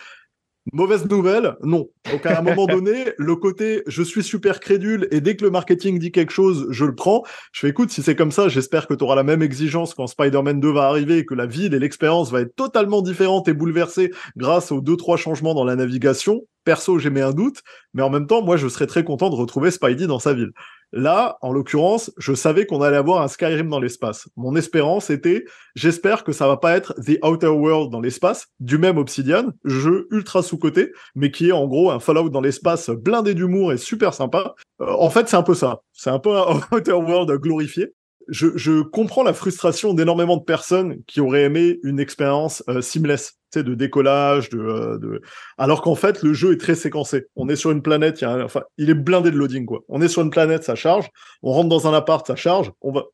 [0.70, 1.88] Mauvaise nouvelle, non.
[2.10, 5.50] Donc à un moment donné, le côté je suis super crédule et dès que le
[5.50, 7.24] marketing dit quelque chose, je le prends.
[7.50, 10.06] Je fais écoute, si c'est comme ça, j'espère que tu auras la même exigence quand
[10.06, 13.54] Spider-Man 2 va arriver et que la ville et l'expérience va être totalement différente et
[13.54, 16.42] bouleversée grâce aux deux trois changements dans la navigation.
[16.64, 19.34] Perso, j'ai mis un doute, mais en même temps, moi je serais très content de
[19.34, 20.52] retrouver Spidey dans sa ville.
[20.92, 24.28] Là, en l'occurrence, je savais qu'on allait avoir un Skyrim dans l'espace.
[24.36, 28.76] Mon espérance était, j'espère que ça va pas être The Outer World dans l'espace, du
[28.76, 33.32] même Obsidian, jeu ultra sous-côté, mais qui est en gros un Fallout dans l'espace blindé
[33.34, 34.54] d'humour et super sympa.
[34.82, 35.80] Euh, en fait, c'est un peu ça.
[35.92, 37.94] C'est un peu un Outer World glorifié.
[38.28, 43.74] Je, comprends la frustration d'énormément de personnes qui auraient aimé une expérience euh, seamless, de
[43.74, 45.20] décollage, de, euh, de...
[45.58, 47.26] alors qu'en fait le jeu est très séquencé.
[47.36, 48.46] On est sur une planète, il y a un-
[48.78, 49.80] il est blindé de loading quoi.
[49.88, 51.10] On est sur une planète, ça charge.
[51.42, 52.72] On rentre dans un appart, ça charge.
[52.80, 53.04] On va,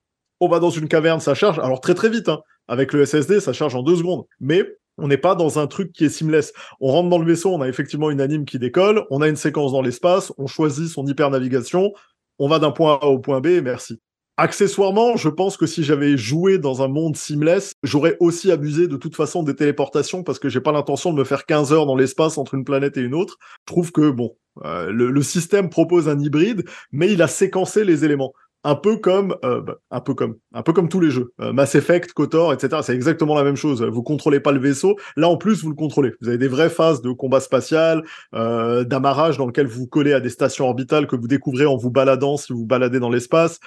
[0.41, 1.59] on va dans une caverne, ça charge.
[1.59, 2.41] Alors très très vite, hein.
[2.69, 4.27] avec le SSD, ça charge en deux secondes.
[4.41, 4.65] Mais
[4.99, 6.53] on n'est pas dans un truc qui est seamless.
[6.81, 9.37] On rentre dans le vaisseau, on a effectivement une anime qui décolle, on a une
[9.37, 11.93] séquence dans l'espace, on choisit son hyper navigation,
[12.39, 14.01] on va d'un point A au point B, merci.
[14.41, 18.97] Accessoirement, je pense que si j'avais joué dans un monde seamless, j'aurais aussi abusé de
[18.97, 21.97] toute façon des téléportations parce que j'ai pas l'intention de me faire 15 heures dans
[21.97, 23.37] l'espace entre une planète et une autre.
[23.67, 26.63] Je trouve que bon, euh, le, le système propose un hybride,
[26.93, 28.33] mais il a séquencé les éléments.
[28.63, 31.33] Un peu comme, euh, bah, un peu comme, un peu comme tous les jeux.
[31.41, 32.81] Euh, Mass Effect, KOTOR, etc.
[32.85, 33.83] C'est exactement la même chose.
[33.83, 34.95] Vous contrôlez pas le vaisseau.
[35.17, 36.13] Là, en plus, vous le contrôlez.
[36.21, 40.13] Vous avez des vraies phases de combat spatial, euh, d'amarrage dans lequel vous vous collez
[40.13, 43.11] à des stations orbitales que vous découvrez en vous baladant si vous vous baladez dans
[43.11, 43.59] l'espace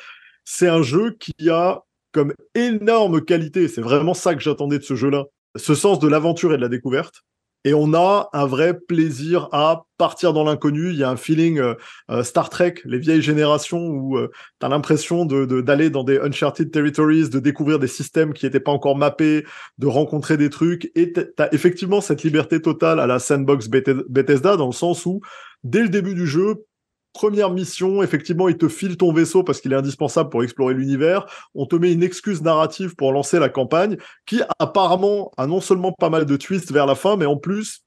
[0.43, 1.81] c'est un jeu qui a
[2.11, 5.25] comme énorme qualité, c'est vraiment ça que j'attendais de ce jeu-là,
[5.55, 7.21] ce sens de l'aventure et de la découverte.
[7.63, 10.89] Et on a un vrai plaisir à partir dans l'inconnu.
[10.89, 11.75] Il y a un feeling euh,
[12.09, 16.03] euh, Star Trek, les vieilles générations, où euh, tu as l'impression de, de- d'aller dans
[16.03, 19.45] des Uncharted Territories, de découvrir des systèmes qui n'étaient pas encore mappés,
[19.77, 20.91] de rencontrer des trucs.
[20.95, 25.05] Et tu as effectivement cette liberté totale à la sandbox Bethe- Bethesda, dans le sens
[25.05, 25.21] où,
[25.63, 26.65] dès le début du jeu,
[27.13, 31.25] Première mission, effectivement, il te file ton vaisseau parce qu'il est indispensable pour explorer l'univers.
[31.55, 35.91] On te met une excuse narrative pour lancer la campagne, qui apparemment a non seulement
[35.91, 37.83] pas mal de twists vers la fin, mais en plus,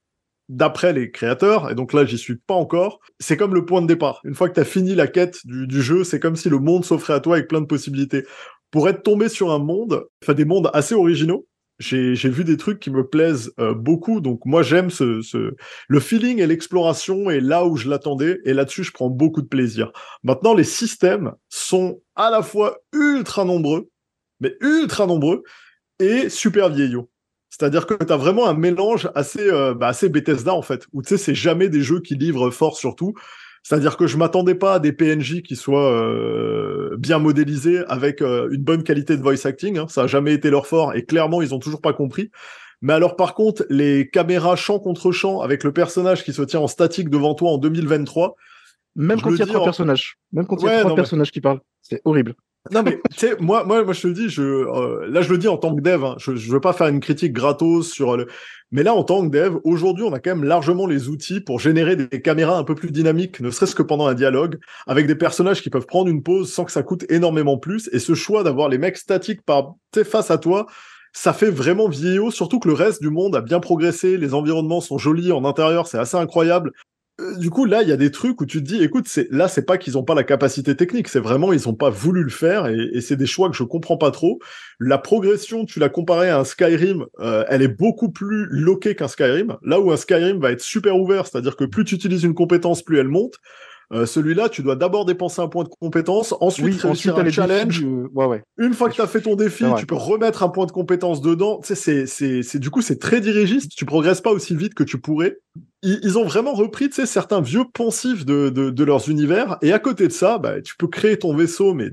[0.49, 3.87] d'après les créateurs, et donc là j'y suis pas encore, c'est comme le point de
[3.87, 4.21] départ.
[4.25, 6.59] Une fois que tu as fini la quête du, du jeu, c'est comme si le
[6.59, 8.27] monde s'offrait à toi avec plein de possibilités.
[8.71, 11.47] Pour être tombé sur un monde, enfin des mondes assez originaux,
[11.79, 15.55] j'ai vu des trucs qui me plaisent euh, beaucoup, donc moi j'aime ce,
[15.89, 19.49] le feeling et l'exploration est là où je l'attendais, et là-dessus je prends beaucoup de
[19.49, 19.93] plaisir.
[20.23, 23.89] Maintenant, les systèmes sont à la fois ultra nombreux,
[24.41, 25.43] mais ultra nombreux,
[25.99, 27.11] et super vieillots.
[27.51, 31.03] C'est-à-dire que tu as vraiment un mélange assez, euh, bah, assez Bethesda, en fait, où
[31.03, 33.15] tu sais, c'est jamais des jeux qui livrent fort sur tout.
[33.67, 38.49] C'est-à-dire que je m'attendais pas à des PNJ qui soient euh, bien modélisés avec euh,
[38.53, 39.79] une bonne qualité de voice acting.
[39.79, 39.87] hein.
[39.89, 42.31] Ça a jamais été leur fort et clairement ils ont toujours pas compris.
[42.83, 46.61] Mais alors par contre, les caméras champ contre champ avec le personnage qui se tient
[46.61, 48.37] en statique devant toi en 2023,
[48.97, 50.19] Même quand il y a trois en- personnages.
[50.33, 51.61] Même quand il y a trois mais- personnages qui parlent.
[51.81, 52.35] C'est horrible.
[52.71, 55.31] Non mais tu sais moi moi moi je te le dis je euh, là je
[55.31, 57.93] le dis en tant que dev hein, je je veux pas faire une critique gratos
[57.93, 58.27] sur le
[58.71, 61.61] mais là en tant que dev aujourd'hui on a quand même largement les outils pour
[61.61, 65.15] générer des caméras un peu plus dynamiques ne serait-ce que pendant un dialogue avec des
[65.15, 67.91] personnages qui peuvent prendre une pause sans que ça coûte énormément plus.
[67.93, 70.67] Et ce choix d'avoir les mecs statiques par face à toi
[71.13, 74.81] ça fait vraiment vieillot surtout que le reste du monde a bien progressé les environnements
[74.81, 76.71] sont jolis en intérieur c'est assez incroyable.
[76.71, 76.94] euh,
[77.39, 79.47] du coup, là, il y a des trucs où tu te dis, écoute, c'est là,
[79.47, 82.31] c'est pas qu'ils ont pas la capacité technique, c'est vraiment ils ont pas voulu le
[82.31, 84.41] faire et, c'est des choix que je comprends pas trop.
[84.81, 89.07] La progression, tu l'as comparé à un Skyrim, euh, elle est beaucoup plus loquée qu'un
[89.07, 89.57] Skyrim.
[89.63, 92.83] Là où un Skyrim va être super ouvert, c'est-à-dire que plus tu utilises une compétence,
[92.83, 93.39] plus elle monte.
[93.93, 97.31] Euh, Celui-là, tu dois d'abord dépenser un point de compétence, ensuite Oui, réussir ensuite, un
[97.31, 97.81] challenge.
[97.81, 98.43] défis, euh, Ouais, ouais.
[98.59, 101.21] Une fois que tu as fait ton défi, tu peux remettre un point de compétence
[101.21, 101.61] dedans.
[101.61, 103.73] Tu sais, c'est, c'est, c'est, du coup, c'est très dirigiste.
[103.77, 105.39] Tu progresses pas aussi vite que tu pourrais.
[105.83, 109.59] Ils, ils ont vraiment repris, tu sais, certains vieux poncifs de, de, de leurs univers.
[109.63, 111.91] Et à côté de ça, bah, tu peux créer ton vaisseau, mais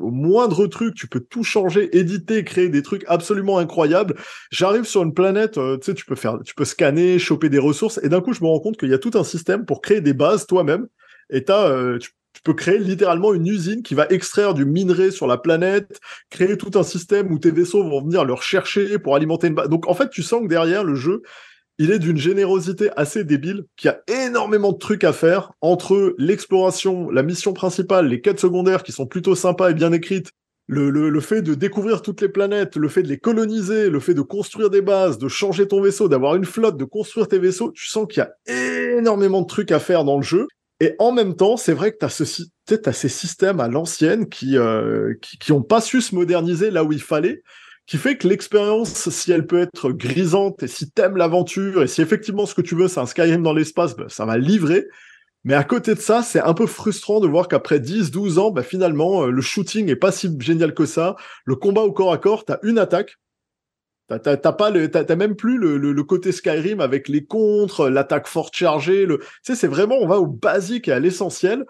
[0.00, 4.16] au moindre truc, tu peux tout changer, éditer, créer des trucs absolument incroyables.
[4.50, 7.60] J'arrive sur une planète, euh, tu sais, tu peux faire, tu peux scanner, choper des
[7.60, 9.80] ressources, et d'un coup, je me rends compte qu'il y a tout un système pour
[9.80, 10.88] créer des bases toi-même.
[11.30, 12.10] Et euh, tu,
[12.44, 15.98] peux créer littéralement une usine qui va extraire du minerai sur la planète,
[16.30, 19.68] créer tout un système où tes vaisseaux vont venir le rechercher pour alimenter une base.
[19.68, 21.22] Donc en fait, tu sens que derrière le jeu,
[21.78, 26.14] il est d'une générosité assez débile, qu'il y a énormément de trucs à faire entre
[26.18, 30.30] l'exploration, la mission principale, les quêtes secondaires qui sont plutôt sympas et bien écrites,
[30.68, 34.00] le, le, le, fait de découvrir toutes les planètes, le fait de les coloniser, le
[34.00, 37.38] fait de construire des bases, de changer ton vaisseau, d'avoir une flotte, de construire tes
[37.38, 40.48] vaisseaux, tu sens qu'il y a énormément de trucs à faire dans le jeu.
[40.80, 42.24] Et en même temps, c'est vrai que tu as, ce,
[42.92, 46.92] ces systèmes à l'ancienne qui, euh, qui, qui ont pas su se moderniser là où
[46.92, 47.42] il fallait
[47.86, 52.02] qui fait que l'expérience, si elle peut être grisante, et si t'aimes l'aventure, et si
[52.02, 54.86] effectivement ce que tu veux, c'est un Skyrim dans l'espace, ben, ça va livrer.
[55.44, 58.50] Mais à côté de ça, c'est un peu frustrant de voir qu'après 10, 12 ans,
[58.50, 61.14] ben, finalement, euh, le shooting est pas si génial que ça.
[61.44, 63.18] Le combat au corps à corps, t'as une attaque.
[64.08, 68.28] T'as, pas le, t'as, même plus le, le, le, côté Skyrim avec les contres, l'attaque
[68.28, 69.04] forte chargée.
[69.04, 71.64] Le, tu sais, c'est vraiment, on va au basique et à l'essentiel.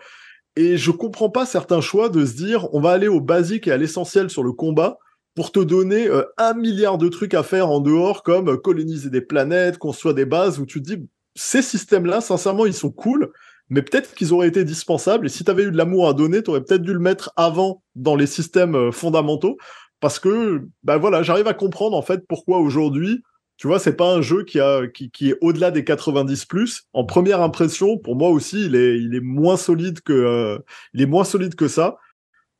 [0.54, 3.72] Et je comprends pas certains choix de se dire, on va aller au basique et
[3.72, 4.98] à l'essentiel sur le combat
[5.34, 9.10] pour te donner euh, un milliard de trucs à faire en dehors, comme euh, coloniser
[9.10, 13.30] des planètes, construire des bases, où tu te dis, ces systèmes-là, sincèrement, ils sont cool,
[13.68, 16.42] mais peut-être qu'ils auraient été dispensables, et si tu avais eu de l'amour à donner,
[16.42, 19.58] tu aurais peut-être dû le mettre avant dans les systèmes euh, fondamentaux,
[20.00, 23.22] parce que, ben voilà, j'arrive à comprendre, en fait, pourquoi aujourd'hui,
[23.56, 26.84] tu vois, c'est pas un jeu qui, est au-delà des 90 plus.
[26.92, 30.58] En première impression, pour moi aussi, il est, il est moins solide que, euh,
[31.06, 31.96] moins solide que ça.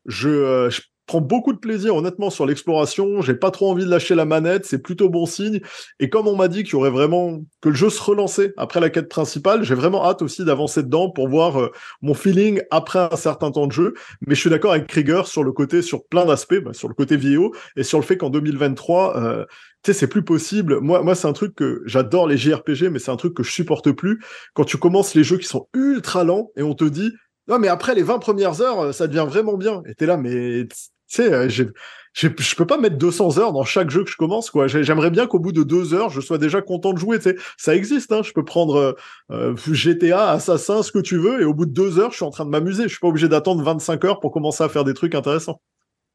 [0.07, 3.23] Je, euh, je prends beaucoup de plaisir, honnêtement, sur l'exploration.
[3.23, 5.61] J'ai pas trop envie de lâcher la manette, c'est plutôt bon signe.
[6.01, 8.81] Et comme on m'a dit qu'il y aurait vraiment que le jeu se relançait après
[8.81, 11.71] la quête principale, j'ai vraiment hâte aussi d'avancer dedans pour voir euh,
[12.03, 13.95] mon feeling après un certain temps de jeu.
[14.27, 16.95] Mais je suis d'accord avec Krieger sur le côté, sur plein d'aspects, bah, sur le
[16.95, 19.45] côté vidéo et sur le fait qu'en 2023, euh,
[19.83, 20.81] tu sais, c'est plus possible.
[20.81, 23.53] Moi, moi, c'est un truc que j'adore les JRPG, mais c'est un truc que je
[23.53, 24.21] supporte plus.
[24.55, 27.13] Quand tu commences les jeux qui sont ultra lents et on te dit,
[27.49, 29.83] non, mais après les 20 premières heures, ça devient vraiment bien.
[29.87, 30.67] Et t'es là, mais
[31.09, 34.67] sais, euh, je peux pas mettre 200 heures dans chaque jeu que je commence, quoi.
[34.67, 37.37] J'aimerais bien qu'au bout de deux heures, je sois déjà content de jouer, tu sais.
[37.57, 38.23] Ça existe, hein.
[38.23, 38.93] Je peux prendre euh,
[39.31, 42.25] euh GTA, Assassin, ce que tu veux, et au bout de deux heures, je suis
[42.25, 42.85] en train de m'amuser.
[42.85, 45.61] Je suis pas obligé d'attendre 25 heures pour commencer à faire des trucs intéressants.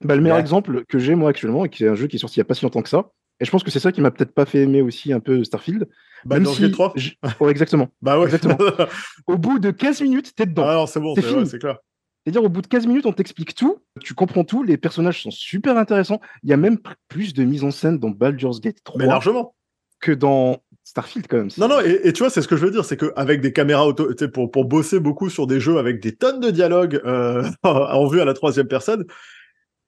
[0.03, 2.19] Bah, le meilleur exemple que j'ai moi actuellement, et qui est un jeu qui est
[2.19, 3.11] sorti il y a pas si longtemps que ça,
[3.41, 5.43] et je pense que c'est ça qui m'a peut-être pas fait aimer aussi un peu
[5.43, 5.87] Starfield.
[6.25, 6.69] Bah, dans si...
[6.69, 6.93] 3
[7.39, 7.89] ouais, exactement.
[8.01, 8.25] bah ouais.
[8.25, 8.57] Exactement.
[9.27, 10.63] au bout de 15 minutes, t'es dedans.
[10.67, 11.15] Ah non, c'est bon,
[11.45, 11.77] c'est clair.
[12.23, 15.31] C'est-à-dire, au bout de 15 minutes, on t'explique tout, tu comprends tout, les personnages sont
[15.31, 16.21] super intéressants.
[16.43, 19.55] Il y a même plus de mise en scène dans Baldur's Gate 3 Mais largement.
[19.99, 21.49] que dans Starfield, quand même.
[21.57, 23.53] Non, non, et, et, tu vois, c'est ce que je veux dire, c'est qu'avec des
[23.53, 27.43] caméras auto, pour, pour bosser beaucoup sur des jeux avec des tonnes de dialogues euh,
[27.63, 29.05] en vue à la troisième personne,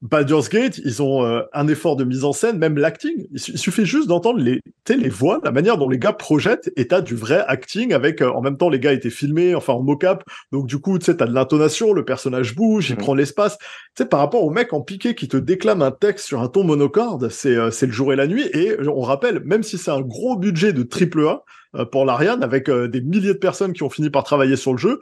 [0.04, 3.26] Baldur's Gate, ils ont euh, un effort de mise en scène, même l'acting.
[3.32, 6.90] Il, il, suffit juste d'entendre les, les voix, la manière dont les gars projettent, et
[6.90, 9.82] t'as du vrai acting avec, euh, en même temps, les gars étaient filmés, enfin en
[9.82, 13.00] mocap, donc du coup, tu sais, t'as de l'intonation, le personnage bouge, il mmh.
[13.00, 13.58] prend l'espace.
[13.58, 16.50] Tu sais, par rapport au mec en piqué qui te déclame un texte sur un
[16.50, 18.50] ton monocorde, c'est euh, c'est le jour et la nuit.
[18.54, 21.44] Et on rappelle, même si c'est un gros budget de triple A
[21.76, 24.78] euh, pour l'Ariane, avec des milliers de personnes qui ont fini par travailler sur le
[24.78, 25.00] jeu,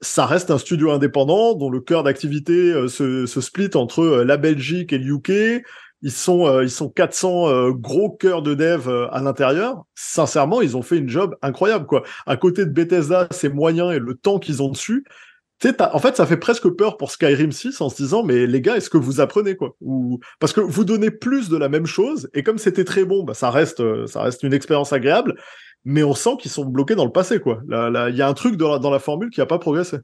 [0.00, 4.24] ça reste un studio indépendant dont le cœur d'activité euh, se, se, split entre euh,
[4.24, 5.62] la Belgique et le UK.
[6.02, 9.84] Ils sont, euh, ils sont 400 gros cœurs de dev à l'intérieur.
[9.94, 12.04] Sincèrement, ils ont fait une job incroyable, quoi.
[12.24, 15.04] À côté de Bethesda, ses moyens et le temps qu'ils ont dessus,
[15.78, 18.78] en fait, ça fait presque peur pour Skyrim 6 en se disant, mais les gars,
[18.78, 19.76] est-ce que vous apprenez quoi?
[20.38, 23.34] Parce que vous donnez plus de la même chose et comme c'était très bon, bah,
[23.34, 25.34] ça reste, ça reste une expérience agréable
[25.84, 27.60] mais on sent qu'ils sont bloqués dans le passé, quoi.
[27.68, 29.98] Il y a un truc dans la, formule qui n'a pas progressé.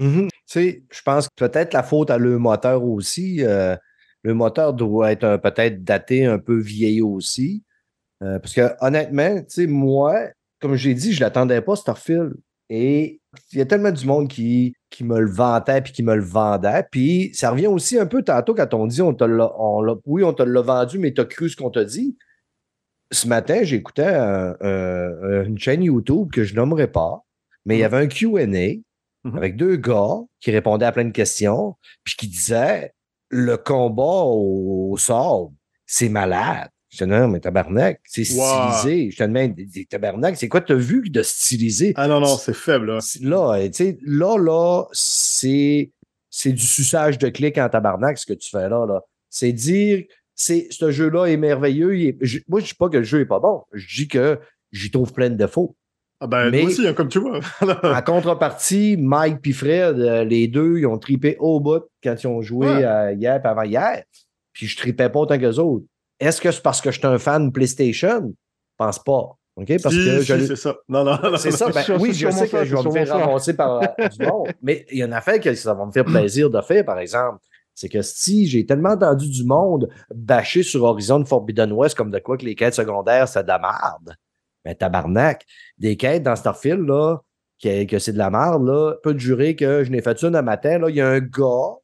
[0.00, 0.28] Mm-hmm.
[0.54, 3.42] Je pense que peut-être la faute à le moteur aussi.
[3.42, 3.76] Euh,
[4.22, 7.62] le moteur doit être peut-être daté, un peu vieilli aussi.
[8.22, 10.18] Euh, parce que honnêtement, tu moi,
[10.60, 12.34] comme j'ai dit, je ne l'attendais pas, Starfield.
[12.68, 13.20] Et
[13.52, 16.24] il y a tellement du monde qui, qui me le vantait puis qui me le
[16.24, 16.84] vendait.
[16.90, 20.32] Puis ça revient aussi un peu tantôt quand on dit on te on oui, on
[20.32, 22.16] te l'a vendu, mais tu as cru ce qu'on t'a dit
[23.10, 27.24] ce matin, j'écoutais une chaîne YouTube que je nommerai pas,
[27.64, 27.84] mais il y mmh.
[27.84, 32.28] avait un QA mmh avec deux gars qui répondaient à plein de questions, puis qui
[32.28, 32.92] disaient
[33.28, 35.52] le combat au, sort,
[35.84, 36.68] c'est malade.
[36.88, 39.10] Je te demande, mais tabarnak, c'est stylisé.
[39.10, 39.54] Je te demande,
[39.90, 41.92] tabarnak, c'est quoi tu as vu de stylisé?
[41.96, 42.86] Ah non, non, c'est faible.
[42.86, 43.58] Là, là,
[44.06, 45.90] là, là c'est,
[46.30, 48.86] c'est du suçage de clics en tabarnak, ce que tu fais là.
[48.86, 49.02] là.
[49.28, 50.04] C'est dire
[50.36, 51.88] c'est ce jeu-là est merveilleux.
[52.48, 53.62] moi, je ne dis pas que le jeu n'est pas bon.
[53.72, 54.38] Je dis que
[54.70, 55.74] j'y trouve plein de défauts.
[56.20, 57.40] Ah ben, Mais- nous aussi, hein, comme tu vois.
[57.82, 62.26] En contrepartie, Mike puis Fred, euh, les deux, ils ont tripé au bout quand ils
[62.26, 62.84] ont joué Ouais.
[62.84, 64.02] euh, hier et avant-hier.
[64.52, 65.84] Puis je tripais pas autant qu'eux autres.
[66.20, 68.28] Est-ce que c'est parce que je suis un fan de PlayStation?
[68.28, 69.36] Je pense pas.
[69.58, 69.68] OK?
[69.82, 70.76] Parce Si, que si, je- c'est ça.
[70.88, 71.36] Non, non, non.
[71.36, 71.68] C'est ça.
[71.70, 74.48] Ben, oui, je sais que ça, je vais me faire ramasser par euh, du monde.
[74.62, 76.98] Mais il y en a fait que ça va me faire plaisir de faire, par
[76.98, 77.38] exemple.
[77.76, 82.18] C'est que si j'ai tellement entendu du monde bâcher sur Horizon Forbidden West comme de
[82.18, 84.16] quoi que les quêtes secondaires, c'est de la merde.
[84.64, 85.44] Mais tabarnak,
[85.76, 87.18] des quêtes dans Starfield, là,
[87.62, 90.34] que, que c'est de la merde, là, peut te jurer que je n'ai fait une
[90.34, 91.76] un matin, là, il y a un gars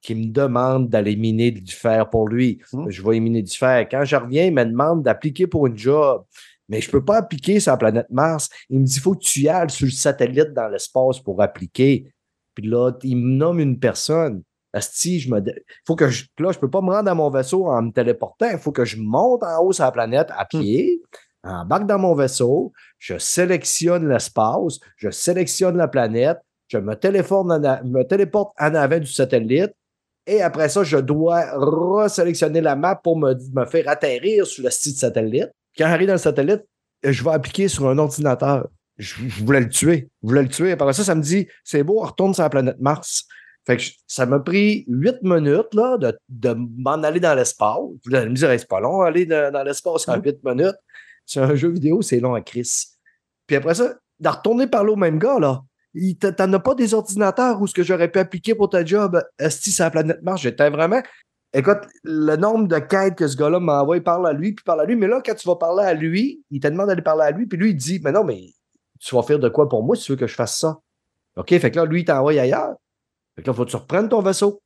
[0.00, 2.60] qui me demande d'aller miner du fer pour lui.
[2.72, 2.90] Mhm.
[2.90, 3.88] Je vais miner du fer.
[3.90, 6.24] Quand je reviens, il me demande d'appliquer pour une job.
[6.68, 8.48] Mais je ne peux pas appliquer sur la planète Mars.
[8.70, 11.42] Il me dit, il faut que tu y ailles sur le satellite dans l'espace pour
[11.42, 12.12] appliquer.
[12.54, 14.42] Puis là, il me nomme une personne.
[14.74, 15.40] Asti, je me.
[15.86, 16.24] Faut que je.
[16.38, 18.48] Là, je peux pas me rendre à mon vaisseau en me téléportant.
[18.50, 21.00] Il faut que je monte en haut sur la planète à pied,
[21.44, 27.60] embarque dans mon vaisseau, je sélectionne l'espace, je sélectionne la planète, je me, téléphone en
[27.84, 29.72] me téléporte en avant du satellite.
[30.26, 34.70] Et après ça, je dois resélectionner la map pour me, me faire atterrir sur le
[34.70, 35.50] site satellite.
[35.76, 36.62] Quand j'arrive dans le satellite,
[37.02, 38.68] je vais appliquer sur un ordinateur.
[38.96, 40.08] Je, je voulais le tuer.
[40.22, 40.72] Je voulais le tuer.
[40.72, 43.26] Après ça, ça me dit c'est beau, on retourne sur la planète Mars.
[43.66, 47.78] Fait que je- ça m'a pris huit minutes là, de, de m'en aller dans l'espace.
[48.04, 50.76] Vous allez me dire, Hey, c'est pas long aller dans, dans l'espace en huit minutes.
[51.26, 52.84] C'est un jeu vidéo, c'est long à Chris.
[53.46, 55.62] Puis après ça, de retourner parler au même gars, là.
[56.36, 59.70] T'en as pas des ordinateurs où ce que j'aurais pu appliquer pour ta job, Esti,
[59.70, 60.42] sur la planète Mars.
[60.42, 61.00] J'étais vraiment.
[61.56, 64.80] Écoute, le nombre de quêtes que ce gars-là m'envoie, il parle à lui, puis parle
[64.80, 64.96] à lui.
[64.96, 67.46] Mais là, quand tu vas parler à lui, il te demande d'aller parler à lui,
[67.46, 68.42] puis lui, il dit Mais non, mais
[68.98, 70.78] tu vas faire de quoi pour moi si tu veux que je fasse ça?
[71.36, 72.74] OK, fait que là, lui, il t'envoie ailleurs.
[73.36, 74.62] Fait que là, il faut que tu reprennes ton vaisseau.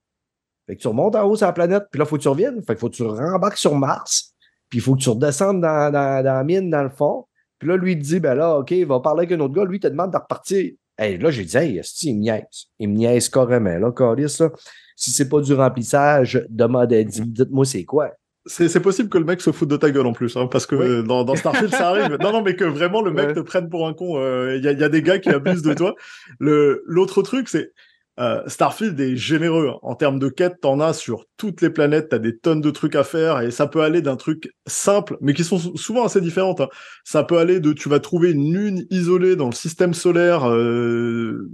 [0.67, 2.29] Fait que tu remontes en haut sur la planète, puis là, il faut que tu
[2.29, 2.63] reviennes.
[2.63, 4.35] Fait qu'il faut que tu rembarques sur Mars,
[4.69, 7.27] puis il faut que tu redescendes dans, dans, dans la mine, dans le fond.
[7.59, 9.55] Puis là, lui, il te dit, ben là, OK, il va parler avec un autre
[9.55, 9.65] gars.
[9.65, 10.73] Lui, il te demande de repartir.
[10.99, 12.67] Hey, là, j'ai dit, hey, il me niaise.
[12.79, 14.51] Il me niaise carrément, là, Calis, là.
[14.95, 18.11] Si c'est pas du remplissage, demandez, dites-moi c'est quoi.
[18.47, 20.75] C'est possible que le mec se foute de ta gueule en plus, hein, parce que
[20.75, 20.87] Oui.
[20.87, 22.17] euh, dans, dans Starfield ça arrive.
[22.21, 23.35] Non, non, mais que vraiment le mec Ouais.
[23.35, 24.17] te prenne pour un con.
[24.55, 25.95] Il y, a, y a des gars qui abusent de toi.
[26.41, 27.73] L'autre truc, c'est
[28.19, 29.79] euh, Starfield est généreux hein.
[29.83, 30.61] en termes de quêtes.
[30.61, 32.09] T'en as sur toutes les planètes.
[32.11, 35.35] T'as des tonnes de trucs à faire et ça peut aller d'un truc simple, mais
[35.35, 36.61] qui sont sou- souvent assez différentes.
[36.61, 36.69] hein.
[37.05, 40.49] Ça peut aller de tu vas trouver une lune isolée dans le système solaire.
[40.51, 41.49] Euh,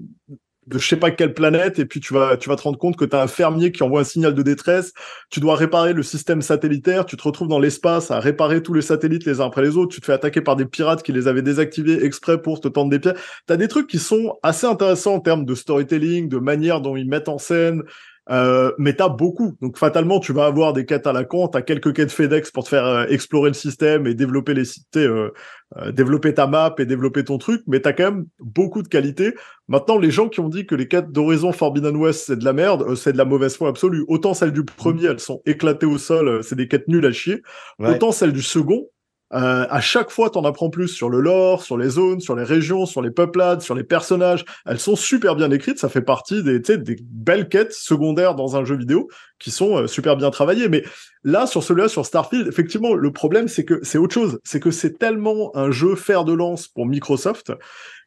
[0.67, 2.97] de je sais pas quelle planète et puis tu vas tu vas te rendre compte
[2.97, 4.93] que tu as un fermier qui envoie un signal de détresse
[5.31, 8.83] tu dois réparer le système satellitaire, tu te retrouves dans l'espace à réparer tous les
[8.83, 11.29] satellites les uns après les autres, tu te fais attaquer par des pirates qui les
[11.29, 13.13] avaient désactivés exprès pour te tendre des pieds.
[13.47, 17.09] T'as des trucs qui sont assez intéressants en termes de storytelling, de manière dont ils
[17.09, 17.83] mettent en scène,
[18.31, 19.57] euh, mais t'as beaucoup.
[19.61, 22.65] Donc fatalement, tu vas avoir des quêtes à la con, t'as quelques quêtes FedEx pour
[22.65, 25.31] te faire euh, explorer le système et développer les cités, euh,
[25.77, 29.35] euh, développer ta map et développer ton truc, mais t'as quand même beaucoup de qualité.
[29.69, 32.55] Maintenant, les gens qui ont dit que les quêtes d'Horizon Forbidden West c'est de la
[32.55, 34.05] merde, euh, c'est de la mauvaise foi absolue.
[34.09, 37.43] Autant celles du premier, elles sont éclatées au sol, c'est des quêtes nulles à chier.
[37.79, 37.91] Ouais.
[37.91, 38.89] Autant celles du second,
[39.33, 42.45] euh, à chaque fois, t'en apprends plus sur le lore, sur les zones, sur les
[42.45, 44.45] régions, sur les peuplades, sur les personnages.
[44.67, 45.79] Elles sont super bien écrites.
[45.79, 49.09] Ça fait partie des, des belles quêtes secondaires dans un jeu vidéo
[49.39, 50.69] qui sont euh, super bien travaillées.
[50.69, 50.85] Mais
[51.25, 54.39] là, sur celui-là, sur Starfield, effectivement, le problème, c'est que c'est autre chose.
[54.45, 57.53] C'est que c'est tellement un jeu fer de lance pour Microsoft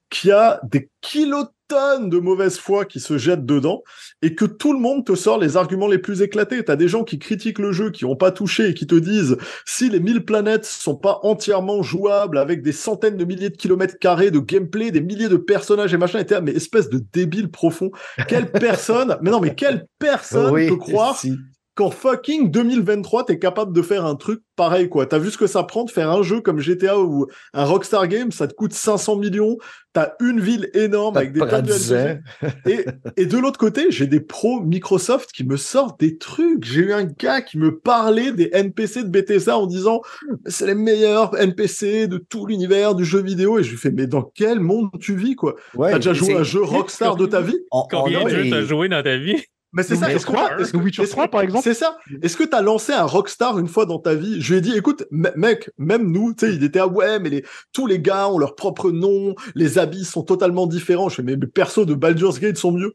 [0.09, 3.83] qu'il y a des kilotonnes de mauvaise foi qui se jettent dedans
[4.21, 6.63] et que tout le monde te sort les arguments les plus éclatés.
[6.63, 9.37] T'as des gens qui critiquent le jeu, qui ont pas touché et qui te disent
[9.65, 13.99] si les 1000 planètes sont pas entièrement jouables avec des centaines de milliers de kilomètres
[13.99, 17.91] carrés de gameplay, des milliers de personnages et machin, et mais espèce de débile profond.
[18.27, 21.33] Quelle personne, mais non, mais quelle personne Oui, peut croire si.
[21.77, 25.05] Qu'en fucking 2023, t'es capable de faire un truc pareil, quoi.
[25.05, 28.07] T'as vu ce que ça prend de faire un jeu comme GTA ou un Rockstar
[28.07, 29.57] Game, ça te coûte 500 millions,
[29.93, 32.11] t'as une ville énorme Ça avec des tonnes de 10 NPC.
[32.43, 32.47] ans.
[32.65, 32.85] Et,
[33.21, 36.65] et de l'autre côté, j'ai des pros Microsoft qui me sortent des trucs.
[36.65, 40.01] J'ai eu un gars qui me parlait des NPC de Bethesda en disant
[40.47, 43.59] c'est les meilleurs NPC de tout l'univers du jeu vidéo.
[43.59, 45.55] Et je lui fais mais dans quel monde tu vis quoi?
[45.75, 47.57] Ouais, T'as déjà joué à un jeu Rockstar de ta vie?
[47.71, 49.43] On- on Combien de jeux t'as joué dans ta vie?
[49.77, 50.11] Mais c'est ça.
[50.11, 51.97] Est-ce que Witcher est-ce 3, par exemple C'est ça.
[52.23, 54.41] Est-ce que t'as lancé un Rockstar une fois dans ta vie?
[54.41, 57.19] Je lui ai dit, écoute, me- mec, même nous, tu sais, il était ah ouais,
[57.19, 61.09] mais les, tous les gars ont leur propre nom, les habits sont totalement différents.
[61.09, 62.93] Je fais, mais les persos de Baldur's Gate sont mieux.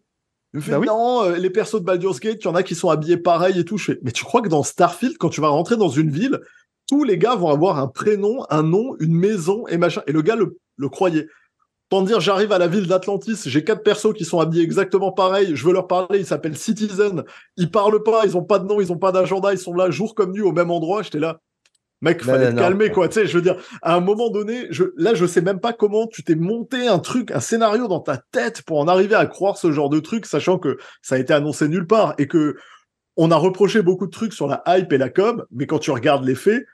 [0.54, 0.86] Il me fait, Bah oui.
[0.88, 3.58] non, euh, les persos de Baldur's Gate, il y en a qui sont habillés pareil
[3.60, 3.78] et tout.
[3.78, 6.40] Je fais, mais tu crois que dans Starfield, quand tu vas rentrer dans une ville,
[6.88, 10.02] tous les gars vont avoir un prénom, un nom, une maison et machin.
[10.08, 11.28] Et le gars le, le croyait.
[11.92, 15.54] Tant dire, j'arrive à la ville d'Atlantis, j'ai quatre persos qui sont habillés exactement pareil,
[15.54, 17.22] je veux leur parler, ils s'appellent Citizen,
[17.58, 19.90] ils parlent pas, ils ont pas de nom, ils ont pas d'agenda, ils sont là
[19.90, 21.40] jour comme nuit au même endroit, j'étais là.
[22.00, 22.94] Mec, fallait non, te calmer, non.
[22.94, 23.08] quoi.
[23.08, 25.74] Tu sais, je veux dire, à un moment donné, je, là, je sais même pas
[25.74, 29.26] comment tu t'es monté un truc, un scénario dans ta tête pour en arriver à
[29.26, 32.56] croire ce genre de truc, sachant que ça a été annoncé nulle part et que
[33.18, 35.90] on a reproché beaucoup de trucs sur la hype et la com, mais quand tu
[35.90, 36.64] regardes les faits,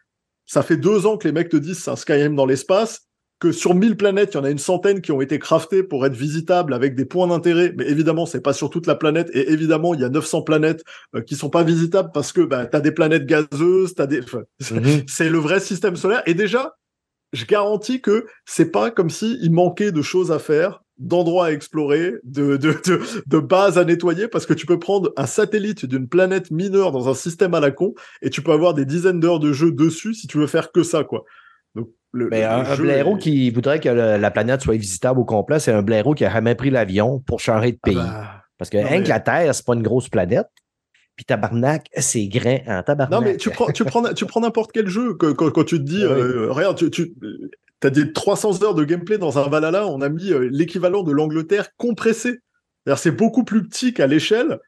[0.47, 3.08] ça fait deux ans que les mecs te disent c'est un Skyrim dans l'espace,
[3.41, 6.05] que sur 1000 planètes, il y en a une centaine qui ont été craftées pour
[6.07, 9.53] être visitables avec des points d'intérêt, mais évidemment, c'est pas sur toute la planète, et
[9.53, 10.83] évidemment, il y a 900 planètes
[11.15, 14.23] euh, qui sont pas visitables parce que bah, t'as des planètes gazeuses, t'as des...
[14.23, 15.03] enfin, Mhm.
[15.07, 16.23] c'est le vrai système solaire.
[16.27, 16.75] Et déjà,
[17.33, 21.53] je garantis que c'est pas comme si il manquait de choses à faire, d'endroits à
[21.53, 25.87] explorer, de, de, de, de bases à nettoyer, parce que tu peux prendre un satellite
[25.87, 29.21] d'une planète mineure dans un système à la con, et tu peux avoir des dizaines
[29.21, 31.25] d'heures de jeu dessus si tu veux faire que ça, quoi.
[32.13, 35.25] Le, Mais le un, jeu blaireau qui voudrait que le- la planète soit visitable au
[35.25, 37.95] complet, c'est un blaireau qui a jamais pris l'avion pour changer de Ah pays.
[37.97, 40.47] bah, Parce que non, rien mais- que la Terre, c'est pas une grosse planète.
[41.17, 43.11] Puis tabarnak, c'est grain en tabarnak.
[43.21, 45.15] Non, mais tu prends, tu prends, tu prends n'importe quel jeu.
[45.15, 46.21] que- Quand, quand tu te dis, Ah oui.
[46.21, 47.13] euh, regarde, tu, tu
[47.83, 51.13] as des 300 heures de gameplay dans un Valhalla, on a mis euh, l'équivalent de
[51.13, 52.39] l'Angleterre compressé.
[52.97, 54.59] C'est beaucoup plus petit qu'à l'échelle.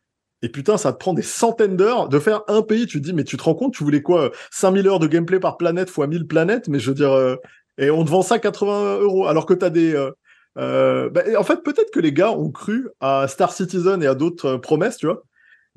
[0.42, 2.86] Et putain, ça te prend des centaines d'heures de faire un pays.
[2.86, 5.06] Tu te dis, mais tu te rends compte, tu voulais quoi euh, 5000 heures de
[5.06, 6.68] gameplay par planète fois 1000 planètes?
[6.68, 7.36] Mais je veux dire, euh,
[7.78, 9.26] et on te vend ça 80 euros.
[9.26, 9.94] Alors que tu as des.
[9.94, 10.10] euh,
[10.58, 14.14] euh, bah, en fait, peut-être que les gars ont cru à Star Citizen et à
[14.14, 15.22] d'autres promesses, tu vois.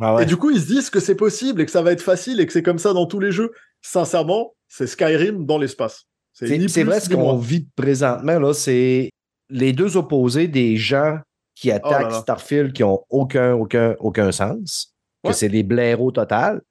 [0.02, 0.24] Ah ouais.
[0.24, 2.40] Et du coup, ils se disent que c'est possible et que ça va être facile
[2.40, 3.52] et que c'est comme ça dans tous les jeux.
[3.82, 6.06] Sincèrement, c'est Skyrim dans l'espace.
[6.34, 9.12] C'est vrai ce qu'on vit présentement, là, c'est
[9.50, 11.20] les deux opposés des gens
[11.64, 12.20] qui Oh là attaquent là.
[12.20, 14.94] Starfield qui ont aucun, aucun, aucun sens,
[15.24, 16.62] que c'est des blaireaux total.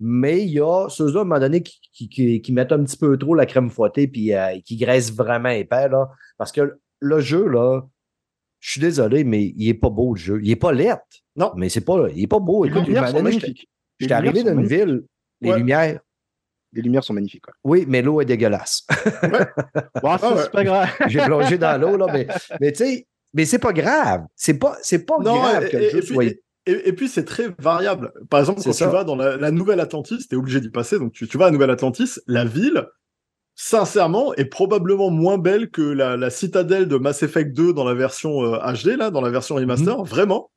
[0.00, 2.82] Mais il y a ceux-là, à un moment donné, qui, qui, qui- qui mettent un
[2.82, 6.08] petit peu trop la crème fouettée puis euh, qui graissent vraiment épais, là.
[6.36, 7.82] Parce que le jeu, là,
[8.58, 10.40] je suis désolé, mais il est pas beau, le jeu.
[10.42, 10.96] Il est pas laid.
[11.36, 11.52] Non.
[11.54, 12.64] Mais c'est pas, il est pas beau.
[12.64, 13.54] Les Écoute, lumières à un sont moment donné,
[14.00, 15.02] j'étais- arrivé dans une ville,
[15.42, 15.58] les Ouais.
[15.58, 16.00] lumières,
[16.72, 17.42] Les lumières sont magnifiques.
[17.44, 17.54] quoi.
[17.64, 18.86] oui, mais l'eau est dégueulasse.
[20.02, 20.42] Bon, ça, ouais.
[20.42, 20.88] c'est pas grave.
[21.08, 22.26] J'ai plongé dans l'eau, là, mais,
[22.60, 24.22] mais tu sais, mais c'est pas grave.
[24.36, 26.92] C'est pas, c'est pas Non, grave et, que le et- jeu et puis, et- et
[26.92, 28.12] puis, c'est très variable.
[28.28, 28.86] Par exemple, quand ça.
[28.86, 30.98] tu vas dans la, la Nouvelle Atlantis, tu es obligé d'y passer.
[30.98, 32.86] Donc, tu, tu vas à Nouvelle Atlantis, la ville,
[33.54, 37.94] sincèrement, est probablement moins belle que la, la citadelle de Mass Effect 2 dans la
[37.94, 40.04] version euh, HD, là, dans la version remaster, Mhm.
[40.04, 40.50] vraiment.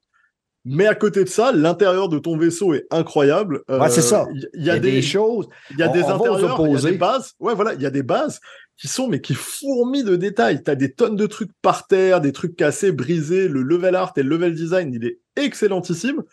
[0.65, 3.63] Mais à côté de ça, l'intérieur de ton vaisseau est incroyable.
[3.67, 4.25] Ouais, c'est ça.
[4.53, 5.49] Il y, a des, choses.
[5.71, 7.33] Il y a On- des intérieurs, il y a des bases.
[7.39, 8.39] Ouais, voilà, il y a des bases
[8.77, 10.63] qui sont, mais qui fourmillent de détails.
[10.63, 13.47] T'as des tonnes de trucs par terre, des trucs cassés, brisés.
[13.47, 16.23] Le level art et le level design, il est excellentissime.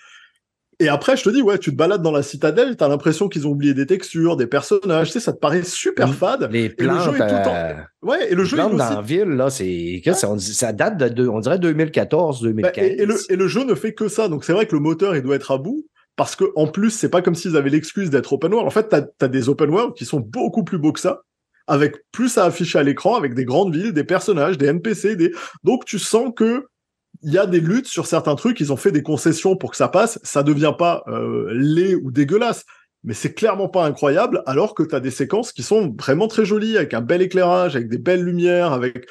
[0.83, 3.47] Et après, je te dis, ouais, tu te balades dans la citadelle, t'as l'impression qu'ils
[3.47, 6.13] ont oublié des textures, des personnages, tu sais, ça te paraît super Mm.
[6.15, 6.49] fade.
[6.51, 8.61] Les Et le plantes, jeu est tout le temps- euh, Ouais, et le jeu, il
[8.61, 10.03] est plantes aussi dans la ville, là, c'est.
[10.39, 12.73] Ça date de, on dirait 2014, 2015.
[12.75, 14.29] Bah, et, et le, et le jeu ne fait que ça.
[14.29, 15.85] Donc c'est vrai que le moteur, il doit être à bout.
[16.17, 18.67] Parce que en plus, c'est pas comme s'ils avaient l'excuse d'être open world.
[18.67, 21.21] En fait, t'as as des open world qui sont beaucoup plus beaux que ça,
[21.71, 25.17] avec plus à afficher à l'écran, avec des grandes villes, des personnages, des NPC.
[25.63, 26.67] Donc tu sens que
[27.23, 28.59] il y a des luttes sur certains trucs.
[28.59, 30.19] Ils ont fait des concessions pour que ça passe.
[30.25, 32.65] Ça devient pas euh, laid ou dégueulasse.
[33.05, 36.45] Mais c'est clairement pas incroyable, alors que tu as des séquences qui sont vraiment très
[36.45, 39.09] jolies, avec un bel éclairage, avec des belles lumières, avec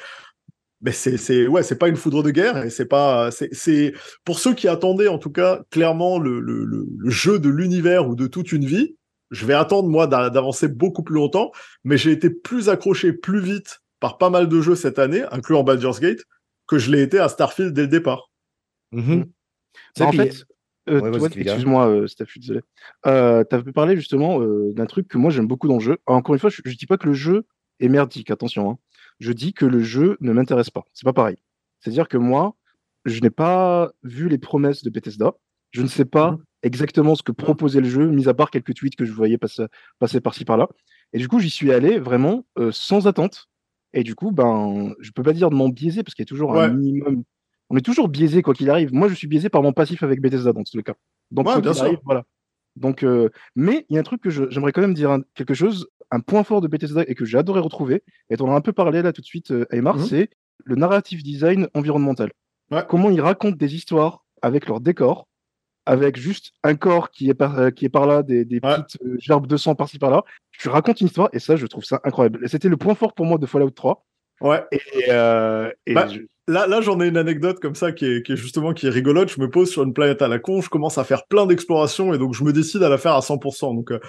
[0.82, 3.92] mais c'est c'est ouais c'est pas une foudre de guerre et c'est pas c'est c'est
[4.24, 8.14] pour ceux qui attendaient en tout cas clairement le, le, le jeu de l'univers ou
[8.14, 8.96] de toute une vie
[9.30, 11.50] je vais attendre moi d'a- d'avancer beaucoup plus longtemps
[11.84, 15.62] mais j'ai été plus accroché plus vite par pas mal de jeux cette année incluant
[15.62, 16.24] Baldur's Gate
[16.66, 18.30] que je l'ai été à Starfield dès le départ
[18.92, 19.24] Mhm.
[19.24, 19.30] Tu
[19.96, 20.44] sais, Bah, en fait,
[20.88, 21.10] euh, Ouais,
[21.42, 22.60] excuse-moi, euh, Steph, je suis désolé.
[23.06, 25.98] Euh, tu avais parlé justement euh, d'un truc que moi j'aime beaucoup dans le jeu.
[26.06, 27.44] Alors, encore une fois, je, je dis pas que le jeu
[27.78, 28.68] est merdique, attention.
[28.70, 28.78] hein.
[29.20, 30.82] Je dis que le jeu ne m'intéresse pas.
[30.92, 31.36] C'est pas pareil.
[31.78, 32.56] C'est-à-dire que moi,
[33.04, 35.34] je n'ai pas vu les promesses de Bethesda.
[35.70, 36.44] Je ne sais pas Mhm.
[36.62, 39.64] Exactement ce que proposait le jeu, mis à part quelques tweets que je voyais passer,
[39.98, 40.68] passer par-ci par-là.
[41.12, 43.46] Et du coup, j'y suis allé vraiment euh, sans attente.
[43.92, 46.30] Et du coup, ben, je peux pas dire de m'en biaiser parce qu'il y a
[46.30, 46.60] toujours Ouais.
[46.64, 47.24] un minimum.
[47.70, 48.92] On est toujours biaisé quoi qu'il arrive.
[48.92, 50.94] Moi, je suis biaisé par mon passif avec Bethesda dans tous les cas.
[51.30, 51.84] Donc, Ouais, bien sûr.
[51.84, 52.24] arrive, voilà.
[52.76, 55.54] Donc, euh, mais il y a un truc que j'aimerais quand même dire un- quelque
[55.54, 58.56] chose, un point fort de Bethesda et que j'ai adoré retrouver, et on en a
[58.56, 60.04] un peu parlé là tout de suite, euh, Aymar, Mhm.
[60.04, 60.30] c'est
[60.64, 62.30] le narrative design environnemental.
[62.70, 62.84] Ouais.
[62.88, 65.26] Comment ils racontent des histoires avec leurs décors,
[65.90, 68.76] avec juste un corps qui est par, euh, qui est par là, des, des Ouais.
[68.82, 70.22] petites euh, gerbes de sang par-ci par-là.
[70.52, 72.48] Tu racontes une histoire et ça, je trouve ça incroyable.
[72.48, 74.06] C'était le point fort pour moi de Fallout 3.
[74.40, 74.80] Ouais Et,
[75.10, 78.32] euh, et Bah, je- Là, là j'en ai une anecdote comme ça qui est, qui
[78.32, 79.30] est justement qui est rigolote.
[79.30, 82.12] Je me pose sur une planète à la con, je commence à faire plein d'explorations
[82.12, 83.72] et donc je me décide à la faire à 100%.
[83.72, 84.00] Donc euh,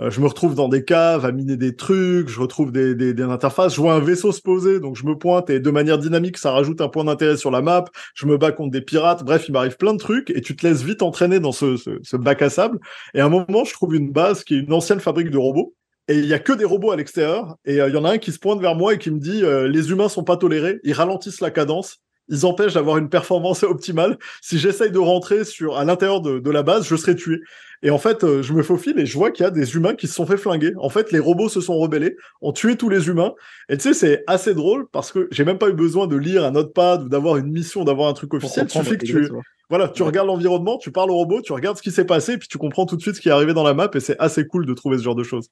[0.00, 3.12] euh, je me retrouve dans des caves à miner des trucs, je retrouve des, des,
[3.12, 5.98] des interfaces, je vois un vaisseau se poser, donc je me pointe et de manière
[5.98, 7.84] dynamique ça rajoute un point d'intérêt sur la map.
[8.14, 10.66] Je me bats contre des pirates, bref il m'arrive plein de trucs et tu te
[10.66, 12.78] laisses vite entraîner dans ce, ce, ce bac à sable.
[13.12, 15.74] Et à un moment je trouve une base qui est une ancienne fabrique de robots.
[16.10, 17.56] Et il y a que des robots à l'extérieur.
[17.64, 19.18] Et euh, il y en a un qui se pointe vers moi et qui me
[19.20, 21.98] dit euh, les humains sont pas tolérés, ils ralentissent la cadence,
[22.28, 24.18] ils empêchent d'avoir une performance optimale.
[24.42, 27.38] Si j'essaye de rentrer sur à l'intérieur de, de la base, je serai tué.
[27.82, 29.94] Et en fait, euh, je me faufile et je vois qu'il y a des humains
[29.94, 30.72] qui se sont fait flinguer.
[30.78, 33.32] En fait, les robots se sont rebellés, ont tué tous les humains.
[33.70, 36.44] Et tu sais, c'est assez drôle parce que j'ai même pas eu besoin de lire
[36.44, 38.66] un notepad ou d'avoir une mission, d'avoir un truc officiel.
[38.66, 39.30] Il suffit que tu,
[39.70, 40.08] voilà, tu Ouais.
[40.08, 42.84] regardes l'environnement, tu parles au robot, tu regardes ce qui s'est passé, puis tu comprends
[42.84, 43.88] tout de suite ce qui est arrivé dans la map.
[43.94, 45.48] Et c'est assez cool de trouver ce genre de choses.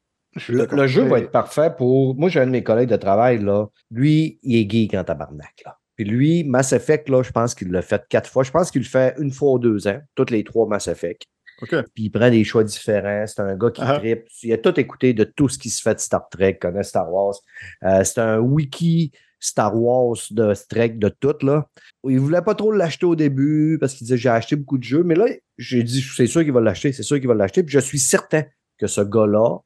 [0.49, 2.15] Le, jeu va être parfait pour.
[2.17, 3.67] Moi, j'ai un de mes collègues de travail, là.
[3.91, 5.79] Lui, il est geek en tabarnak, là.
[5.97, 8.45] Puis lui, Mass Effect, là, je pense qu'il l'a fait quatre fois.
[8.45, 11.25] Je pense qu'il le fait une fois ou deux ans, toutes les trois Mass Effect.
[11.61, 11.71] Ok.
[11.93, 13.25] Puis il prend des choix différents.
[13.27, 13.99] C'est un gars qui Ah.
[13.99, 14.27] tripe.
[14.45, 17.13] Il a tout écouté de tout ce qui se fait de Star Trek, connaît Star
[17.13, 17.35] Wars.
[17.83, 19.11] Euh, c'est un wiki
[19.41, 21.67] Star Wars de Trek, de tout, là.
[22.05, 25.03] Il voulait pas trop l'acheter au début parce qu'il disait j'ai acheté beaucoup de jeux.
[25.03, 25.27] Mais là,
[25.57, 27.65] j'ai dit c'est sûr qu'il va l'acheter, c'est sûr qu'il va l'acheter.
[27.65, 28.45] Puis je suis certain
[28.79, 29.59] que ce gars-là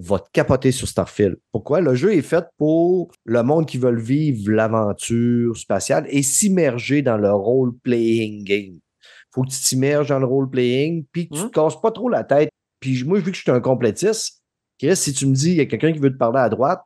[0.00, 1.38] va te capoter sur Starfield.
[1.52, 1.80] Pourquoi?
[1.80, 7.16] Le jeu est fait pour le monde qui veut vivre l'aventure spatiale et s'immerger dans
[7.16, 8.78] le role-playing game.
[9.34, 11.50] Faut que tu t'immerges dans le role-playing, puis que tu Mhm.
[11.50, 12.50] te casses pas trop la tête.
[12.80, 14.42] Puis moi, vu que je suis un complétiste,
[14.78, 16.80] Chris, si tu me dis, il y a quelqu'un qui veut te parler à droite,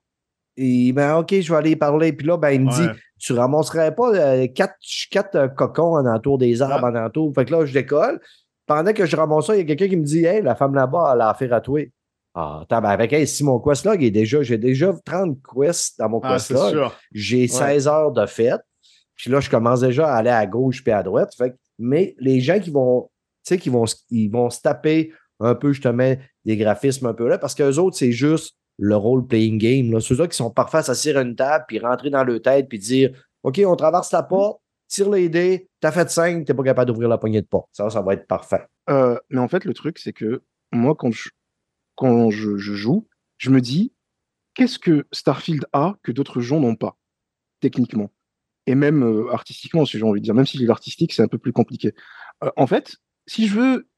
[0.57, 2.13] et ben OK, je vais aller parler.
[2.13, 2.89] Puis là, ben, il me dit,
[3.19, 4.75] tu ramasserais pas euh, quatre,
[5.11, 7.33] quatre euh, cocons en entour des arbres en entour.
[7.35, 8.21] Fait que là, je décolle.
[8.67, 10.75] Pendant que je ramasse ça, il y a quelqu'un qui me dit Hey, la femme
[10.75, 11.81] là-bas, elle a affaire à toi.
[12.35, 16.39] Ah, tabarnak, hey, si mon questlog est déjà, j'ai déjà 30 quests dans mon Ah,
[16.39, 16.73] c'est questlog.
[16.73, 16.97] sûr.
[17.13, 18.61] J'ai 16 heures de fête.
[19.17, 21.33] Puis là, je commence déjà à aller à gauche puis à droite.
[21.37, 23.11] Fait que- mais les gens qui vont,
[23.45, 26.15] tu sais, qui vont, ils vont se taper un peu, justement,
[26.45, 29.93] des graphismes un peu là, parce qu'eux autres, c'est juste le role-playing game.
[29.93, 30.01] Là.
[30.01, 32.79] Ceux-là qui sont parfaits à s'asseoir à une table, puis rentrer dans leur tête, puis
[32.79, 33.11] dire
[33.43, 37.09] OK, on traverse la porte, tire les dés, t'as fait 5, t'es pas capable d'ouvrir
[37.09, 37.69] la poignée de porte.
[37.73, 38.63] Ça, ça va être parfait.
[38.89, 41.29] Euh, mais en fait, le truc, c'est que moi, quand je,
[41.95, 43.93] quand je, joue, je me dis,
[44.55, 46.99] qu'est-ce que Starfield a que d'autres gens n'ont pas,
[47.61, 48.11] techniquement?
[48.67, 51.39] Et même euh, artistiquement, si j'ai envie de dire, même si l'artistique, c'est un peu
[51.39, 51.95] plus compliqué.
[52.45, 53.89] Euh, en fait, si je veux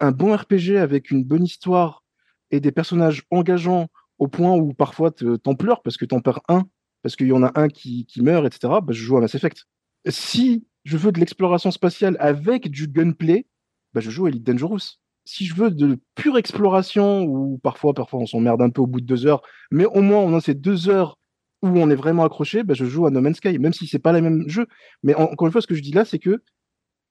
[0.00, 2.04] un bon RPG avec une bonne histoire
[2.50, 3.88] et des personnages engageants
[4.18, 6.64] au point où parfois te- t'en pleures parce que t'en perds un,
[7.02, 9.34] parce qu'il y en a un qui, qui meurt, etc., bah, je joue à Mass
[9.34, 9.64] Effect.
[10.08, 13.46] Si je veux de l'exploration spatiale avec du gunplay,
[13.92, 14.98] bah, je joue à Elite Dangerous.
[15.26, 19.00] Si je veux de pure exploration, ou parfois, parfois on s'emmerde un peu au bout
[19.00, 21.18] de deux heures, mais au moins on a ces deux heures
[21.62, 23.98] où on est vraiment accroché, bah, je joue à No Man's Sky, même si c'est
[23.98, 24.66] pas le même jeu.
[25.02, 26.42] Mais en- encore une fois, ce que je dis là, c'est que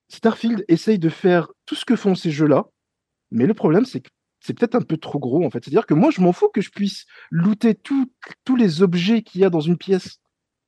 [0.10, 2.66] Starfield essaye de faire tout ce que font ces jeux-là,
[3.32, 4.10] mais le problème, c'est que
[4.42, 5.64] c'est peut-être un peu trop gros, en fait.
[5.64, 9.46] C'est-à-dire que moi, je m'en fous que je puisse looter tous les objets qu'il y
[9.46, 10.20] a dans une pièce.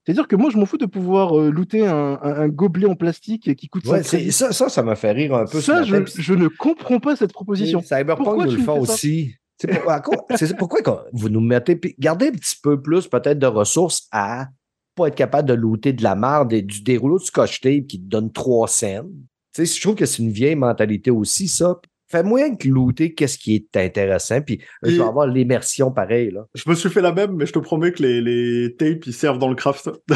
[0.06, 2.96] C'est-à-dire que moi, je m'en fous de pouvoir euh, looter un, un- un gobelet en
[2.96, 4.32] plastique qui coûte Ouais, 5 c'est- crédits.
[4.32, 5.60] ça, ça, ça m'a fait rire un peu.
[5.62, 5.96] Ça, je,
[6.34, 7.82] ne comprends pas cette proposition.
[7.82, 8.74] Cyberpunk Pourquoi nous le ça?
[8.74, 9.34] aussi.
[9.58, 11.80] C'est pourquoi, vous nous mettez.
[11.98, 14.50] Gardez un petit peu plus peut-être de ressources à
[14.96, 18.00] pas être capable de looter de la marde et du dérouleau de scotch tape qui
[18.02, 19.10] te donne trois scènes.
[19.54, 21.80] Tu sais, je trouve que c'est une vieille mentalité aussi, ça.
[22.16, 26.32] Fais moins que looter qu'est-ce qui est intéressant, puis euh, je vais avoir l'immersion pareil.
[26.32, 26.46] Là.
[26.56, 29.14] Je me suis fait la même, mais je te promets que les, les tapes, ils
[29.14, 29.90] servent dans le craft.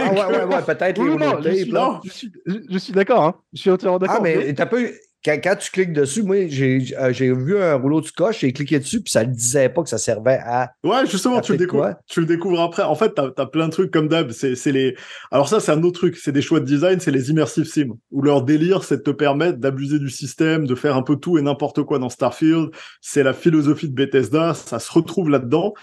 [0.00, 1.80] Ah ouais, ouais, ouais, peut-être les Oui, non, holo je tapes, suis, là.
[1.80, 3.24] non, je suis, je- je suis d'accord.
[3.24, 3.34] Hein.
[3.52, 4.16] Je suis entièrement d'accord.
[4.20, 4.92] Ah, mais t'as pas eu-
[5.24, 8.78] Quand, quand tu cliques dessus, moi, j'ai euh, vu un rouleau de scotch, j'ai cliqué
[8.78, 10.70] dessus, puis ça ne disait pas que ça servait à.
[10.84, 12.84] Ouais, justement, tu le, découvres, tu le découvres après.
[12.84, 14.30] En fait, t'as as plein de trucs comme d'hab.
[14.30, 14.94] C'est les.
[15.32, 16.16] Alors ça, c'est un autre truc.
[16.16, 17.00] C'est des choix de design.
[17.00, 20.74] C'est les immersive sims où leur délire, c'est de te permettre d'abuser du système, de
[20.76, 22.70] faire un peu tout et n'importe quoi dans Starfield.
[23.00, 24.54] C'est la philosophie de Bethesda.
[24.54, 25.74] Ça se retrouve là-dedans.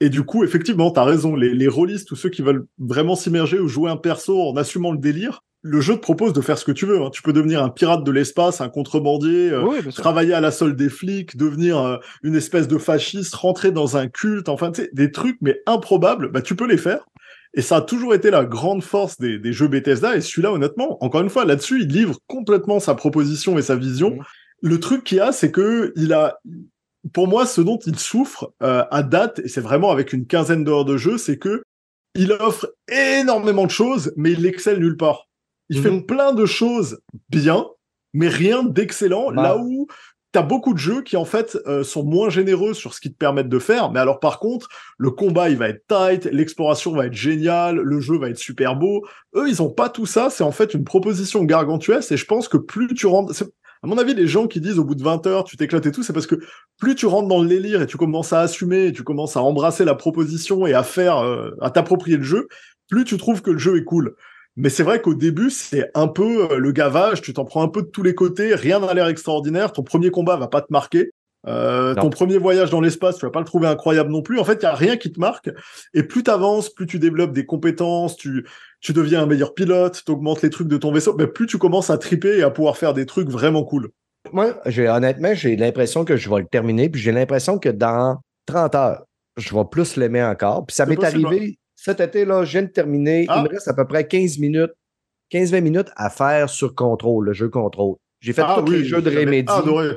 [0.00, 1.36] Et du coup, effectivement, t'as raison.
[1.36, 4.90] Les, les rôlistes ou ceux qui veulent vraiment s'immerger ou jouer un perso en assumant
[4.90, 7.02] le délire, le jeu te propose de faire ce que tu veux.
[7.02, 7.10] hein.
[7.12, 9.50] Tu peux devenir un pirate de l'espace, un contrebandier.
[9.50, 13.70] euh, Oui, travailler à la solde des flics, devenir euh, une espèce de fasciste, rentrer
[13.70, 17.06] dans un culte, enfin, tu sais, des trucs, mais improbables, bah, tu peux les faire.
[17.52, 20.16] Et ça a toujours été la grande force des, des jeux Bethesda.
[20.16, 24.18] Et celui-là, honnêtement, encore une fois, là-dessus, il livre complètement sa proposition et sa vision.
[24.62, 26.38] Le truc qu'il a, c'est que il a,
[27.12, 30.64] pour moi, ce dont il souffre euh, à date, et c'est vraiment avec une quinzaine
[30.64, 31.62] d'heures de jeu, c'est que
[32.14, 35.26] il offre énormément de choses, mais il excelle nulle part.
[35.70, 35.82] Il Mhm.
[35.82, 37.66] fait plein de choses bien,
[38.12, 39.32] mais rien d'excellent.
[39.32, 39.42] Bah.
[39.42, 39.86] Là où
[40.32, 43.16] t'as beaucoup de jeux qui en fait euh, sont moins généreux sur ce qu'ils te
[43.16, 44.68] permettent de faire, mais alors par contre,
[44.98, 48.76] le combat il va être tight, l'exploration va être géniale, le jeu va être super
[48.76, 49.04] beau.
[49.34, 50.28] Eux, ils ont pas tout ça.
[50.30, 53.32] C'est en fait une proposition gargantuesque, et je pense que plus tu rentres,
[53.82, 55.90] à mon avis, les gens qui disent au bout de 20 heures, tu t'éclates et
[55.92, 56.36] tout, c'est parce que
[56.78, 59.42] plus tu rentres dans le délire et tu commences à assumer, et tu commences à
[59.42, 62.46] embrasser la proposition et à faire, euh, à t'approprier le jeu,
[62.88, 64.14] plus tu trouves que le jeu est cool.
[64.56, 67.68] Mais c'est vrai qu'au début, c'est un peu euh, le gavage, tu t'en prends un
[67.68, 70.72] peu de tous les côtés, rien n'a l'air extraordinaire, ton premier combat va pas te
[70.72, 71.10] marquer.
[71.46, 74.38] Euh, ton premier voyage dans l'espace, tu vas pas le trouver incroyable non plus.
[74.38, 75.50] En fait, il y a rien qui te marque.
[75.94, 78.46] Et plus tu avances, plus tu développes des compétences, tu,
[78.80, 81.56] tu deviens un meilleur pilote, tu augmentes les trucs de ton vaisseau, mais plus tu
[81.56, 83.90] commences à triper et à pouvoir faire des trucs vraiment cool.
[84.32, 88.20] Moi, j'ai, honnêtement, j'ai l'impression que je vais le terminer, puis j'ai l'impression que dans
[88.44, 89.04] 30 heures,
[89.38, 90.66] je vais plus l'aimer encore.
[90.66, 93.24] Puis ça m'est arrivé cet été, là, je viens de terminer.
[93.28, 93.36] Ah.
[93.38, 94.72] Il me reste à peu près 15 minutes,
[95.32, 97.96] 15-20 minutes à faire sur contrôle, le jeu contrôle.
[98.20, 99.50] J'ai fait Ah tous les jeux de Remedy.
[99.50, 99.96] Adoré.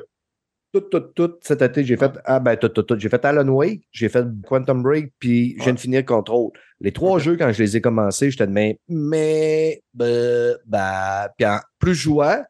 [0.74, 1.34] Tout, tout, tout.
[1.42, 2.98] Cet été, j'ai fait, ah ben, tout, tout, tout.
[2.98, 6.52] J'ai fait Alan Wake, j'ai fait Quantum Break, puis je viens de finir Control.
[6.80, 11.46] Les trois jeux, quand je les ai commencés, j'étais de même, mais, bah, bah, puis
[11.80, 12.44] plus je jouais,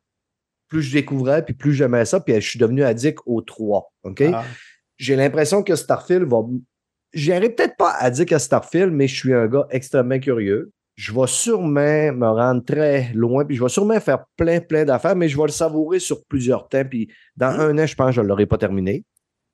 [0.67, 3.91] plus je découvrais, puis plus j'aimais ça, puis je suis devenu addict aux trois.
[4.03, 4.21] OK?
[4.21, 4.43] Ah.
[4.97, 6.43] J'ai l'impression que Starfield va.
[7.13, 10.71] J'irai peut-être pas à Starfield, mais je suis un gars extrêmement curieux.
[10.95, 15.15] Je vais sûrement me rendre très loin, puis je vais sûrement faire plein, plein d'affaires,
[15.15, 16.83] mais je vais le savourer sur plusieurs temps.
[16.87, 17.59] Puis dans Mhm.
[17.59, 19.03] un an, je pense que je ne l'aurai pas terminé.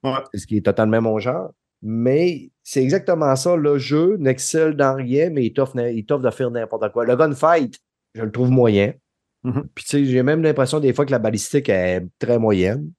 [0.04, 0.12] Ouais.
[0.34, 1.52] Ce qui est totalement mon genre.
[1.82, 3.56] Mais c'est exactement ça.
[3.56, 7.06] Le jeu n'excelle dans rien, mais il t'offre, il t'offre de faire n'importe quoi.
[7.06, 7.78] Le gunfight,
[8.16, 8.94] je le trouve moyen.
[9.44, 9.64] Mhm.
[9.74, 12.92] Puis tu sais, j'ai même l'impression des fois que la balistique est très moyenne.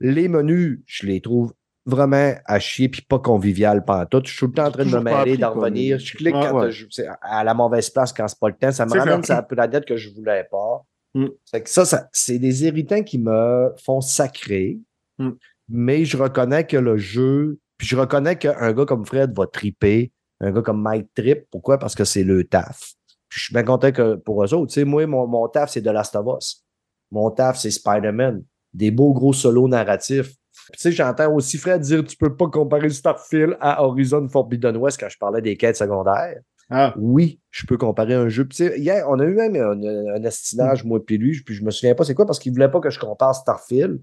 [0.00, 1.54] Les menus, je les trouve
[1.88, 4.26] vraiment à chier puis pas convivial pantoute.
[4.26, 5.98] Je suis tout le temps en train de me mêler, d'en revenir.
[5.98, 6.70] Je clique Ouais, quand ouais.
[6.70, 8.70] je- c'est à la mauvaise place quand c'est pas le temps.
[8.72, 10.84] Ça me ramène sur la planète que je voulais pas.
[11.14, 11.26] Mm.
[11.52, 14.78] Que ça, ça c'est des irritants qui me font sacrer.
[15.18, 15.30] Mm.
[15.70, 20.12] Mais je reconnais que le jeu, puis je reconnais qu'un gars comme Fred va triper,
[20.40, 21.46] un gars comme Mike trip.
[21.50, 21.78] Pourquoi?
[21.78, 22.92] Parce que c'est le taf.
[23.28, 24.68] Puis je suis bien content que pour eux autres.
[24.72, 26.64] Tu sais, moi, mon, mon taf, c'est de Last of Us.
[27.10, 28.42] Mon taf, c'est Spider-Man.
[28.72, 30.34] Des beaux gros solos narratifs.
[30.72, 34.98] Tu sais, j'entends aussi Fred dire tu peux pas comparer Starfield à Horizon Forbidden West
[35.00, 36.40] quand je parlais des quêtes secondaires.
[36.70, 36.94] Ah.
[36.98, 38.44] Oui, je peux comparer un jeu.
[38.46, 41.54] Puis, tu sais, hier, on a eu même un, un estinage, moi puis lui, puis
[41.54, 44.00] je me souviens pas c'est quoi, parce qu'il voulait pas que je compare Starfield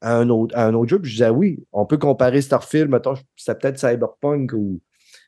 [0.00, 0.98] à un autre, à un autre jeu.
[1.00, 4.80] Puis je disais oui, on peut comparer Starfield, mettons, c'était peut-être Cyberpunk ou.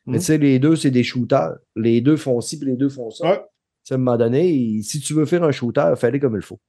[0.07, 0.19] Mais Mhm.
[0.19, 1.55] tu sais, les deux, c'est des shooters.
[1.75, 3.27] Les deux font ci, puis les deux font ça.
[3.29, 3.37] Ouais.
[3.37, 3.43] Tu
[3.89, 6.59] sais, à un moment donné, si tu veux faire un shooter, fais-le comme il faut.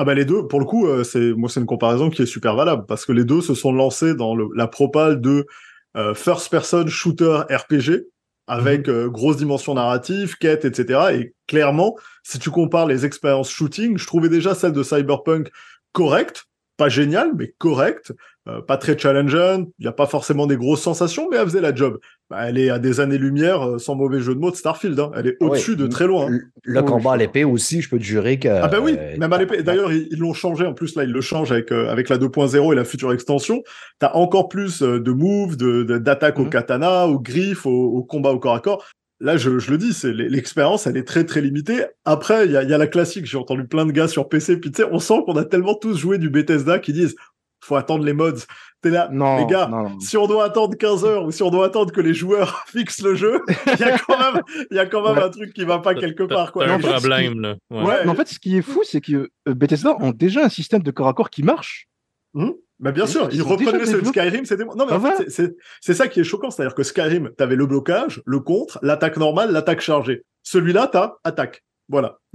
[0.00, 2.26] Ah bah les deux, pour le coup, euh, c'est moi c'est une comparaison qui est
[2.26, 5.46] super valable parce que les deux se sont lancés dans le- la propale de
[5.96, 8.04] euh, first person shooter RPG
[8.46, 8.94] avec Mhm.
[8.94, 11.12] euh, grosse dimension narrative, quête, etc.
[11.14, 15.50] Et clairement, si tu compares les expériences shooting, je trouvais déjà celle de Cyberpunk
[15.92, 16.44] correcte,
[16.78, 18.12] pas géniale, mais correcte,
[18.48, 21.60] euh, pas très challengeant, il n'y a pas forcément des grosses sensations, mais elle faisait
[21.60, 21.98] la job.
[22.30, 24.98] Bah, elle est à des années-lumière, euh, sans mauvais jeu de mots, de Starfield.
[25.00, 25.10] hein.
[25.16, 25.76] Elle est au-dessus Ouais.
[25.76, 26.28] de très loin.
[26.30, 26.38] hein.
[26.62, 28.48] Le, combat à l'épée aussi, je peux te jurer que.
[28.48, 29.62] Ah bah oui, euh, même à l'épée.
[29.62, 30.64] D'ailleurs, ils ils l'ont changé.
[30.66, 33.62] En plus, là, ils le changent avec euh, avec la 2.0 et la future extension.
[33.98, 36.50] T'as encore plus euh, de moves, de de- d'attaques au Mhm.
[36.50, 38.84] katana, au griffe, au, au combat au corps à corps.
[39.20, 41.84] Là, je, je le dis, c'est l'expérience, elle est très très limitée.
[42.04, 43.26] Après, il y a, il y a la classique.
[43.26, 44.58] J'ai entendu plein de gars sur PC.
[44.60, 47.16] Puis tu sais, on sent qu'on a tellement tous joué du Bethesda qui disent,
[47.60, 48.44] faut attendre les mods.
[48.80, 49.66] T'es là, Non, les gars.
[49.66, 49.98] non, non.
[49.98, 53.02] Si on doit attendre 15 heures ou si on doit attendre que les joueurs fixent
[53.02, 55.24] le jeu, il y a quand même, il y a quand même Ouais.
[55.24, 56.52] un truc qui va pas quelque part.
[56.52, 56.68] Quoi.
[56.68, 57.56] Un en fait, ce qui- problème, là.
[57.70, 57.82] Ouais.
[57.82, 57.94] Ouais.
[58.04, 60.84] Mais en fait, ce qui est fou, c'est que euh, Bethesda ont déjà un système
[60.84, 61.88] de corps à corps qui marche.
[62.80, 64.64] Bah bien sûr, ils ils reprenaient développé- Skyrim, c'était...
[64.64, 65.50] Non mais Ah, en fait, voilà.
[65.80, 69.50] c'est- ça qui est choquant, c'est-à-dire que Skyrim, t'avais le blocage, le contre, l'attaque normale,
[69.52, 70.24] l'attaque chargée.
[70.44, 71.64] Celui-là, t'as attaque.
[71.90, 72.18] Voilà.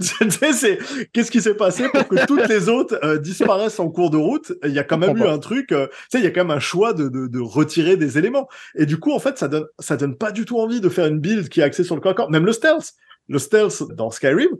[1.12, 4.52] Qu'est-ce qui s'est passé pour que toutes les autres euh, disparaissent en cours de route?
[4.64, 6.42] Il y a quand même eu un truc, euh, tu sais, il y a quand
[6.44, 8.48] même un choix de, de, de retirer des éléments.
[8.74, 11.06] Et du coup, en fait, ça donne ça donne pas du tout envie de faire
[11.06, 12.30] une build qui est axée sur le corps à corps.
[12.30, 12.92] Même le stealth,
[13.28, 14.50] le stealth dans Skyrim,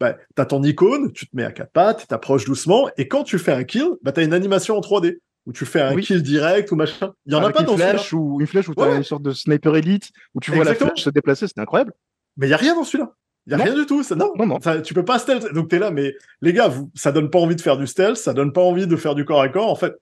[0.00, 3.38] bah, t'as ton icône, tu te mets à quatre pattes, t'approches doucement, et quand tu
[3.38, 6.02] fais un kill, bah, t'as une animation en 3D, où tu fais un Oui.
[6.02, 7.12] kill direct ou machin.
[7.26, 7.90] Il y en a pas dans celui-là.
[7.98, 8.96] flèche ou une flèche où t'as ouais.
[8.96, 10.88] une sorte de sniper elite où tu vois Exactement.
[10.88, 11.92] la flèche se déplacer, c'était incroyable.
[12.36, 13.12] Mais il y a rien dans celui-là.
[13.46, 13.64] Il y a Non.
[13.64, 14.02] rien du tout.
[14.02, 14.60] Ça, non, Non, non.
[14.60, 15.52] Ça, tu peux pas stealth.
[15.52, 18.16] Donc t'es là, mais les gars, vous, ça donne pas envie de faire du stealth,
[18.16, 19.70] ça donne pas envie de faire du corps à corps.
[19.70, 19.92] En fait,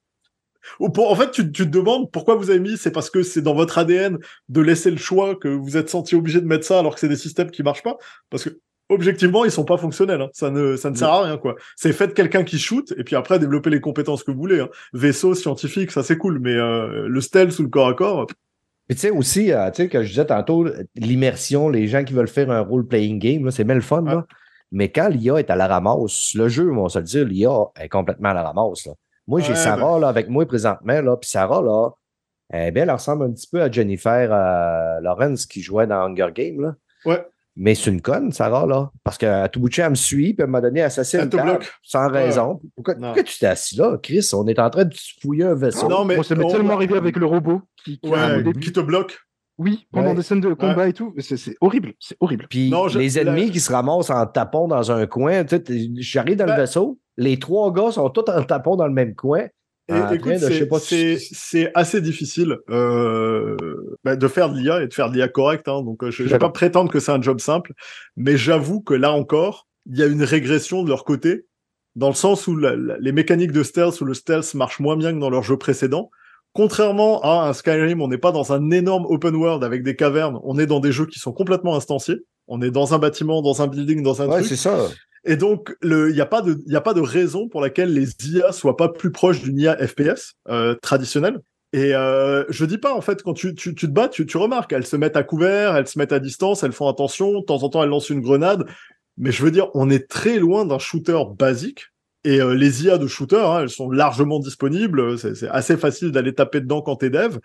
[0.79, 2.77] ou pour, en fait, tu, tu te demandes pourquoi vous avez mis.
[2.77, 6.15] C'est parce que c'est dans votre ADN de laisser le choix que vous êtes senti
[6.15, 7.97] obligé de mettre ça alors que c'est des systèmes qui marchent pas.
[8.31, 8.51] Parce que
[8.89, 10.21] objectivement, ils sont pas fonctionnels.
[10.21, 10.29] hein.
[10.33, 11.55] Ça ne, ça ne sert à rien quoi.
[11.77, 14.61] C'est faites quelqu'un qui shoot et puis après développer les compétences que vous voulez.
[14.61, 14.69] hein.
[14.93, 18.27] Vaisseau scientifique, ça c'est cool, mais euh, le stealth ou le corps à corps.
[18.89, 22.13] Puis tu sais aussi, euh, tu sais, que je disais tantôt, l'immersion, les gens qui
[22.13, 24.27] veulent faire un role-playing game, c'est bien le fun, là.
[24.75, 27.51] Mais quand l'IA est à la ramasse, le jeu, on va se le dire, l'IA
[27.79, 28.87] est complètement à la ramasse.
[28.87, 28.93] Là.
[29.27, 31.91] Moi, j'ai Ouais, Sarah là, avec moi présentement, là, puis Sarah, là,
[32.55, 36.29] eh bien, elle ressemble un petit peu à Jennifer euh, Lawrence qui jouait dans Hunger
[36.35, 36.61] Games.
[36.61, 36.75] Là.
[37.05, 37.25] Ouais.
[37.55, 38.91] Mais c'est une conne, Sarah, là.
[39.05, 41.73] Parce qu'à tout bout de champ, elle me suit, puis donné, elle te table, bloque.
[41.83, 42.25] sans Ouais.
[42.25, 42.61] raison.
[42.75, 44.27] Pourquoi, tu t'es assis là, Chris?
[44.33, 45.89] On est en train de fouiller un vaisseau.
[45.89, 48.43] Non, mais on- tellement arrivé avec le robot qui, Ouais,
[48.73, 49.19] te bloque.
[49.59, 50.15] Oui, pendant Ouais.
[50.15, 51.13] des scènes de combat et tout.
[51.15, 52.47] mais C'est horrible, c'est horrible.
[52.49, 55.51] Puis Non, je- les ennemis la- qui se ramassent en tapant dans un coin, tu
[55.51, 58.87] sais, t'es- j'arrive dans Ben- le vaisseau, les trois gars sont tous en tapant dans
[58.87, 59.45] le même coin.
[61.19, 63.57] Sais c'est- assez difficile euh,
[64.05, 65.69] bah, de faire de l'IA et de faire de l'IA correcte.
[65.69, 67.73] Hein, donc, euh, je ne vais pas prétendre que c'est un job simple,
[68.17, 71.47] mais j'avoue que là encore, il y a une régression de leur côté,
[71.97, 74.97] dans le sens où la- la- les mécaniques de stealth ou le stealth marchent moins
[74.97, 76.11] bien que dans leurs jeux précédents.
[76.55, 80.39] Contrairement à un Skyrim, on n'est pas dans un énorme open world avec des cavernes,
[80.45, 82.17] on est dans des jeux qui sont complètement instanciés.
[82.49, 84.47] On est dans un bâtiment, dans un building, dans un Ouais, truc.
[84.49, 84.77] c'est ça.
[85.25, 88.09] Et donc, il n'y a, pas de- y a pas de raison pour laquelle les
[88.29, 91.41] IA soient pas plus proches d'une IA FPS euh, traditionnelle.
[91.73, 94.37] Et euh, je dis pas, en fait, quand tu, tu, tu te bats, tu, tu
[94.37, 97.45] remarques, elles se mettent à couvert, elles se mettent à distance, elles font attention, de
[97.45, 98.67] temps en temps, elles lancent une grenade.
[99.17, 101.87] Mais je veux dire, on est très loin d'un shooter basique.
[102.25, 105.19] Et euh, les IA de shooter, hein, elles sont largement disponibles.
[105.19, 107.39] C'est assez facile d'aller taper dedans quand t'es dev.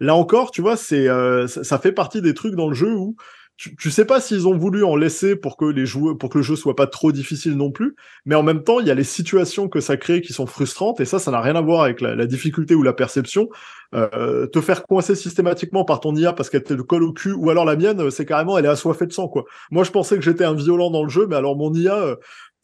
[0.00, 3.16] Là encore, tu vois, c'est euh, ça fait partie des trucs dans le jeu où
[3.56, 6.38] tu, tu sais pas s'ils ont voulu en laisser pour que les joueurs, pour que
[6.38, 8.94] le jeu soit pas trop difficile non plus, mais en même temps, il y a
[8.94, 11.82] les situations que ça crée qui sont frustrantes, et ça, ça n'a rien à voir
[11.82, 13.48] avec la, la difficulté ou la perception.
[13.94, 17.50] Euh, te faire coincer systématiquement par ton IA parce qu'elle te colle au cul, ou
[17.50, 19.44] alors la mienne, c'est carrément, elle est assoiffée de sang, quoi.
[19.70, 22.16] Moi, je pensais que j'étais un violent dans le jeu, mais alors mon IA, euh,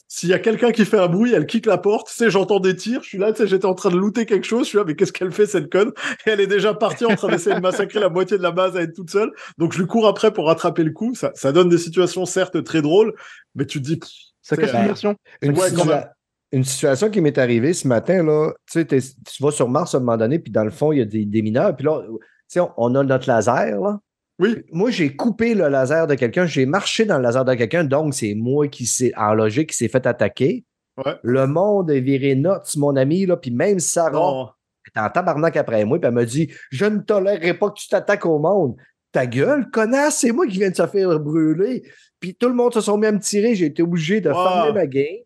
[0.09, 2.61] s'il y a quelqu'un qui fait un bruit, elle kick la porte, tu sais, j'entends
[2.61, 4.69] des tirs, je suis là, tu sais, j'étais en train de looter quelque chose, je
[4.71, 5.93] suis là, mais qu'est-ce qu'elle fait, cette conne?
[6.27, 8.77] Et elle est déjà partie en train d'essayer de massacrer la moitié de la base
[8.77, 9.31] à être toute seule.
[9.59, 11.15] Donc, je lui cours après pour rattraper le coup.
[11.15, 13.15] Ça, ça donne des situations, certes, très drôles,
[13.55, 14.11] mais tu te dis, pff,
[14.41, 15.15] Ça C'est- casse ben, l'immersion.
[15.43, 16.09] Une, Ouais, quand situa- même.
[16.53, 19.99] une situation qui m'est arrivée ce matin, là, tu sais, tu vas sur Mars à
[19.99, 22.01] un moment donné, puis dans le fond, il y a des, des mineurs, puis là,
[22.09, 22.17] tu
[22.49, 23.99] sais, on, on a notre laser, là.
[24.39, 27.85] Oui, Moi, j'ai coupé le laser de quelqu'un, j'ai marché dans le laser de quelqu'un,
[27.85, 30.65] donc c'est moi qui s'est, en logique, qui s'est fait attaquer.
[31.05, 31.15] Ouais.
[31.23, 34.55] Le monde est viré nuts, mon ami, là, puis même Sarah
[34.87, 37.89] est en tabarnak après moi, puis elle me dit Je ne tolérerai pas que tu
[37.89, 38.77] t'attaques au monde.
[39.13, 41.83] Ta gueule, connasse, c'est moi qui viens de se faire brûler.
[42.21, 44.37] Puis tout le monde se sont mis à me tirer, j'ai été obligé de Wow.
[44.37, 45.19] fermer ma game,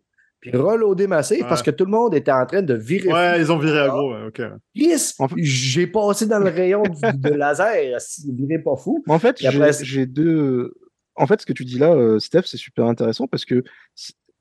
[0.51, 1.47] puis reloader ma save Ouais.
[1.47, 3.11] parce que tout le monde était en train de virer.
[3.11, 4.41] Ouais, ils ont viré aggro, ouais, ok.
[4.75, 5.15] Yes!
[5.19, 7.97] En fait- J'ai passé dans le rayon du- de laser,
[8.35, 9.03] virez pas fou.
[9.07, 9.37] En fait,
[9.81, 10.73] j'ai deux.
[11.15, 13.63] En fait, ce que tu dis là, euh, Steph, c'est super intéressant parce que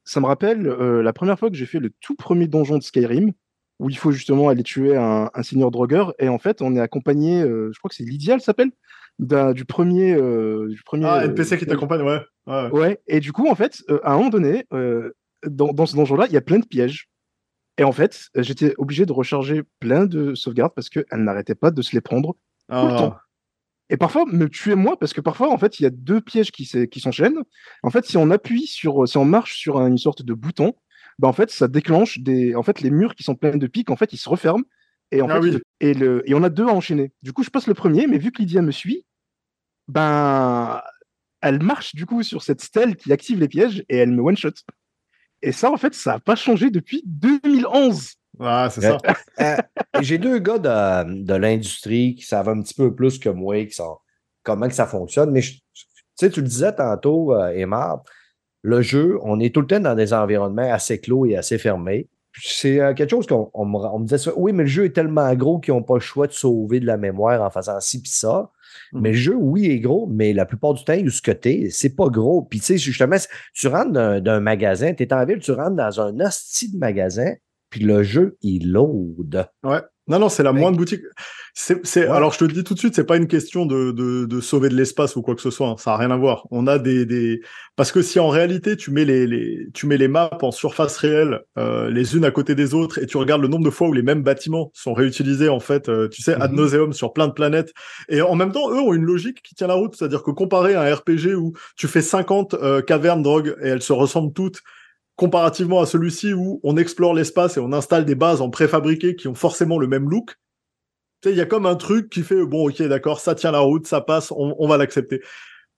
[0.04, 2.82] ça me rappelle euh, la première fois que j'ai fait le tout premier donjon de
[2.82, 3.30] Skyrim,
[3.78, 6.80] où il faut justement aller tuer un, un seigneur drogueur, et en fait, on est
[6.80, 8.70] accompagné, euh, je crois que c'est Lydia, elle s'appelle,
[9.18, 10.14] du premier.
[10.14, 12.20] euh, du premier Ah, euh, NPC qui t'accompagne, ouais.
[12.46, 12.70] ouais.
[12.70, 15.12] Ouais, et du coup, en fait, euh, à un moment donné, euh,
[15.46, 17.08] dans, dans ce donjon-là, il y a plein de pièges.
[17.78, 21.70] Et en fait, euh, j'étais obligé de recharger plein de sauvegardes parce qu'elles n'arrêtaient pas
[21.70, 22.96] de se les prendre tout le Ah.
[22.98, 23.16] temps.
[23.90, 26.50] Et parfois, me tuer moi, parce que parfois, en fait, il y a deux pièges
[26.50, 26.64] qui
[27.00, 27.42] s'enchaînent.
[27.82, 30.74] En fait, si on appuie sur, si on marche sur un- une sorte de bouton,
[31.18, 33.90] ben, en fait, ça déclenche des, en fait, les murs qui sont pleins de pics,
[33.90, 34.64] en fait, ils se referment.
[35.10, 35.58] Et en Ah fait, oui.
[35.80, 37.12] et le, et on a deux à enchaîner.
[37.22, 39.04] Du coup, je passe le premier, mais vu que Lydia me suit,
[39.88, 40.80] ben,
[41.42, 44.36] elle marche du coup sur cette stèle qui active les pièges et elle me one
[44.36, 44.52] shot.
[45.42, 48.14] Et ça, en fait, ça n'a pas changé depuis 2011.
[48.40, 48.96] Ah, c'est Ouais.
[49.38, 49.56] ça.
[49.94, 53.28] Euh, et J'ai deux gars de, de l'industrie qui savent un petit peu plus que
[53.28, 53.98] moi qui sont,
[54.42, 55.30] comment que ça fonctionne.
[55.30, 55.86] Mais je- tu
[56.16, 58.02] sais, tu le disais tantôt, euh, Aymar,
[58.62, 62.08] le jeu, on est tout le temps dans des environnements assez clos et assez fermés.
[62.40, 64.30] C'est euh, quelque chose qu'on on me, on me disait ça.
[64.36, 66.86] Oui, mais le jeu est tellement gros qu'ils n'ont pas le choix de sauver de
[66.86, 68.50] la mémoire en faisant ci puis ça.
[68.92, 71.94] Mais le jeu, oui, est gros, mais la plupart du temps, ce que t'es, c'est
[71.96, 72.42] pas gros.
[72.42, 73.16] Puis tu sais, justement,
[73.54, 76.78] tu rentres d'un- d'un magasin, tu es en ville, tu rentres dans un hostie de
[76.78, 77.32] magasin,
[77.70, 79.46] puis le jeu, il load.
[79.64, 79.80] Ouais.
[80.12, 81.00] Non, non, c'est la moindre boutique.
[81.54, 82.16] C'est, c'est, Ouais.
[82.16, 84.40] alors, je te le dis tout de suite, c'est pas une question de, de, de
[84.40, 85.68] sauver de l'espace ou quoi que ce soit.
[85.68, 85.76] hein.
[85.78, 86.46] Ça a rien à voir.
[86.50, 87.40] On a des, des,
[87.76, 90.96] parce que si en réalité tu mets les, les, tu mets les maps en surface
[90.98, 93.88] réelle, euh, les unes à côté des autres, et tu regardes le nombre de fois
[93.88, 96.56] où les mêmes bâtiments sont réutilisés, en fait, euh, tu sais, ad Mhm.
[96.56, 97.72] nauseum sur plein de planètes.
[98.08, 99.94] Et en même temps, eux ont une logique qui tient la route.
[99.96, 103.82] C'est-à-dire que comparé à un RPG où tu fais 50 euh, cavernes drogue et elles
[103.82, 104.60] se ressemblent toutes,
[105.16, 109.28] comparativement à celui-ci où on explore l'espace et on installe des bases en préfabriqué qui
[109.28, 110.36] ont forcément le même look,
[111.24, 113.86] il y a comme un truc qui fait bon, ok, d'accord, ça tient la route,
[113.86, 115.20] ça passe, on, on va l'accepter.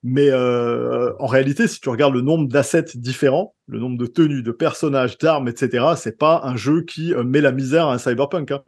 [0.07, 4.43] Mais euh, en réalité, si tu regardes le nombre d'assets différents, le nombre de tenues,
[4.43, 7.97] de personnages, d'armes, etc., c'est pas un jeu qui euh, met la misère à un
[7.97, 8.51] cyberpunk.
[8.51, 8.61] Hein.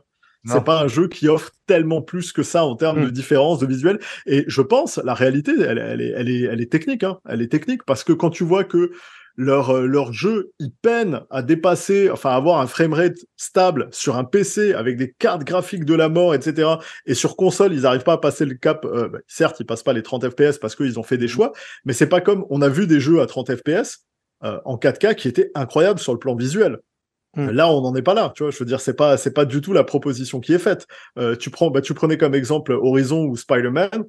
[0.45, 3.67] C'est pas un jeu qui offre tellement plus que ça en termes de différence, de
[3.67, 3.99] visuel.
[4.25, 7.03] Et je pense, la réalité, elle, elle est, elle est, elle est technique.
[7.03, 7.19] Hein.
[7.27, 8.91] Elle est technique parce que quand tu vois que
[9.37, 14.17] leur, euh, leur jeu, ils peinent à dépasser, enfin, à avoir un framerate stable sur
[14.17, 16.69] un PC avec des cartes graphiques de la mort, etc.
[17.05, 18.83] Et sur console, ils n'arrivent pas à passer le cap.
[18.85, 21.53] euh, bah, certes, ils passent pas les 30 FPS parce qu'ils ont fait des choix,
[21.85, 24.07] mais c'est pas comme on a vu des jeux à 30 FPS
[24.43, 26.79] euh, en 4K qui étaient incroyables sur le plan visuel.
[27.35, 27.49] Mm.
[27.51, 28.51] Là, on n'en est pas là, tu vois.
[28.51, 30.87] Je veux dire, c'est pas, c'est pas du tout la proposition qui est faite.
[31.19, 34.05] Euh, tu prends, bah, tu prenais comme exemple Horizon ou Spider-Man.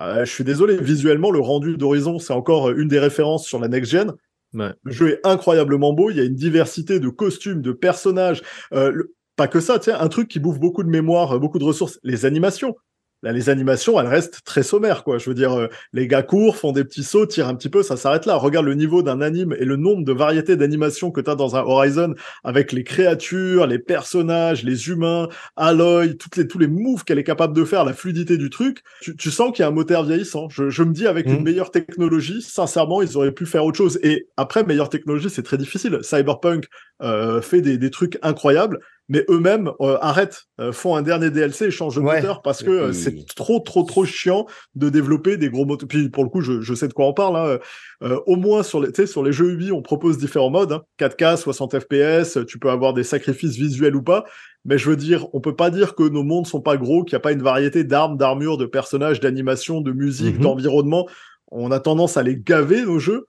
[0.00, 3.68] Euh, je suis désolé, visuellement, le rendu d'Horizon, c'est encore une des références sur la
[3.68, 4.12] next-gen.
[4.54, 8.42] Le jeu est incroyablement beau, il y a une diversité de costumes, de personnages.
[8.72, 8.92] Euh,
[9.36, 12.26] pas que ça, sais, un truc qui bouffe beaucoup de mémoire, beaucoup de ressources, les
[12.26, 12.76] animations.
[13.22, 15.18] Là, les animations, elles restent très sommaires, quoi.
[15.18, 17.84] Je veux dire, euh, les gars courent, font des petits sauts, tirent un petit peu,
[17.84, 18.34] ça s'arrête là.
[18.34, 21.54] Regarde le niveau d'un anime et le nombre de variétés d'animations que tu as dans
[21.54, 27.04] un Horizon avec les créatures, les personnages, les humains, Aloy, toutes les, tous les moves
[27.04, 28.82] qu'elle est capable de faire, la fluidité du truc.
[29.00, 30.48] Tu, tu sens qu'il y a un moteur vieillissant.
[30.48, 34.00] Je, je me dis, avec une meilleure technologie, sincèrement, ils auraient pu faire autre chose.
[34.02, 36.00] Et après, meilleure technologie, c'est très difficile.
[36.02, 36.66] Cyberpunk
[37.02, 38.80] euh, fait des, des trucs incroyables
[39.12, 42.16] mais eux-mêmes euh, arrêtent, euh, font un dernier DLC et changent de Ouais.
[42.22, 45.86] moteur parce que euh, c'est trop, trop, trop chiant de développer des gros moteurs.
[45.86, 47.36] Puis pour le coup, je, je sais de quoi on parle.
[47.36, 47.58] Hein.
[48.02, 50.72] Euh, au moins sur les, tu sais, sur les jeux Ubi, on propose différents modes.
[50.72, 50.82] Hein.
[50.98, 54.24] 4K, 60 FPS, tu peux avoir des sacrifices visuels ou pas.
[54.64, 57.14] Mais je veux dire, on peut pas dire que nos mondes sont pas gros, qu'il
[57.14, 60.42] n'y a pas une variété d'armes, d'armures, de personnages, d'animations, de musique, Mhm.
[60.42, 61.06] d'environnement.
[61.50, 63.26] On a tendance à les gaver, nos jeux.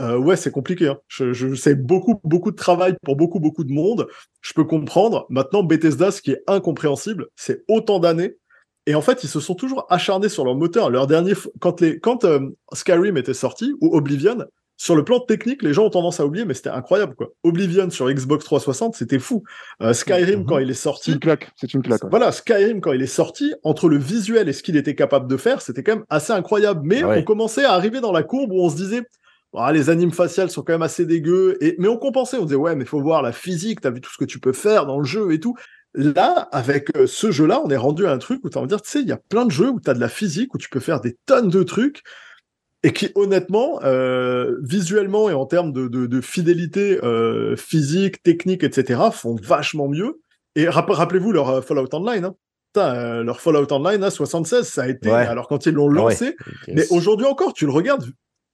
[0.00, 0.88] Euh, ouais, c'est compliqué.
[0.88, 0.98] Hein.
[1.08, 4.06] Je, je c'est beaucoup, beaucoup de travail pour beaucoup, beaucoup de monde.
[4.40, 5.26] Je peux comprendre.
[5.30, 8.36] Maintenant, Bethesda, ce qui est incompréhensible, c'est autant d'années.
[8.86, 10.88] Et en fait, ils se sont toujours acharnés sur leur moteur.
[10.90, 12.40] Leur dernier, quand les, quand euh,
[12.72, 14.38] Skyrim était sorti ou Oblivion,
[14.78, 17.28] sur le plan technique, les gens ont tendance à oublier, mais c'était incroyable quoi.
[17.44, 19.42] Oblivion sur Xbox 360, c'était fou.
[19.82, 20.46] Euh, Skyrim Mhm.
[20.46, 21.50] quand il est C'est sorti, une claque.
[21.56, 22.02] C'est une claque.
[22.02, 22.08] ouais.
[22.10, 25.36] voilà, Skyrim, quand il est sorti, entre le visuel et ce qu'il était capable de
[25.36, 26.80] faire, c'était quand même assez incroyable.
[26.84, 27.18] Mais Ah ouais.
[27.18, 29.02] on commençait à arriver dans la courbe où on se disait,
[29.56, 31.56] Ah, les animes faciales sont quand même assez dégueux.
[31.60, 34.10] Et, mais on compensait, on disait, ouais, mais faut voir la physique, t'as vu tout
[34.12, 35.56] ce que tu peux faire dans le jeu et tout.
[35.94, 38.74] Là, avec euh, ce jeu-là, on est rendu à un truc où t'as envie de
[38.76, 40.58] dire, tu sais, il y a plein de jeux où t'as de la physique, où
[40.58, 42.02] tu peux faire des tonnes de trucs,
[42.84, 48.62] et qui, honnêtement, euh, visuellement et en termes de, de, de fidélité euh, physique, technique,
[48.62, 50.20] etc., font vachement mieux.
[50.54, 52.24] Et rapp- rappelez-vous leur euh, Fallout Online.
[52.26, 52.34] Hein.
[52.72, 55.08] Putain, leur Fallout Online à 76, ça a été.
[55.10, 55.14] Ouais.
[55.26, 56.12] Alors quand ils l'ont Ah ouais.
[56.12, 56.36] lancé,
[56.68, 58.04] mais aujourd'hui encore, tu le regardes.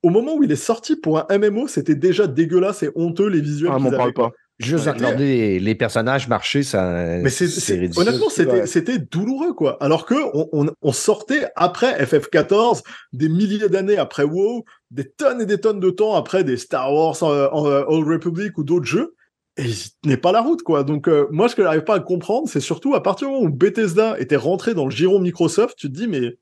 [0.07, 3.41] Au moment où il est sorti pour un MMO, c'était déjà dégueulasse et honteux les
[3.41, 4.31] visuels Ah, m'en parle pas.
[4.61, 4.93] Juste Ouais.
[4.93, 6.91] regarder les, les personnages marcher, ça.
[7.23, 8.09] Mais c'est, c'est- ridicule.
[8.09, 8.66] honnêtement, c'était, Ouais.
[8.66, 9.77] c'était douloureux, quoi.
[9.83, 15.41] Alors que on, on, on sortait après FF14, des milliers d'années après WoW, des tonnes
[15.41, 18.62] et des tonnes de temps après des Star Wars, euh, en, euh, Old Republic ou
[18.65, 19.15] d'autres jeux,
[19.59, 20.85] et ils tenaient pas la route, quoi.
[20.85, 23.47] Donc, euh, moi, ce que j'arrive pas à comprendre, c'est surtout à partir du moment
[23.47, 26.37] où Bethesda était rentré dans le giron Microsoft, tu te dis, mais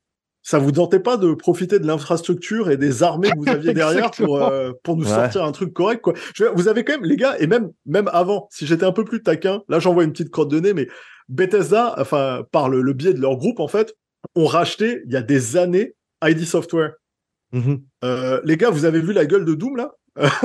[0.47, 4.11] ça vous tentait pas de profiter de l'infrastructure et des armées que vous aviez derrière
[4.11, 5.09] pour, euh, pour nous Ouais.
[5.09, 6.13] sortir un truc correct, quoi?
[6.35, 9.03] Je vous avez quand même, les gars, et même, même avant, si j'étais un peu
[9.03, 10.87] plus taquin, là, j'envoie une petite crotte de nez, mais
[11.29, 13.95] Bethesda, enfin, par le, le biais de leur groupe, en fait,
[14.35, 16.93] ont racheté, il y a des années, ID Software.
[17.51, 17.81] Mhm.
[18.03, 19.93] Euh, les gars, vous avez vu la gueule de Doom, là?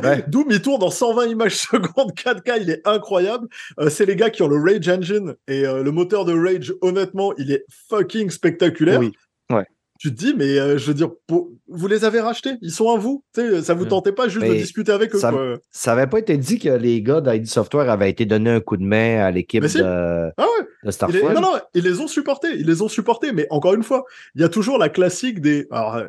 [0.03, 0.25] Ouais.
[0.29, 3.49] Doom, il tourne en 120 images secondes, 4K, il est incroyable.
[3.79, 6.73] Euh, c'est les gars qui ont le Rage Engine, et euh, le moteur de Rage,
[6.81, 9.01] honnêtement, il est fucking spectaculaire.
[9.01, 9.13] Oui.
[10.03, 12.89] Tu te dis, mais euh, je veux dire, pour- vous les avez rachetés, ils sont
[12.91, 13.23] à vous?
[13.35, 13.89] Tu sais, ça vous Mm.
[13.89, 15.57] tentait pas juste de discuter avec eux, ça- quoi?
[15.71, 18.79] Ça n'avait pas été dit que les gars d'ID Software avaient été donnés un coup
[18.79, 19.77] de main à l'équipe si.
[19.77, 21.35] de, Ah ouais, de Ils les- Starfall.
[21.35, 24.05] non, non, ils les ont supportés, ils les ont supportés, mais encore une fois,
[24.35, 25.67] il y a toujours la classique des.
[25.71, 26.09] Alors, euh,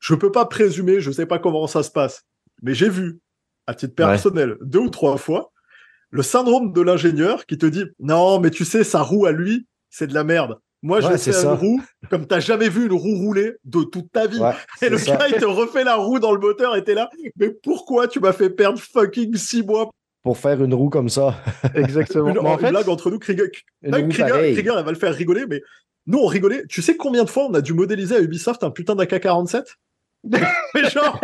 [0.00, 2.22] je peux pas présumer, je sais pas comment ça se passe,
[2.62, 3.20] mais j'ai vu,
[3.66, 5.52] à titre personnel, deux ou trois fois,
[6.10, 9.66] le syndrome de l'ingénieur qui te dit Non, mais tu sais, sa roue à lui,
[9.90, 10.56] c'est de la merde.
[10.82, 11.48] Moi, je Ouais, faire ça.
[11.48, 14.38] une roue comme t'as jamais vu une roue rouler de toute ta vie.
[14.38, 15.16] Ouais, Et le ça.
[15.16, 17.10] gars, il te refait la roue dans le moteur et t'es là.
[17.36, 19.90] Mais pourquoi tu m'as fait perdre fucking six mois?
[20.22, 21.36] Pour faire une roue comme ça.
[21.74, 22.28] Exactement.
[22.28, 23.50] Une, Mais en une fait, blague entre nous, Krieger,
[23.82, 25.62] Krieger, elle va le faire rigoler, mais
[26.06, 26.64] nous, on rigolait.
[26.68, 29.64] Tu sais combien de fois on a dû modéliser à Ubisoft un putain d'AK-47
[30.24, 31.20] Mais genre,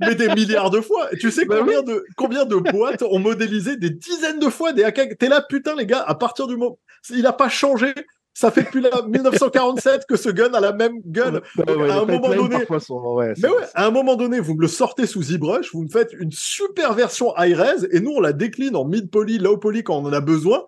[0.00, 1.08] mais des milliards de fois.
[1.20, 4.84] Tu sais Bah combien, de, combien de boîtes ont modélisé des dizaines de fois des
[4.84, 6.78] AK T'es là, putain, les gars, à partir du moment...
[7.10, 7.92] Il a pas changé.
[8.40, 12.04] Ça fait depuis la 1947 que ce gun a la même Donc, ouais, à un
[12.04, 12.58] moment donné...
[12.58, 15.72] parfois, sont- ouais, Mais ouais, à un moment donné, vous me le sortez sous ZBrush,
[15.72, 19.82] vous me faites une super version high-res, et nous, on la décline en mid-poly, low-poly
[19.82, 20.64] quand on en a besoin,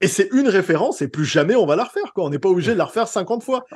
[0.00, 2.24] et c'est une référence, et plus jamais on va la refaire, quoi.
[2.24, 3.66] On n'est pas obligé de la refaire 50 fois.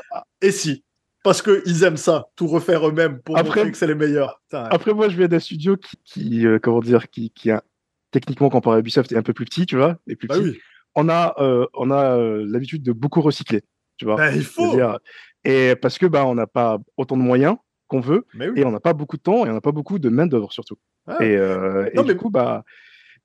[0.41, 0.83] Et si?
[1.23, 4.41] Parce qu'ils aiment ça, tout refaire eux-mêmes pour Après- montrer que c'est les meilleurs.
[4.49, 7.63] Putain, Après, moi, je viens d'un studio qui, qui, euh, comment dire, qui, qui a,
[8.13, 10.45] techniquement, comparé à Ubisoft, est un peu plus petit, tu vois, et plus bah petit.
[10.45, 10.59] oui,
[10.97, 13.63] On a, euh, on a euh, l'habitude de beaucoup recycler,
[13.99, 14.17] tu vois.
[14.17, 14.77] Bah, il faut.
[15.45, 17.57] Et parce que, bah, on n'a pas autant de moyens
[17.87, 18.61] qu'on veut, Mais oui.
[18.61, 20.77] et on n'a pas beaucoup de temps, et on n'a pas beaucoup de main-d'œuvre, surtout.
[21.07, 21.19] Ah.
[21.23, 22.65] Et, euh, et Non, du mais- coup, bah,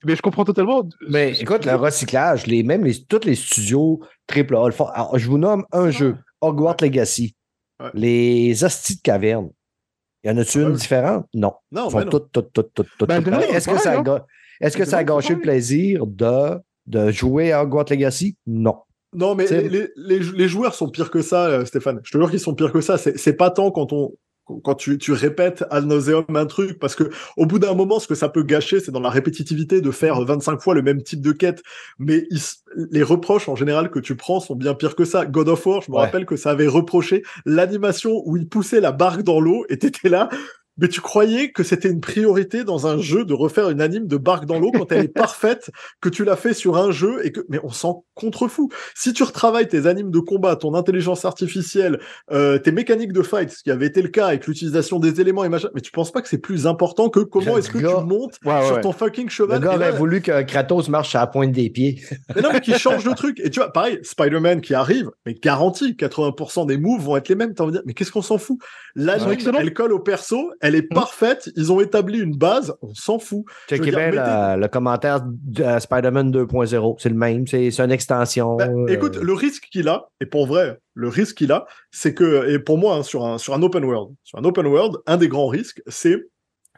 [0.06, 0.88] mais je comprends totalement.
[1.10, 5.28] Mais écoute, le recyclage, les, même les, tous les studios AAA, le font- alors, je
[5.30, 7.36] vous nomme un jeu, Hogwarts Legacy.
[7.80, 7.90] Ouais.
[7.96, 9.50] Les hosties de caverne.
[10.24, 10.78] Y en a-tu Ah, une oui.
[10.78, 11.26] différente?
[11.34, 11.54] Non.
[11.72, 12.10] Non, Ils font non.
[12.12, 13.08] toutes, toutes, toutes, toutes, toutes.
[13.08, 13.24] Ben.
[13.52, 14.26] Est-ce que, ça a, ga-
[14.60, 16.60] est-ce que ça a gâché le plaisir de,
[16.92, 18.36] de jouer à Hogwarts Legacy?
[18.46, 18.76] Non.
[19.14, 22.00] Non, mais les, les, les- les joueurs sont pires que ça, euh, Stéphane.
[22.04, 22.98] Je te jure qu'ils sont pires que ça.
[22.98, 24.14] C'est c'est pas tant quand on.
[24.64, 28.08] quand tu, tu répètes ad nauseum un truc, parce que au bout d'un moment, ce
[28.08, 31.22] que ça peut gâcher, c'est dans la répétitivité de faire 25 fois le même type
[31.22, 31.62] de quête.
[32.00, 32.26] Mais
[32.90, 35.26] les reproches en général que tu prends sont bien pires que ça.
[35.26, 38.94] God of War, je me rappelle que ça avait reproché l'animation où il poussait la
[38.94, 40.30] barque dans l'eau et t'étais là
[40.82, 44.18] mais tu croyais que c'était une priorité dans un jeu de refaire une anime de
[44.18, 45.70] barque dans l'eau quand elle est parfaite,
[46.02, 48.70] que tu l'as fait sur un jeu et que, mais on s'en contrefou.
[48.96, 52.00] Si tu retravailles tes animes de combat, ton intelligence artificielle,
[52.32, 55.44] euh, tes mécaniques de fight, ce qui avait été le cas avec l'utilisation des éléments
[55.44, 58.06] et machin, mais tu penses pas que c'est plus important que comment est-ce que tu
[58.06, 59.62] montes sur ton fucking cheval?
[59.62, 62.02] Le gars avait voulu que Kratos marche à la pointe des pieds.
[62.36, 63.40] mais non, mais qui change de truc.
[63.40, 67.36] Et tu vois, pareil, Spider-Man qui arrive, mais garanti, 80% des moves vont être les
[67.36, 67.54] mêmes.
[67.54, 68.58] T'as envie de dire, mais qu'est-ce qu'on s'en fout?
[68.96, 70.96] L'anime, elle colle au perso, elle est mmh.
[70.96, 73.46] parfaite, ils ont établi une base, on s'en fout.
[73.70, 78.56] Checkez bien le, commentaire de Spider-Man 2.0, c'est le même, c'est une extension.
[78.56, 78.88] Bah, euh.
[78.88, 82.60] Écoute, le risque qu'il a, et pour vrai, le risque qu'il a, c'est que, et
[82.60, 85.28] pour moi, hein, sur, un, sur un open world, sur un open world, un des
[85.28, 86.18] grands risques, c'est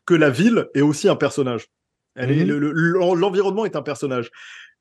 [0.05, 1.67] que la ville est aussi un personnage.
[2.15, 2.47] Mhm.
[3.15, 4.29] L'environnement est un personnage.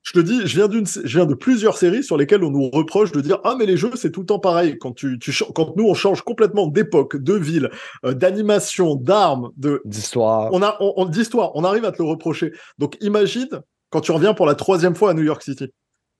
[0.02, 2.68] Je te dis, je viens, d'une, je viens de plusieurs séries sur lesquelles on nous
[2.70, 4.76] reproche de dire ah mais les jeux c'est tout le temps pareil.
[4.80, 7.70] Quand tu, tu quand nous on change complètement d'époque, de ville,
[8.04, 10.50] euh, d'animation, d'armes, de d'histoire.
[10.52, 11.52] On a on, d'histoire.
[11.54, 12.52] On arrive à te le reprocher.
[12.78, 13.48] Donc imagine
[13.90, 15.68] quand tu reviens pour la troisième fois à New York City.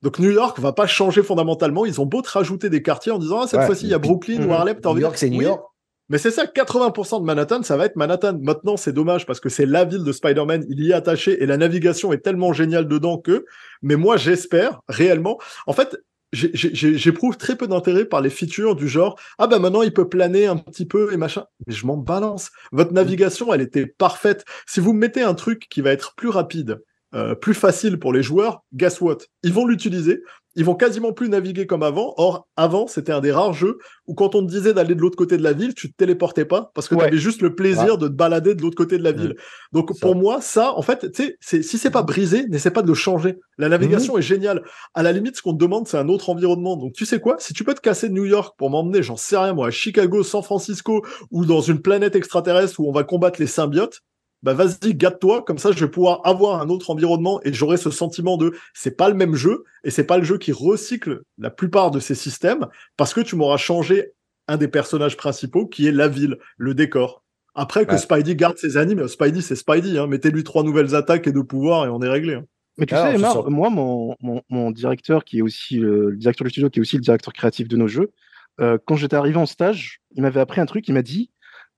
[0.03, 1.85] Donc New York va pas changer fondamentalement.
[1.85, 3.99] Ils ont beau te rajouter des quartiers en disant ah cette fois-ci il y a
[3.99, 4.79] Brooklyn ou Harlem.
[4.85, 5.65] New York c'est New York.
[6.09, 8.39] Mais c'est ça, 80% de Manhattan, ça va être Manhattan.
[8.41, 11.47] Maintenant, c'est dommage parce que c'est la ville de Spider-Man, il y est attaché et
[11.47, 13.45] la navigation est tellement géniale dedans que.
[13.83, 15.39] Mais moi, j'espère réellement.
[15.67, 15.97] En fait,
[16.33, 20.47] j'éprouve très peu d'intérêt par les features du genre ah ben maintenant il peut planer
[20.47, 24.81] un petit peu et machin mais je m'en balance votre navigation elle était parfaite si
[24.81, 26.81] vous mettez un truc qui va être plus rapide
[27.15, 29.19] euh, plus facile pour les joueurs guess what?
[29.43, 30.23] Ils vont l'utiliser
[30.55, 32.15] ils vont quasiment plus naviguer comme avant.
[32.19, 35.17] Or, avant, c'était un des rares jeux où quand on te disait d'aller de l'autre
[35.17, 37.97] côté de la ville, tu te téléportais pas parce que tu avais juste le plaisir
[37.99, 39.37] de te balader de l'autre côté de la ville.
[39.73, 42.89] Donc, pour moi, ça, en fait, tu sais, si c'est pas brisé, n'essaie pas de
[42.89, 43.39] le changer.
[43.59, 44.19] La navigation mhm.
[44.19, 44.63] est géniale.
[44.95, 46.77] À la limite, ce qu'on te demande, c'est un autre environnement.
[46.77, 47.37] Donc, tu sais quoi?
[47.39, 49.71] Si tu peux te casser de New York pour m'emmener, j'en sais rien, moi, à
[49.71, 54.03] Chicago, San Francisco ou dans une planète extraterrestre où on va combattre les symbiotes,
[54.43, 57.91] bah vas-y, gâte-toi, comme ça je vais pouvoir avoir un autre environnement et j'aurai ce
[57.91, 61.51] sentiment de c'est pas le même jeu et c'est pas le jeu qui recycle la
[61.51, 62.67] plupart de ces systèmes
[62.97, 64.13] parce que tu m'auras changé
[64.49, 67.23] un des personnages principaux qui est la ville, le décor.
[67.55, 71.33] Après que Spidey garde ses animes, Spidey c'est Spidey, hein, mettez-lui trois nouvelles attaques et
[71.33, 72.35] deux pouvoirs et on est réglé.
[72.35, 72.45] Hein.
[72.79, 74.17] Mais tu sais, moi, mon,
[74.49, 77.69] mon, directeur, qui est aussi le directeur du studio, qui est aussi le directeur créatif
[77.69, 78.13] de nos jeux,
[78.61, 81.31] euh, quand j'étais arrivé en stage, il m'avait appris un truc, il m'a dit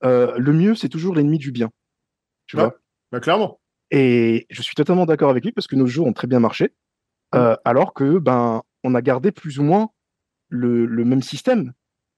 [0.05, 1.69] euh, le mieux, c'est toujours l'ennemi du bien.
[2.47, 2.75] Tu vois
[3.11, 3.59] bah, Clairement.
[3.91, 6.73] Et je suis totalement d'accord avec lui parce que nos jeux ont très bien marché,
[7.35, 9.89] euh, alors que ben on a gardé plus ou moins
[10.49, 11.73] le, même système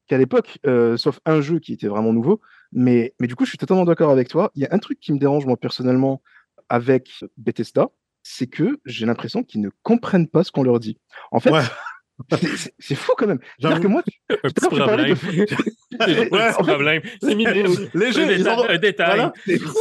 [0.08, 2.41] qu'à l'époque, euh, sauf un jeu qui était vraiment nouveau.
[2.72, 4.52] Mais, mais du coup, je suis totalement d'accord avec toi.
[4.56, 6.22] Il y a un truc qui me dérange moi personnellement
[6.70, 7.90] avec Bethesda,
[8.24, 10.98] c'est que j'ai l'impression qu'ils ne comprennent pas ce qu'on leur dit.
[11.32, 11.52] En fait,
[12.80, 13.39] c'est fou quand même.
[13.61, 15.18] cest que moi, tu, un petit problème.
[16.31, 17.02] ouais, problème.
[17.22, 17.35] C'est
[17.94, 18.48] léger.
[18.48, 19.31] Un détail.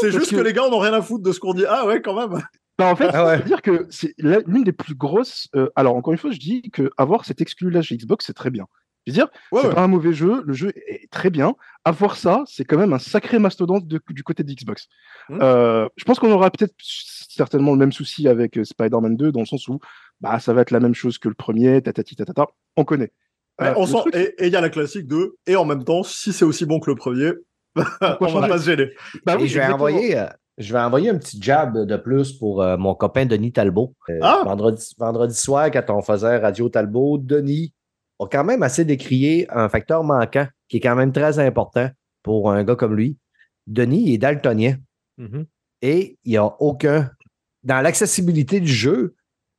[0.01, 1.65] C'est juste que les gars, on n'a rien à foutre de ce qu'on dit.
[1.69, 2.43] Ah ouais, quand même.
[2.79, 5.49] Bah, en fait, ah dire que c'est l'une des plus grosses.
[5.57, 8.51] Euh, alors, encore une fois, je dis que avoir cet exclu-là chez Xbox, c'est très
[8.51, 8.67] bien.
[9.07, 11.55] Je veux dire, c'est pas un mauvais jeu, le jeu est très bien.
[11.85, 14.89] Avoir ça, c'est quand même un sacré mastodonte du côté de Xbox.
[15.29, 15.39] Mmh.
[15.41, 19.41] Euh, je pense qu'on aura peut-être certainement le même souci avec euh, Spider-Man 2, dans
[19.41, 19.79] le sens où
[20.21, 23.13] bah, ça va être la même chose que le premier, tatati tatata, on connaît.
[23.61, 26.33] Euh, on sent, Et il y a la classique de, et en même temps, si
[26.33, 27.33] c'est aussi bon que le premier,
[27.77, 28.59] on va pas?
[28.59, 28.91] se gêner.
[29.25, 30.27] Bah je, vais envoyer, euh,
[30.59, 33.95] je vais envoyer un petit jab de plus pour euh, mon copain Denis Talbot.
[34.21, 34.43] Ah!
[34.45, 37.73] vendredi, vendredi soir, quand on faisait Radio Talbot, Denis
[38.19, 41.91] a quand même assez décrié un facteur manquant qui est quand même très important
[42.23, 43.19] pour un gars comme lui.
[43.67, 44.77] Denis est daltonien.
[45.19, 45.45] Mm-hmm.
[45.83, 47.11] Et il n'y a aucun.
[47.63, 49.16] Dans l'accessibilité du jeu,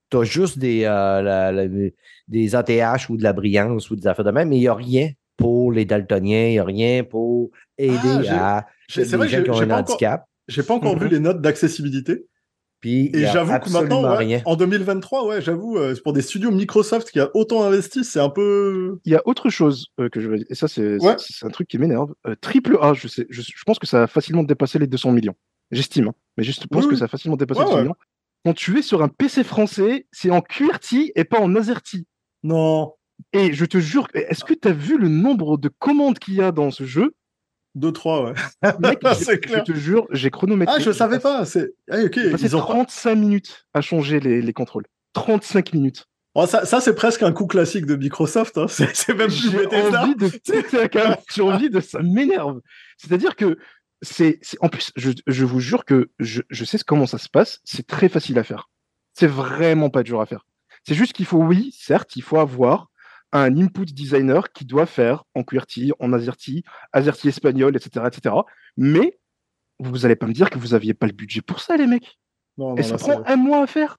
[0.10, 1.90] tu as juste des, euh,
[2.28, 4.74] des ATH ou de la brillance ou des affaires de même, mais il n'y a
[4.74, 8.66] rien pour les daltoniens, il n'y a rien pour aider ah, à
[8.96, 10.26] les gens qui ont un handicap.
[10.48, 11.12] J'ai pas encore vu mm-hmm.
[11.12, 12.26] les notes d'accessibilité.
[12.80, 17.20] Puis, et j'avoue que maintenant, en 2023, ouais, j'avoue, euh, pour des studios Microsoft qui
[17.20, 19.00] a autant investi, c'est un peu.
[19.04, 20.98] Il y a autre chose euh, que je veux dire, et ça, c'est
[21.42, 22.14] un truc qui m'énerve.
[22.40, 25.36] triple A, je, sais, je, pense que ça a facilement dépassé les 200 millions.
[25.72, 26.14] J'estime, hein.
[26.38, 27.96] mais je pense que ça a facilement dépassé les 200 millions
[28.46, 32.06] quand tu es sur un PC français, c'est en QWERTY et pas en AZERTY.
[32.44, 32.94] Non.
[33.34, 36.42] Et je te jure, est-ce que tu as vu le nombre de commandes qu'il y
[36.42, 37.16] a dans ce jeu?
[37.78, 38.34] 2-3, ouais.
[38.80, 40.76] Mec, je te jure, j'ai chronométré.
[40.78, 41.46] Ah, je savais pas.
[41.46, 42.18] C'est ah, ok.
[42.40, 44.86] Ils ont 35 minutes à changer les, les contrôles.
[45.14, 46.06] 35 minutes.
[46.40, 48.60] Oh, ça, ça c'est presque un coup classique de Microsoft.
[48.60, 48.68] Hein.
[48.70, 51.18] C'est même plus J'ai envie de péter un câble.
[51.34, 51.80] J'ai envie de.
[51.80, 52.62] Ça m'énerve.
[52.98, 53.58] C'est-à-dire que
[54.02, 54.40] c'est.
[54.42, 57.60] c'est- En plus, je, je vous jure que je, je sais comment ça se passe.
[57.64, 58.70] C'est très facile à faire.
[59.14, 60.46] C'est vraiment pas dur à faire.
[60.88, 62.88] C'est juste qu'il faut, oui, certes, il faut avoir
[63.34, 66.64] un input designer qui doit faire en QWERTY, en AZERTY,
[66.94, 68.36] AZERTY espagnol, etc., etc.
[68.78, 69.20] Mais
[69.80, 72.18] vous allez pas me dire que vous aviez pas le budget pour ça, les mecs.
[72.58, 73.98] Non, non, Et ça là, prend un mois à faire.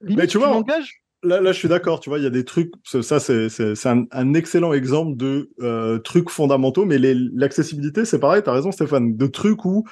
[0.00, 0.99] Limite, tu vois, l'engage.
[1.22, 2.00] Là, là, je suis d'accord.
[2.00, 2.72] Tu vois, il y a des trucs.
[2.84, 6.84] Ça, c'est un, excellent exemple de euh, trucs fondamentaux.
[6.84, 8.42] Mais l'accessibilité, c'est pareil.
[8.44, 9.16] T'as raison, Stéphane.
[9.16, 9.84] De trucs où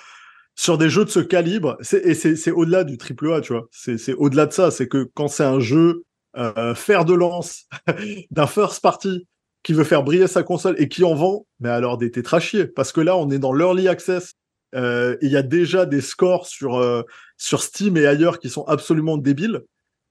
[0.54, 3.68] sur des jeux de ce calibre, et c'est au-delà du triple A, tu vois.
[3.70, 4.70] C'est au-delà de ça.
[4.72, 6.02] C'est que quand c'est un jeu
[6.36, 7.66] euh, fer de lance
[8.30, 9.26] d'un first party
[9.62, 12.66] qui veut faire briller sa console et qui en vend, mais alors des tétrachiers.
[12.66, 14.34] Parce que là, on est dans l'early access.
[14.74, 17.02] euh, il y a déjà des scores sur, euh,
[17.36, 19.62] sur Steam et ailleurs qui sont absolument débiles.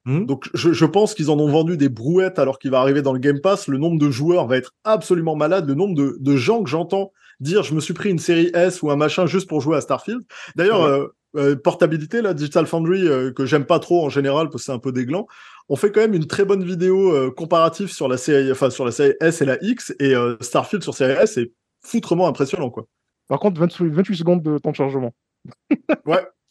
[0.08, 0.26] Hmm.
[0.26, 3.12] Donc je, je pense qu'ils en ont vendu des brouettes alors qu'il va arriver dans
[3.14, 3.68] le Game Pass.
[3.68, 5.68] Le nombre de joueurs va être absolument malade.
[5.68, 7.12] Le nombre de, de gens que j'entends
[7.42, 9.82] dire je me suis pris une série S ou un machin juste pour jouer à
[9.82, 10.22] Starfield.
[10.56, 10.88] D'ailleurs, Ouais.
[10.88, 14.66] euh, euh, portabilité, là, Digital Foundry, euh, que j'aime pas trop en général parce que
[14.68, 15.28] c'est un peu déglant,
[15.70, 18.86] on fait quand même une très bonne vidéo euh, comparative sur la série, enfin sur
[18.86, 21.52] la série S et la X et euh, Starfield sur série S est
[21.86, 22.86] foutrement impressionnant quoi.
[23.28, 25.14] Par contre, 28, 28 secondes de temps de chargement.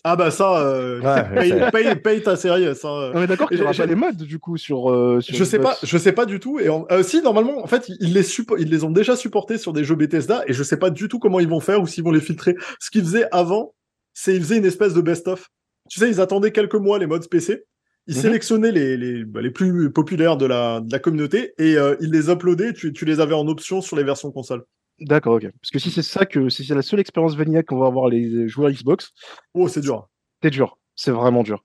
[0.08, 2.84] Ah bah ça, euh, Ouais, paye, c'est- paye- paye ta série S.
[2.84, 3.10] hein.
[3.12, 4.90] On est d'accord qu'il n'y aura J'ai- pas les modes du coup sur.
[4.92, 6.60] euh, sur Je sais pas, je sais pas du tout.
[6.60, 8.22] Et en- euh, si normalement, en fait, ils les
[8.60, 11.18] ils les ont déjà supportés sur des jeux Bethesda, et je sais pas du tout
[11.18, 12.54] comment ils vont faire ou s'ils vont les filtrer.
[12.78, 13.74] Ce qu'ils faisaient avant,
[14.14, 15.48] c'est ils faisaient une espèce de best-of.
[15.90, 17.64] Tu sais, ils attendaient quelques mois les modes PC,
[18.06, 18.22] ils Mhm.
[18.22, 22.12] sélectionnaient les, les, bah, les plus populaires de la, de la communauté et euh, ils
[22.12, 22.72] les uploadaient.
[22.74, 24.62] Tu, tu les avais en option sur les versions console.
[25.01, 25.51] D'accord, ok.
[25.60, 28.09] Parce que si c'est ça que si c'est la seule expérience vanilla qu'on va avoir
[28.09, 29.12] les joueurs Xbox,
[29.55, 30.09] Oh, c'est dur.
[30.43, 30.78] c'est dur.
[30.94, 31.62] C'est vraiment dur.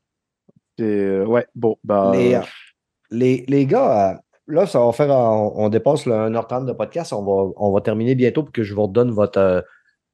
[0.80, 1.46] Euh, ouais.
[1.56, 2.12] Bon bah.
[2.14, 2.44] les, euh, euh,
[3.12, 5.10] les, les gars, là, ça va faire.
[5.12, 7.14] On, on dépasse le 1h30 de podcast.
[7.14, 9.62] On va, on va terminer bientôt pour que je vous redonne votre, euh,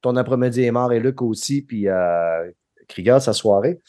[0.02, 2.52] ton après-midi et Mar et Luc aussi, puis euh,
[2.88, 3.80] Krieger sa soirée.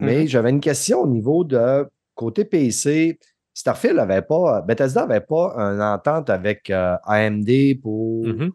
[0.00, 1.84] Mais j'avais une question au niveau de
[2.14, 3.18] côté PC.
[3.52, 4.62] Starfield avait pas.
[4.62, 7.50] Bethesda n'avait pas une entente avec euh, AMD
[7.82, 8.52] pour Mhm.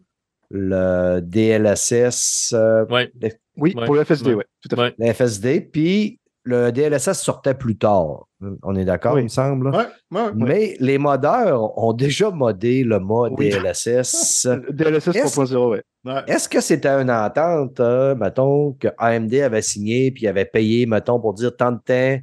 [0.56, 3.12] Le DLSS, euh, Ouais.
[3.58, 4.46] oui, ouais, pour le FSD, ouais.
[4.62, 4.82] tout à fait.
[4.82, 5.08] Ouais.
[5.08, 8.28] le FSD, puis le DLSS sortait plus tard.
[8.64, 9.22] On est d'accord, Oui.
[9.22, 9.70] il me semble?
[9.70, 10.32] Ouais, ouais, ouais.
[10.36, 13.50] Mais les modeurs ont déjà modé le mode Oui.
[13.50, 14.46] DLSS.
[14.70, 15.82] DLSS Est-ce- 3.0, ouais.
[16.06, 16.22] Ouais.
[16.28, 21.20] Est-ce que c'était une entente, euh, mettons, que AMD avait signé puis avait payé, mettons,
[21.20, 22.20] pour dire tant de temps,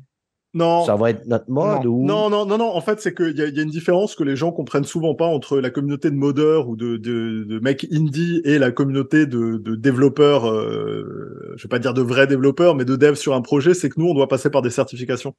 [0.52, 0.84] Non.
[0.84, 2.04] ça va être notre mode ou?
[2.04, 2.74] Non, non, non, non.
[2.74, 5.26] En fait, c'est qu'il y, y a une différence que les gens comprennent souvent pas
[5.26, 9.58] entre la communauté de modeurs ou de, de, de mecs indie et la communauté de,
[9.58, 13.42] de développeurs, euh, je vais pas dire de vrais développeurs, mais de devs sur un
[13.42, 13.74] projet.
[13.74, 15.34] C'est que nous, on doit passer par des certifications.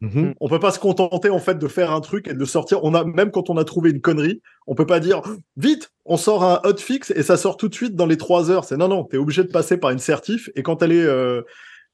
[0.00, 0.34] Mhm.
[0.40, 2.84] On peut pas se contenter en fait de faire un truc et de le sortir.
[2.84, 5.22] On a même quand on a trouvé une connerie, on peut pas dire
[5.56, 8.64] vite, on sort un hotfix et ça sort tout de suite dans les trois heures.
[8.64, 11.42] C'est non, non, t'es obligé de passer par une certif et quand elle est euh,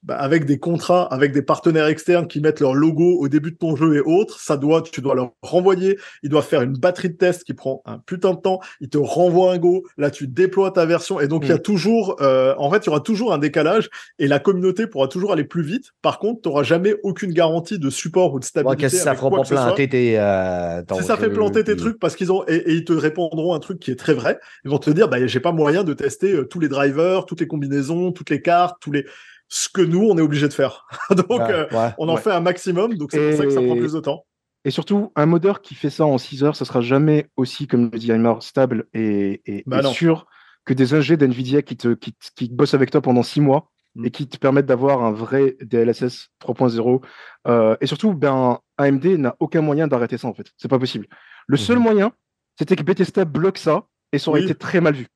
[0.05, 3.57] bah, avec des contrats, avec des partenaires externes qui mettent leur logo au début de
[3.57, 5.99] ton jeu et autres, ça doit, tu dois leur renvoyer.
[6.23, 8.61] Ils doivent faire une batterie de test qui prend un putain de temps.
[8.81, 9.85] Ils te renvoient un go.
[9.97, 12.87] Là, tu déploies ta version et donc il y a toujours, euh, en fait, il
[12.87, 15.93] y aura toujours un décalage et la communauté pourra toujours aller plus vite.
[16.03, 18.83] Par contre, tu n'auras jamais aucune garantie de support ou de Ouais, stabilité.
[18.83, 19.57] que si ça fera que soit.
[19.57, 20.19] planter tes.
[20.19, 23.55] euh, Si ça fait planter tes trucs parce qu'ils ont et, et ils te répondront
[23.55, 25.95] un truc qui est très vrai, ils vont te dire bah j'ai pas moyen de
[25.95, 29.07] tester euh, tous les drivers, toutes les combinaisons, toutes les cartes, tous les
[29.49, 30.87] ce que nous on est obligé de faire.
[31.11, 31.95] donc Ouais, euh, ouais.
[31.99, 32.21] on en Ouais.
[32.21, 34.25] fait un maximum, donc c'est pour ça que ça prend plus de temps.
[34.65, 37.91] Et surtout, un modeur qui fait ça en 6 heures, ça sera jamais aussi, comme
[37.93, 40.27] le dit Aymar, stable et, et, Bah et sûr
[40.65, 44.07] que des ingés d'NVIDIA qui, te, qui, qui bossent avec toi pendant 6 mois Mm.
[44.07, 47.01] et qui te permettent d'avoir un vrai DLSS 3.0.
[47.47, 50.51] Euh, et surtout, ben, AMD n'a aucun moyen d'arrêter ça, en fait.
[50.57, 51.07] C'est pas possible.
[51.47, 51.83] Le seul Mhm.
[51.85, 52.13] moyen,
[52.59, 54.47] c'était que Bethesda bloque ça et ça aurait Oui.
[54.47, 55.07] été très mal vu.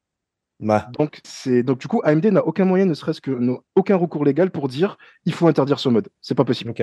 [0.61, 0.81] Ouais.
[0.99, 3.31] Donc, c'est donc du coup, AMD n'a aucun moyen, ne serait-ce que
[3.77, 6.09] aucun recours légal pour dire il faut interdire ce mode.
[6.21, 6.75] C'est pas possible.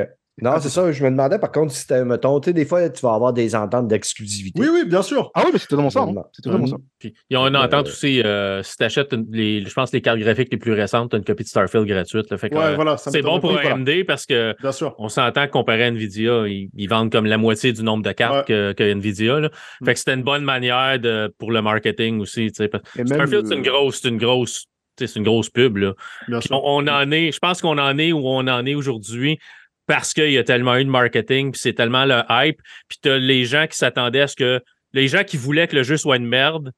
[0.42, 0.92] Non, c'est ça.
[0.92, 3.32] Je me demandais, par contre, si c'était, mettons, tu sais, des fois, tu vas avoir
[3.32, 4.60] des ententes d'exclusivité.
[4.60, 5.32] Oui oui bien sûr.
[5.34, 6.02] Ah oui, mais c'est totalement ça.
[6.02, 6.06] hein.
[6.08, 6.26] Vraiment.
[6.34, 6.72] C'est totalement Mhm.
[6.72, 6.78] ça.
[7.00, 10.02] Puis, ils ont une Euh, entente aussi, euh, si tu achètes les, je pense, les
[10.02, 12.30] cartes graphiques les plus récentes, tu as une copie de Starfield gratuite.
[12.30, 12.38] là.
[12.38, 12.98] fait que, Ouais euh, voilà.
[12.98, 13.72] ça c'est bon pour voilà.
[13.76, 14.94] AMD parce que Bien sûr.
[14.98, 18.12] on s'entend que comparé à Nvidia, ils, ils vendent comme la moitié du nombre de
[18.12, 19.40] cartes que, que Nvidia.
[19.40, 19.50] Là.
[19.80, 19.86] Mm.
[19.86, 22.48] Fait que c'était une bonne manière de, pour le marketing aussi.
[22.52, 24.66] tu sais, parce- Et même, Starfield, c'est une grosse, c'est une grosse,
[24.98, 25.78] tu sais, c'est une grosse pub.
[25.78, 25.94] Là.
[26.28, 26.62] Bien Puis sûr.
[26.62, 29.40] on, on en est, je pense qu'on en est où on en est aujourd'hui
[29.88, 33.10] parce qu'il y a tellement eu de marketing, puis c'est tellement le hype, puis tu
[33.10, 34.62] as les gens qui s'attendaient à ce que
[34.94, 36.72] les gens qui voulaient que le jeu soit une merde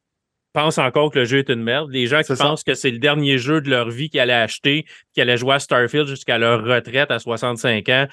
[0.54, 1.92] pensent encore que le jeu est une merde.
[1.92, 2.46] Les gens qui C'est ça.
[2.46, 5.54] pensent que c'est le dernier jeu de leur vie qu'ils allaient acheter, qu'ils allaient jouer
[5.56, 8.08] à Starfield jusqu'à leur retraite à 65 ans,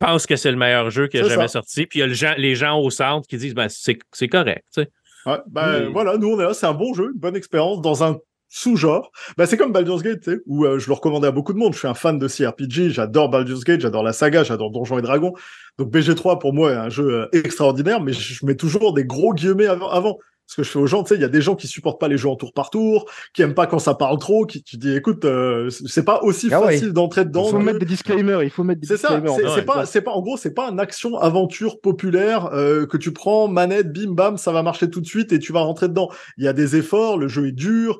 [0.00, 1.48] pensent que c'est le meilleur jeu qui a jamais ça.
[1.48, 1.86] sorti.
[1.86, 4.28] Puis il y a le gens- les gens au centre qui disent ben, c'est c'est
[4.28, 4.64] correct.
[4.74, 4.88] tu sais.
[5.26, 5.92] Ouais, Oui.
[5.92, 8.18] voilà, nous on est là, c'est un bon jeu, une bonne expérience dans un
[8.48, 9.10] sous-genre.
[9.36, 11.58] Bah, c'est comme Baldur's Gate, tu sais, où euh, je le recommandais à beaucoup de
[11.58, 11.72] monde.
[11.74, 15.02] Je suis un fan de CRPG, j'adore Baldur's Gate, j'adore la saga, j'adore Donjons et
[15.02, 15.32] Dragons.
[15.78, 19.34] Donc BG3 pour moi est un jeu euh, extraordinaire, mais je, mets toujours des gros
[19.34, 19.88] guillemets avant.
[19.90, 20.18] avant.
[20.48, 22.00] Ce que je fais aux gens, tu sais, il y a des gens qui supportent
[22.00, 24.62] pas les jeux en tour par tour, qui aiment pas quand ça parle trop, qui
[24.62, 26.74] tu dis écoute, euh, c'est pas aussi Ah ouais.
[26.74, 27.46] facile d'entrer dedans.
[27.46, 29.52] Il faut que- mettre des disclaimers, il faut mettre des c'est ça, disclaimers.
[29.56, 33.12] c'est pas, c'est pas, en gros, c'est pas un action aventure populaire euh, que tu
[33.12, 36.10] prends manette, bim bam, ça va marcher tout de suite et tu vas rentrer dedans.
[36.38, 37.98] Il y a des efforts, le jeu est dur,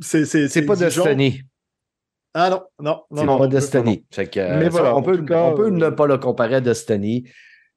[0.00, 0.76] c'est c'est C'est pas.
[0.76, 1.42] Destiny.
[2.34, 4.04] Ah non, non, non, C'est non, pas Destiny.
[4.10, 6.16] Que, euh, Mais ça, voilà, on peut, tout cas, on peut euh, ne pas le
[6.16, 7.28] comparer à Destiny.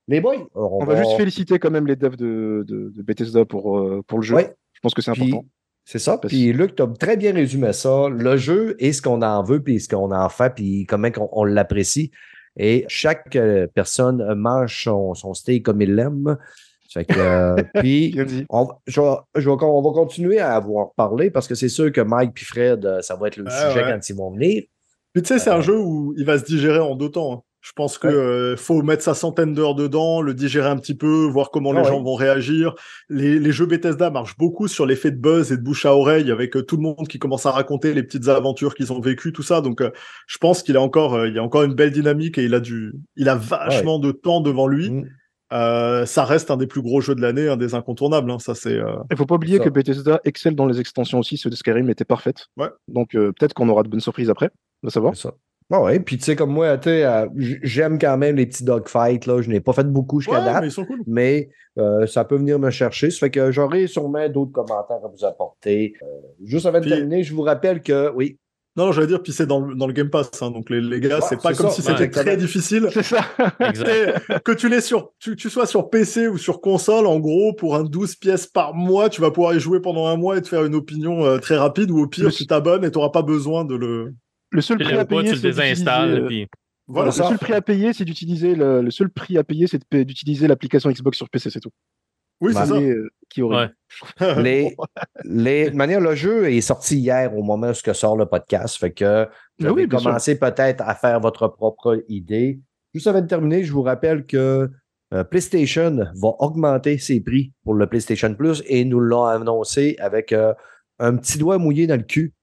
[0.08, 3.44] Les boys, on, On va juste féliciter quand même les devs de, de, de Bethesda
[3.44, 4.36] pour, euh, pour le jeu.
[4.36, 4.54] Ouais.
[4.74, 5.46] Je pense que c'est Puis, important.
[5.84, 6.18] C'est ça.
[6.18, 8.08] Parce- Puis Luc, tu as très bien résumé ça.
[8.10, 11.30] Le jeu est ce qu'on en veut, puis ce qu'on en fait, puis comment on,
[11.34, 12.12] on l'apprécie.
[12.58, 13.38] Et chaque
[13.74, 16.38] personne mange son, son steak comme il l'aime.
[16.96, 18.18] Fait que, euh, puis,
[18.50, 22.32] on, va- je on va continuer à en reparler parce que c'est sûr que Mike
[22.34, 23.92] puis Fred, euh, ça va être le Ah sujet ouais.
[23.92, 24.64] quand ils vont venir.
[25.14, 27.34] Puis tu sais, c'est Euh, un jeu où il va se digérer en deux temps.
[27.34, 27.42] hein.
[27.62, 28.14] Je pense que Ouais.
[28.14, 31.80] euh, faut mettre sa centaine d'heures dedans, le digérer un petit peu, voir comment Ah
[31.80, 31.88] les ouais.
[31.88, 32.76] gens vont réagir.
[33.10, 36.30] Les, les jeux Bethesda marchent beaucoup sur l'effet de buzz et de bouche à oreille
[36.32, 39.34] avec euh, tout le monde qui commence à raconter les petites aventures qu'ils ont vécues,
[39.34, 39.62] tout ça.
[39.62, 39.90] Donc, euh,
[40.28, 42.54] je pense qu'il a encore, euh, il y a encore une belle dynamique et il
[42.54, 44.92] a du, il a vachement de temps devant lui.
[44.92, 45.10] Mm.
[45.54, 48.30] Euh, ça reste un des plus gros jeux de l'année, un des incontournables.
[48.32, 48.40] hein.
[48.40, 48.74] Ça, c'est.
[48.74, 49.64] euh, Il faut pas oublier Ça.
[49.66, 51.38] que Bethesda excelle dans les extensions aussi.
[51.38, 52.48] Ceux de Skyrim étaient parfaites.
[52.58, 52.68] Ouais.
[52.88, 54.50] Donc euh, peut-être qu'on aura de bonnes surprises après.
[54.84, 55.16] On va savoir.
[55.16, 55.34] C'est ça.
[55.72, 57.28] Ah ouais, puis tu sais, comme moi, euh,
[57.64, 59.26] j'aime quand même les petits dogfights.
[59.26, 59.42] Là.
[59.42, 60.62] Je n'ai pas fait beaucoup jusqu'à Ouais, date.
[60.62, 61.02] mais ils sont cool.
[61.08, 61.50] mais
[61.80, 63.10] euh, ça peut venir me chercher.
[63.10, 65.94] Ça fait que j'aurai sûrement d'autres commentaires à vous apporter.
[66.04, 66.06] Euh,
[66.44, 68.38] juste avant de terminer, je vous rappelle que oui,
[68.78, 70.30] Non, j'allais dire, puis c'est dans le, dans le Game Pass.
[70.42, 70.52] hein.
[70.52, 71.82] donc les, les gars, Ouais, c'est pas comme ça.
[71.82, 72.90] si Ouais, c'était très difficile.
[72.92, 73.26] C'est ça.
[74.44, 77.76] Que tu l'aies sur, tu, tu sois sur PC ou sur console, en gros, pour
[77.76, 80.48] un 12 pièces par mois, tu vas pouvoir y jouer pendant un mois et te
[80.50, 83.10] faire une opinion euh, très rapide, ou au pire, Le- tu t'abonnes et tu n'auras
[83.12, 84.14] pas besoin de le.
[84.52, 86.08] Le seul prix à payer, tu le c'est désinstalles.
[86.08, 86.48] d'utiliser, euh, Puis...
[86.88, 89.80] Voilà, le seul prix à payer, c'est d'utiliser le, le seul prix à payer, c'est
[89.80, 91.72] de pa- d'utiliser l'application Xbox sur PC, c'est tout.
[92.42, 93.72] Oui, c'est Mais, euh, qui aurait
[94.20, 94.36] Ouais.
[94.44, 94.76] les,
[95.24, 98.26] les, de manière, le jeu est sorti hier au moment où ce que sort le
[98.26, 98.78] podcast.
[98.78, 99.26] Fait que
[99.60, 102.60] vous Ah oui, commencer peut-être à faire votre propre idée.
[102.94, 104.70] Juste avant de terminer, je vous rappelle que
[105.14, 110.32] euh, PlayStation va augmenter ses prix pour le PlayStation Plus et nous l'ont annoncé avec
[110.32, 110.54] euh,
[111.00, 112.34] un petit doigt mouillé dans le cul.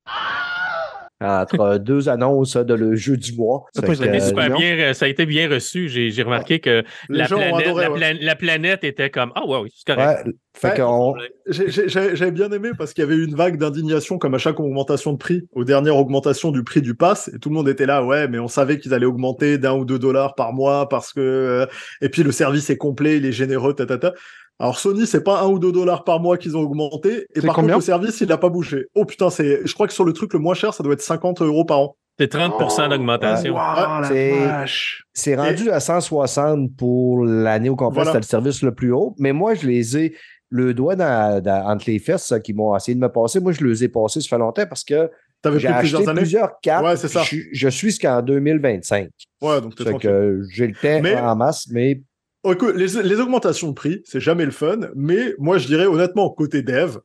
[1.22, 3.64] Entre euh, deux annonces de le jeu du mois.
[3.74, 5.88] Ça a, que, été Euh, super bien, euh, ça a été bien reçu.
[5.88, 7.82] J'ai j'ai remarqué que la planète, adoré.
[7.84, 7.96] la, ouais.
[7.98, 10.26] pla- la planète était comme Ah, ouais, oui, c'est correct.
[10.26, 10.76] ouais, fait Ouais.
[10.78, 11.14] qu'on-
[11.48, 14.34] J'ai- j'ai- j'ai- J'avais bien aimé parce qu'il y avait eu une vague d'indignation comme
[14.34, 17.54] à chaque augmentation de prix, aux dernières augmentations du prix du pass, et tout le
[17.54, 20.52] monde était là, ouais, mais on savait qu'ils allaient augmenter d'un ou deux dollars par
[20.52, 21.66] mois parce que, euh,
[22.00, 24.12] et puis le service est complet, il est généreux, tatata.
[24.58, 27.54] Alors Sony, c'est pas un ou deux dollars par mois qu'ils ont augmenté, et par
[27.56, 28.86] contre le service, il n'a pas bougé.
[28.94, 31.02] Oh putain, c'est, je crois que sur le truc le moins cher, ça doit être
[31.02, 31.96] 50 euros par an.
[32.18, 33.54] C'est 30 Oh, d'augmentation.
[33.54, 34.66] La
[35.14, 38.04] c'est- rendu à 160 pour l'année au complet.
[38.04, 38.10] Voilà.
[38.12, 39.14] C'était le service le plus haut.
[39.18, 40.14] Mais moi, je les ai
[40.50, 43.40] le doigt dans, dans- entre les fesses qui m'ont essayé de me passer.
[43.40, 45.10] Moi, je les ai passés, ça fait longtemps parce que
[45.40, 46.20] T'avais j'ai pris acheté plusieurs années?
[46.20, 46.84] plusieurs cartes.
[46.84, 47.22] Ouais, c'est ça.
[47.22, 49.08] Je, je suis jusqu'en 2025.
[49.40, 52.02] Ouais, donc que j'ai le temps Mais- en masse, mais
[52.50, 56.30] écoute, les, les augmentations de prix, c'est jamais le fun, mais moi je dirais honnêtement,
[56.30, 56.98] côté dev,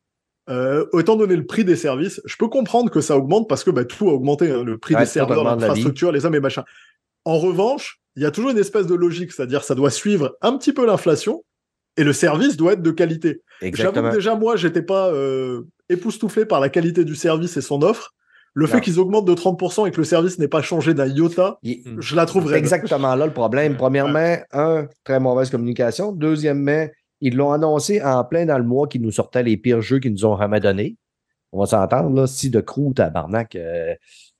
[0.49, 3.69] euh, étant donné le prix des services, je peux comprendre que ça augmente parce que
[3.71, 6.63] bah, tout a augmenté, hein, le prix Ouais, des serveurs, l'infrastructure, les hommes et machin.
[7.25, 10.57] En revanche, il y a toujours une espèce de logique, c'est-à-dire ça doit suivre un
[10.57, 11.43] petit peu l'inflation
[11.97, 13.41] et le service doit être de qualité.
[13.61, 18.15] J'avoue déjà moi, j'étais pas euh, époustouflé par la qualité du service et son offre.
[18.59, 18.71] Le Non.
[18.71, 21.83] fait qu'ils augmentent de 30% et que le service n'ait pas changé d'un iota, Il-
[21.99, 22.57] je la trouve C'est raide.
[22.63, 23.77] exactement là le problème.
[23.77, 26.11] Premièrement, un, très mauvaise communication.
[26.11, 26.87] Deuxièmement,
[27.21, 30.11] ils l'ont annoncé en plein dans le mois qu'ils nous sortaient les pires jeux qu'ils
[30.13, 30.95] nous ont jamais donnés.
[31.51, 33.55] On va s'entendre, là, si de Crew, tabarnak.
[33.55, 33.93] Euh,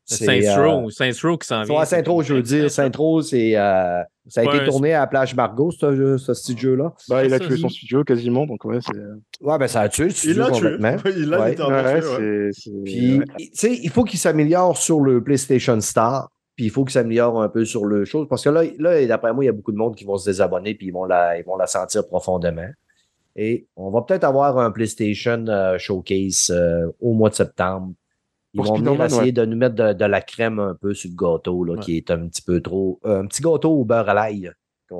[0.09, 1.79] c'est, Saints euh, Row, Saints Row qui s'en vient.
[1.79, 2.71] Ouais, Saint-Rose, je veux dire.
[2.71, 6.93] Saint-Rose, c'est, euh, ça a été tourné à la plage Margot, ce, jeu-là.
[7.09, 9.45] Bah, il a tué son studio quasiment, donc ouais, c'est.
[9.45, 10.71] Ouais, ben ça a tué le Il studio l'a tué.
[10.71, 11.11] complètement.
[11.17, 12.51] Il l'a Ouais.
[12.85, 16.93] Puis, tu sais, il faut qu'il s'améliore sur le PlayStation Star, puis il faut qu'il
[16.93, 19.53] s'améliore un peu sur le chose, parce que là, là d'après moi, il y a
[19.53, 22.07] beaucoup de monde qui vont se désabonner, puis ils vont la, ils vont la sentir
[22.07, 22.69] profondément.
[23.35, 27.91] Et on va peut-être avoir un PlayStation euh, Showcase euh, au mois de septembre.
[28.57, 29.31] Ils Pour vont venir essayer ouais.
[29.31, 31.79] de nous mettre de, de la crème un peu sur le gâteau, là, Ouais.
[31.79, 32.99] qui est un petit peu trop.
[33.05, 34.51] euh, un petit gâteau au beurre à l'ail.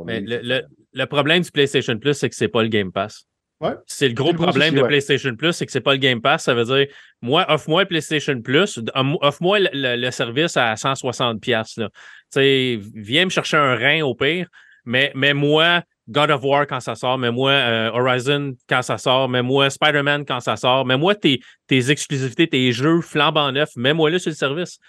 [0.05, 0.63] Mais le, le-
[0.93, 3.25] le problème du PlayStation Plus, c'est que c'est pas le Game Pass.
[3.59, 3.71] Ouais.
[3.87, 4.87] C'est le gros problème souci, de.
[4.87, 6.43] PlayStation Plus, c'est que c'est pas le Game Pass.
[6.43, 6.85] Ça veut dire,
[7.21, 11.39] moi, offre-moi PlayStation Plus, off- offre-moi le, le- le service à 160$.
[11.39, 11.89] piastres, là.
[11.89, 11.95] Tu
[12.31, 14.47] sais, viens me chercher un rein au pire,
[14.85, 18.97] mais, mais moi, God of War quand ça sort, mais moi, euh, Horizon quand ça
[18.97, 23.51] sort, mais moi, Spider-Man quand ça sort, mais moi, tes, tes exclusivités, tes jeux flambant
[23.51, 24.79] neufs, mets-moi là sur le service.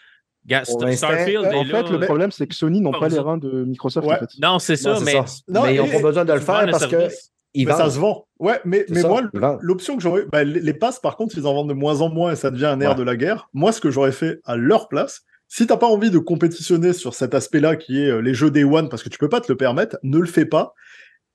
[0.64, 1.84] Starfield euh, est En là.
[1.84, 4.06] fait, le problème, c'est que Sony n'ont Pas pas les reins de Microsoft.
[4.06, 4.14] Ouais.
[4.14, 4.30] En fait.
[4.40, 5.12] Non, c'est ça, mais.
[5.12, 5.24] ça.
[5.48, 7.08] Non, mais ils n'ont pas besoin de le faire le parce que
[7.54, 8.26] ils Mais ça se vend.
[8.38, 9.22] Ouais, mais, mais ça, moi,
[9.60, 10.26] l'option que j'aurais.
[10.30, 12.66] bah, les, passes, par contre, ils en vendent de moins en moins et ça devient
[12.66, 12.94] un air Ouais.
[12.96, 13.48] de la guerre.
[13.54, 17.14] Moi, ce que j'aurais fait à leur place, si t'as pas envie de compétitionner sur
[17.14, 19.50] cet aspect-là qui est euh, les jeux Day One, parce que tu peux pas te
[19.50, 20.74] le permettre, ne le fais pas.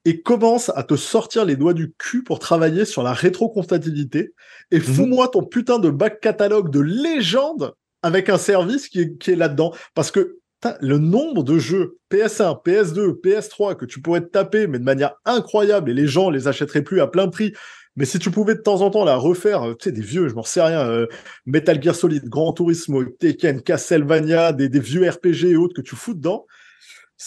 [0.05, 4.33] Et commence à te sortir les doigts du cul pour travailler sur la rétrocompatibilité.
[4.71, 4.83] Et Mhm.
[4.83, 9.35] fous-moi ton putain de back catalogue de légende avec un service qui est, qui est
[9.35, 9.73] là-dedans.
[9.95, 10.37] Parce que
[10.79, 15.15] le nombre de jeux PS1, PS2, PS3 que tu pourrais te taper, mais de manière
[15.25, 17.53] incroyable, et les gens les achèteraient plus à plein prix.
[17.95, 20.27] Mais si tu pouvais de temps en temps la refaire, euh, tu sais, des vieux,
[20.27, 21.05] je m'en sais rien, euh,
[21.45, 25.95] Metal Gear Solid, Gran Turismo, Tekken, Castlevania, des, des vieux RPG et autres que tu
[25.95, 26.45] fous dedans,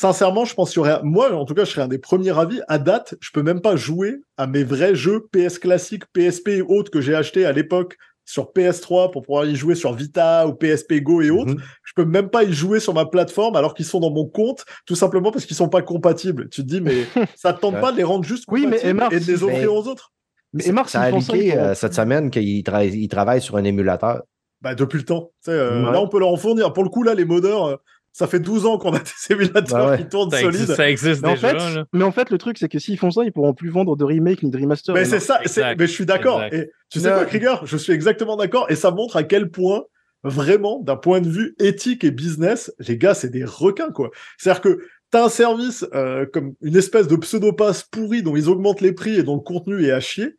[0.00, 2.36] sincèrement, je pense qu'il y aurait, moi, en tout cas, je serais un des premiers
[2.38, 2.60] avis.
[2.68, 6.62] À date, je peux même pas jouer à mes vrais jeux PS classiques, PSP et
[6.62, 7.96] autres que j'ai achetés à l'époque
[8.28, 11.54] sur PS3 pour pouvoir y jouer sur Vita ou PSP Go et autres.
[11.54, 11.62] Mhm.
[11.84, 14.64] Je peux même pas y jouer sur ma plateforme alors qu'ils sont dans mon compte,
[14.84, 16.48] tout simplement parce qu'ils sont pas compatibles.
[16.50, 17.06] Tu te dis, mais
[17.36, 17.80] ça te tente Ouais.
[17.80, 20.12] pas de les rendre juste Oui, mais Emma, et de les offrir mais- aux autres
[20.52, 24.22] Mais Marc, ça a pourront euh, cette semaine qu'il tra- il travaille sur un émulateur.
[24.60, 25.30] bah, depuis le temps.
[25.48, 25.92] Euh, Ouais.
[25.92, 26.72] Là, on peut leur en fournir.
[26.72, 27.76] Pour le coup, là, les modeurs, euh,
[28.18, 29.98] ça fait 12 ans qu'on a des émulateurs Bah ouais.
[29.98, 30.76] qui tournent Ça existe, solides.
[30.76, 31.48] ça existe Mais en, déjà.
[31.50, 31.84] fait, là.
[31.92, 34.04] mais en fait, le truc, c'est que s'ils font ça, ils pourront plus vendre de
[34.04, 34.94] remake ni de remaster.
[34.94, 35.38] Mais c'est ça,
[35.78, 36.42] mais je suis d'accord.
[36.50, 37.16] Et tu sais Non.
[37.16, 37.60] quoi, Krieger?
[37.64, 38.66] Je suis exactement d'accord.
[38.70, 39.82] Et ça montre à quel point,
[40.24, 44.10] vraiment, d'un point de vue éthique et business, les gars, c'est des requins, quoi.
[44.38, 44.78] C'est-à-dire que
[45.10, 49.16] t'as un service euh, comme une espèce de pseudo-pass pourri dont ils augmentent les prix
[49.18, 50.34] et dont le contenu est à chier.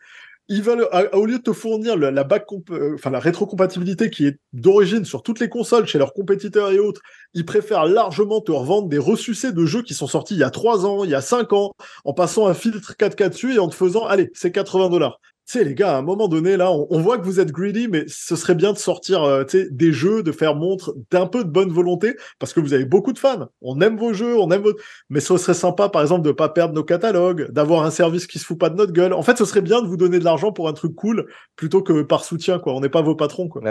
[0.50, 5.40] Ils veulent, au lieu de te fournir euh, la rétrocompatibilité qui est d'origine sur toutes
[5.40, 7.02] les consoles chez leurs compétiteurs et autres,
[7.34, 10.50] ils préfèrent largement te revendre des ressucés de jeux qui sont sortis il y a
[10.50, 11.74] 3 ans, il y a 5 ans,
[12.06, 15.20] en passant un filtre 4K dessus et en te faisant, allez, c'est 80 dollars.
[15.48, 17.88] Tu sais, les gars, à un moment donné, là, on, voit que vous êtes greedy,
[17.88, 21.50] mais ce serait bien de sortir euh, des jeux, de faire montre d'un peu de
[21.50, 23.48] bonne volonté, parce que vous avez beaucoup de fans.
[23.62, 24.74] On aime vos jeux, on aime vos...
[25.10, 28.40] Mais ce serait sympa, par exemple, de pas perdre nos catalogues, d'avoir un service qui
[28.40, 29.14] se fout pas de notre gueule.
[29.14, 31.82] En fait, ce serait bien de vous donner de l'argent pour un truc cool, plutôt
[31.82, 32.74] que par soutien, quoi.
[32.74, 33.62] On n'est pas vos patrons, quoi.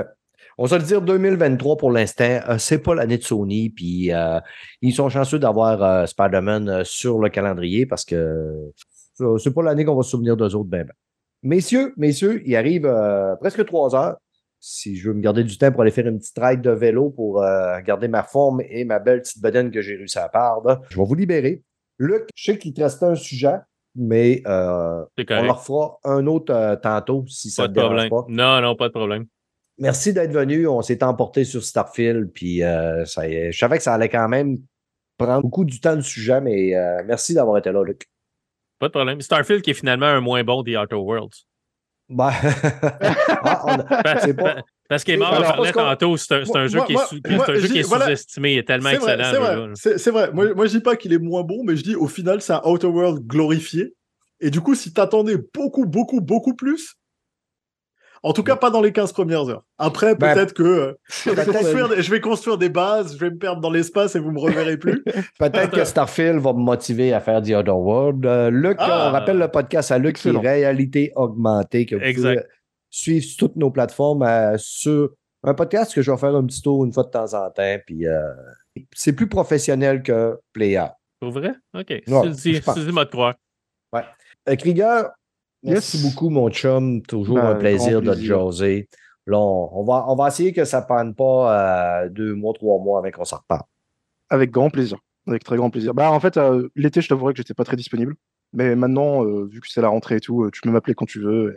[0.59, 4.41] On va le dire 2023 pour l'instant, euh, c'est pas l'année de Sony, puis euh,
[4.81, 8.73] ils sont chanceux d'avoir euh, Spider-Man euh, sur le calendrier parce que
[9.39, 10.95] c'est pas l'année qu'on va se souvenir d'eux autres ben, ben.
[11.43, 14.17] Messieurs, messieurs, il arrive euh, presque trois heures.
[14.59, 17.11] Si je veux me garder du temps pour aller faire une petite ride de vélo
[17.11, 20.81] pour euh, garder ma forme et ma belle petite bedaine que j'ai réussi à perdre,
[20.89, 21.63] je vais vous libérer.
[21.99, 23.57] Luc, je sais qu'il te restait un sujet,
[23.95, 25.05] mais euh,
[25.41, 28.37] on leur fera un autre tantôt si ça ne te dérange problème.
[28.37, 28.61] pas.
[28.61, 29.27] Non, non, pas de problème.
[29.79, 30.67] Merci d'être venu.
[30.67, 32.63] On s'est emporté sur Starfield, puis
[33.05, 34.59] ça, y est- je savais que ça allait quand même
[35.19, 36.73] prendre beaucoup du temps du sujet, mais
[37.05, 38.07] merci d'avoir été là, Luc.
[38.79, 39.21] Pas de problème.
[39.21, 41.45] Starfield qui est finalement un moins bon des Outer Worlds.
[42.09, 42.31] Ben,
[43.43, 46.81] ah, on Parce, pas- parce qu'il est mort, on parlait tantôt, c'est un, Moi- jeu
[46.87, 48.05] qui est, moi- sous- moi, c'est un jeu je qui est dis- voilà.
[48.07, 48.53] sous-estimé.
[48.53, 49.73] Il est tellement vrai, excellent.
[49.75, 50.31] c'est vrai, c'est vrai.
[50.33, 52.53] Moi, moi, je dis pas qu'il est moins bon, mais je dis au final, c'est
[52.53, 53.95] un Outer World glorifié.
[54.41, 56.95] Et du coup, si t'attendais beaucoup, beaucoup, beaucoup plus,
[58.29, 59.63] en tout cas pas dans les 15 premières heures.
[59.79, 60.93] Après, Ben, peut-être que euh,
[61.25, 64.17] je, vais construire, des- je vais construire des bases, je vais me perdre dans l'espace
[64.17, 65.03] et vous me reverrez plus.
[65.39, 68.27] Peut-être que Starfield va me motiver à faire The Other World.
[68.27, 69.09] Euh, Luc, Ah!
[69.09, 72.35] on rappelle le podcast à Luc, qui est réalité augmentée, que vous Exact.
[72.41, 72.47] pouvez
[72.91, 75.11] suivre sur toutes nos plateformes euh, sur
[75.45, 77.77] un podcast que je vais faire un petit tour une fois de temps en temps.
[77.87, 78.21] Puis euh,
[78.95, 80.87] c'est plus professionnel que Player.
[81.21, 81.53] Pour vrai?
[81.75, 81.89] OK.
[81.91, 83.35] Ouais, dis, si dis, moi de croire.
[83.95, 85.05] Euh, Krieger,
[85.67, 86.05] merci Yes.
[86.07, 87.03] beaucoup, mon chum.
[87.03, 88.89] Toujours Ben, un plaisir, de te jaser.
[89.27, 92.53] Là, on, on va, on va essayer que ça ne panne pas euh, deux mois,
[92.55, 93.63] trois mois avant qu'on s'en reparle.
[94.31, 94.99] Avec grand plaisir.
[95.27, 95.95] Avec très grand plaisir.
[95.95, 98.15] Bah, en fait, euh, l'été, je t'avouerai que j'étais pas très disponible.
[98.53, 101.21] Mais maintenant, euh, vu que c'est la rentrée et tout, tu peux m'appeler quand tu
[101.21, 101.57] veux.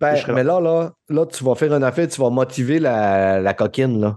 [0.00, 0.34] Serai là.
[0.34, 4.00] Mais là, là, là, tu vas faire une affaire, tu vas motiver la, la coquine,
[4.00, 4.16] là,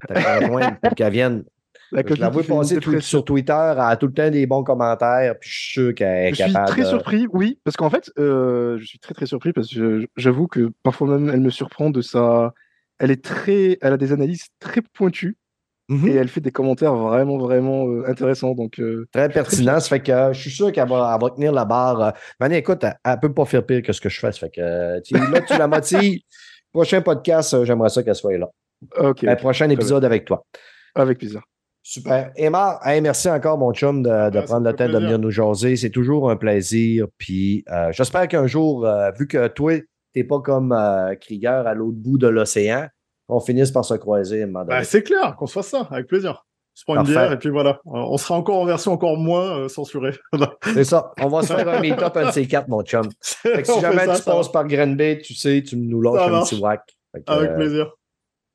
[0.81, 1.43] pour qu'elle vienne.
[1.91, 4.63] La Je coquille la vois passer sur Twitter, elle a tout le temps des bons
[4.63, 7.75] commentaires, puis je suis sûr qu'elle est Je suis capable très de- surpris, oui, parce
[7.75, 11.29] qu'en fait, euh, je suis très très surpris parce que je- j'avoue que parfois même
[11.33, 12.53] elle me surprend de sa.
[12.99, 15.35] Elle est très, elle a des analyses très pointues
[15.89, 16.07] Mhm.
[16.07, 18.53] et elle fait des commentaires vraiment vraiment euh, intéressants.
[18.53, 19.79] Donc euh, Très pertinent.
[19.81, 22.01] Ça fait que euh, je suis sûr qu'elle va, tenir la barre.
[22.01, 22.11] euh.
[22.39, 24.31] Mani, écoute, elle, elle peut pas faire pire que ce que je fais.
[24.31, 26.21] Ça fait que euh, tu, là, tu la motives.
[26.71, 28.47] Prochain podcast, euh, j'aimerais ça qu'elle soit là.
[28.97, 30.45] ok, Un ok, prochain épisode avec toi.
[30.95, 31.41] avec plaisir.
[31.83, 32.31] Super.
[32.35, 34.99] Emma, hey, merci encore, mon chum, de, de Ouais, ça prendre le temps de plaisir.
[35.07, 35.75] venir nous jaser.
[35.75, 37.07] C'est toujours un plaisir.
[37.17, 39.73] Puis euh, j'espère qu'un jour, euh, vu que toi,
[40.13, 42.87] t'es pas comme euh, Krieger à l'autre bout de l'océan,
[43.27, 44.45] on finisse par se croiser.
[44.45, 46.45] Bah, c'est clair qu'on se fasse ça, avec plaisir.
[46.73, 47.79] On se prend une bière et puis voilà.
[47.85, 50.13] On sera encore en version encore moins censurée.
[50.73, 51.11] C'est ça.
[51.21, 53.09] On va se faire un meet-up un de ces quatre, mon chum.
[53.21, 56.31] Fait que si jamais ça, tu ça passes par Granby, tu sais, tu nous lâches
[56.31, 56.81] un petit whack.
[57.13, 57.91] Que, Avec plaisir.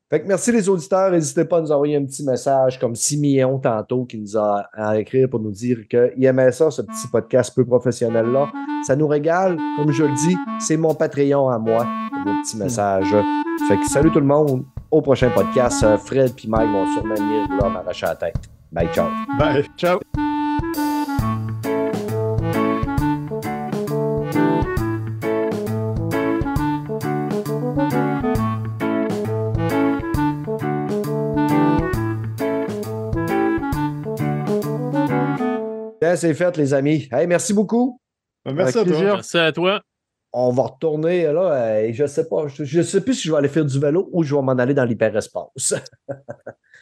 [0.08, 1.10] Fait que merci les auditeurs.
[1.10, 4.96] N'hésitez pas à nous envoyer un petit message comme Simeon tantôt qui nous a à
[4.98, 8.52] écrire pour nous dire qu'il aimait ça, ce petit podcast peu professionnel-là.
[8.86, 9.56] Ça nous régale.
[9.76, 11.86] Comme je le dis, c'est mon Patreon à moi,
[12.24, 13.14] vos petits messages.
[13.68, 14.64] Fait que salut tout le monde.
[14.92, 18.36] Au prochain podcast, Euh, Fred et Mike vont sûrement venir là m'arracher la tête.
[18.70, 19.08] Bye, ciao.
[19.38, 19.64] Bye.
[19.76, 19.98] Ciao.
[36.16, 37.08] C'est fait, les amis.
[37.12, 38.00] Hey, merci beaucoup.
[38.44, 38.98] Bah, Merci Avec à toi.
[38.98, 39.14] plaisir.
[39.14, 39.82] Merci à toi.
[40.32, 41.80] On va retourner là.
[41.82, 42.46] et je sais pas.
[42.48, 44.52] Je, je sais plus si je vais aller faire du vélo ou je vais m'en
[44.52, 45.74] aller dans l'hyperespace.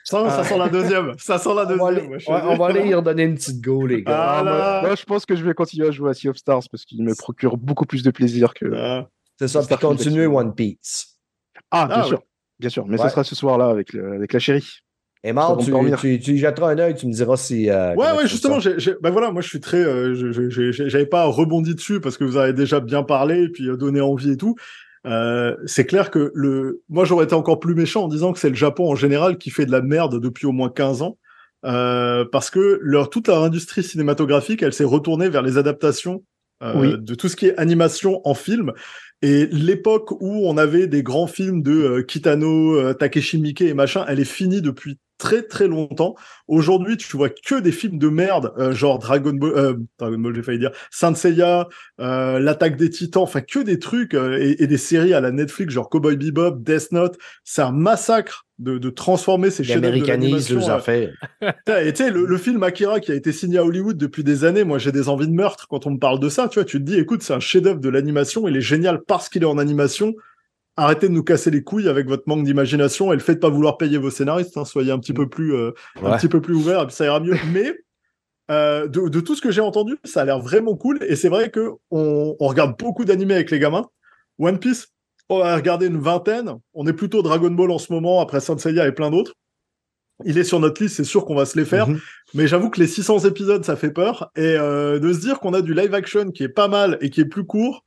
[0.06, 1.15] Ça, ça sent la deuxième.
[1.19, 2.35] Ça sent la On va, aller, deuxième.
[2.36, 4.12] ouais, on va aller y redonner une petite go, les gars.
[4.15, 4.82] Ah, Ah, moi, là.
[4.82, 7.02] moi, je pense que je vais continuer à jouer à Sea of Stars parce qu'il
[7.02, 8.70] me procure beaucoup plus de plaisir que.
[8.77, 9.09] Ah.
[9.39, 10.27] C'est ça, puis continuer.
[10.27, 11.19] One Piece.
[11.70, 12.23] Ah, bien Ah, sûr.
[12.59, 12.86] Bien sûr.
[12.86, 13.05] Mais Ouais.
[13.06, 14.81] ce sera ce soir-là avec, le- avec la chérie.
[15.27, 17.71] Et va tu, tu, tu y jetteras un œil, tu me diras si.
[17.71, 18.59] euh, Ouais, ouais, justement,
[19.01, 20.15] ben voilà, moi je suis très, euh,
[20.71, 24.01] j'avais pas rebondi dessus parce que vous avez déjà bien parlé et puis euh, donné
[24.03, 24.55] envie et tout.
[25.07, 28.49] Euh, c'est clair que le, moi j'aurais été encore plus méchant en disant que c'est
[28.51, 31.17] le Japon en général qui fait de la merde depuis au moins 15 ans.
[31.65, 36.23] Euh, parce que leur, toute leur industrie cinématographique, elle s'est retournée vers les adaptations
[36.63, 36.95] euh, Oui.
[36.99, 38.73] de tout ce qui est animation en film.
[39.23, 43.73] Et l'époque où on avait des grands films de euh, Kitano, euh, Takeshi Miike et
[43.73, 46.15] machin, elle est finie depuis très très longtemps.
[46.49, 50.35] Aujourd'hui, tu vois que des films de merde, euh, genre Dragon Ball, euh, Dragon Ball,
[50.35, 51.69] j'ai failli dire, Saint Seiya,
[52.01, 55.73] euh, l'attaque des Titans, enfin que des trucs et, et des séries à la Netflix,
[55.73, 57.19] genre Cowboy Bebop, Death Note.
[57.45, 61.11] C'est un massacre de, de transformer ces chefs-d'œuvre de euh, affaires.
[61.41, 64.23] Putain, Et tu sais, le, le film Akira qui a été signé à Hollywood depuis
[64.23, 66.49] des années, moi j'ai des envies de meurtre quand on me parle de ça.
[66.49, 69.28] Tu vois, tu te dis, écoute, c'est un chef-d'œuvre de l'animation, il est génial parce
[69.28, 70.15] qu'il est en animation.
[70.77, 73.49] Arrêtez de nous casser les couilles avec votre manque d'imagination et le fait de pas
[73.49, 74.57] vouloir payer vos scénaristes.
[74.57, 74.65] hein.
[74.65, 75.71] soyez un petit peu plus, euh,
[76.03, 77.37] un petit peu plus ouvert et puis ça ira mieux.
[77.53, 77.75] Mais
[78.51, 80.99] euh, de, de tout ce que j'ai entendu, ça a l'air vraiment cool.
[81.09, 83.87] Et c'est vrai que on, on regarde beaucoup d'animés avec les gamins.
[84.39, 84.89] One Piece,
[85.29, 86.53] on a regardé une vingtaine.
[86.75, 89.33] On est plutôt Dragon Ball en ce moment, après Saint Seiya et plein d'autres.
[90.25, 91.89] Il est sur notre liste, c'est sûr qu'on va se les faire.
[91.89, 92.01] Mhm.
[92.35, 94.31] Mais j'avoue que les 600 épisodes, ça fait peur.
[94.37, 97.11] Et euh, de se dire qu'on a du live action qui est pas mal et
[97.11, 97.85] qui est plus court,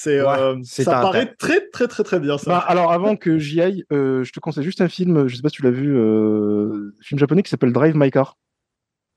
[0.00, 2.50] c'est Ouais, euh, ça paraît très très très très bien ça.
[2.50, 5.42] Bah, alors, avant que j'y aille, euh, je te conseille juste un film, je sais
[5.42, 8.36] pas si tu l'as vu, euh, un film japonais qui s'appelle Drive My Car.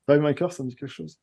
[0.08, 1.20] Drive My Car, ça me dit quelque chose.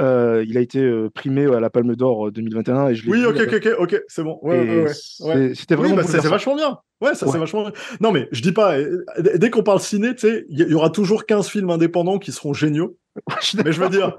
[0.00, 3.10] Euh, il a été euh, primé à la Palme d'Or euh, 2021 et je l'ai
[3.10, 4.38] Oui, vu, ok, ok, ok, ok, c'est bon.
[4.42, 5.54] Ouais, ouais, ouais.
[5.54, 6.78] C'était Oui, vraiment bah, c'est vachement bien.
[7.02, 7.32] Ouais, ça Ouais.
[7.32, 7.72] c'est vachement bien.
[8.00, 9.04] Non, mais je dis pas, euh,
[9.34, 12.32] dès qu'on parle ciné, tu sais, il y, y aura toujours 15 films indépendants qui
[12.32, 12.96] seront géniaux.
[13.64, 14.16] Mais je veux dire,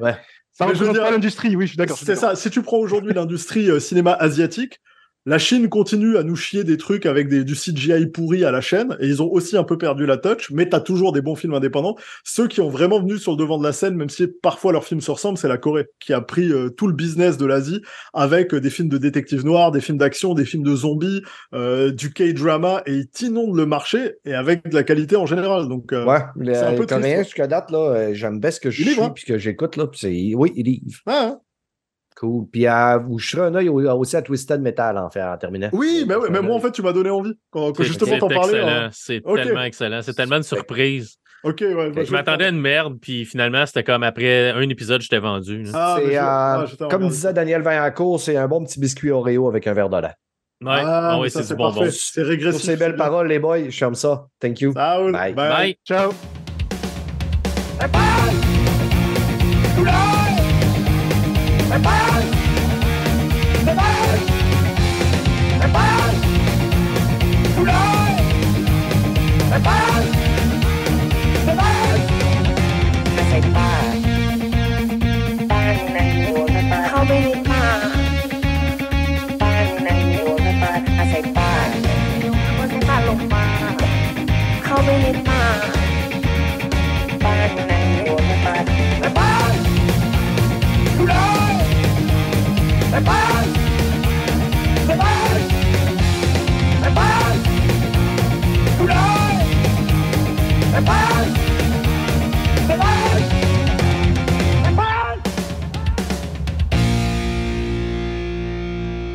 [0.54, 1.98] ça mais je veux représente dire- pas l'industrie, oui, je suis d'accord.
[1.98, 2.36] c'est ça.
[2.36, 4.80] Si tu prends aujourd'hui l'industrie euh, cinéma asiatique,
[5.26, 8.62] la Chine continue à nous chier des trucs avec des, du CGI pourri à la
[8.62, 11.36] chaîne, et ils ont aussi un peu perdu la touch, mais t'as toujours des bons
[11.36, 11.96] films indépendants.
[12.24, 14.84] Ceux qui ont vraiment venu sur le devant de la scène, même si parfois leurs
[14.86, 17.82] films se ressemblent, c'est la Corée, qui a pris euh, tout le business de l'Asie
[18.14, 21.22] avec euh, des films de détectives noirs, des films d'action, des films de zombies,
[21.54, 25.68] euh, du K-drama, et ils inondent le marché, et avec de la qualité en général.
[25.68, 26.20] Donc, Ouais,
[26.54, 29.12] c'est un peu coréen, triste, jusqu'à date, là, j'aime bien ce que je suis hein?
[29.14, 29.76] puis que j'écoute.
[29.78, 31.00] Là, puis c'est- oui, il livre.
[31.06, 31.40] ah, hein.
[32.18, 32.46] Cool.
[32.52, 35.70] Puis euh, vous jeterez un œil au- aussi à Twisted Metal en, fait, en terminant.
[35.74, 37.34] Oui, mais, ouais, mais Un moi, en fait, tu m'as donné envie.
[37.50, 38.60] Quand, quand C'est justement t'en parlais.
[38.60, 38.90] hein.
[38.92, 40.02] C'est tellement excellent.
[40.02, 41.16] C'est tellement une surprise.
[41.44, 41.90] Ok, ouais.
[41.90, 45.66] bah, Je m'attendais à une merde, puis finalement, c'était comme après un épisode, j'étais vendu.
[45.74, 49.66] Ah, mais euh, ah, comme disait Daniel Vaillancourt, c'est un bon petit biscuit Oreo avec
[49.66, 50.08] un verre de lait.
[50.64, 51.88] Ouais, Ah, ah mais c'est du bonbon.
[51.90, 52.62] C'est régressif.
[52.62, 54.28] ces belles paroles, les boys, je ferme ça.
[54.40, 54.72] Thank you.
[54.74, 55.12] Ouais.
[55.12, 55.34] Bye.
[55.34, 55.76] Bye.
[55.88, 56.12] Ciao.
[59.84, 60.21] เ
[61.80, 62.32] Bye.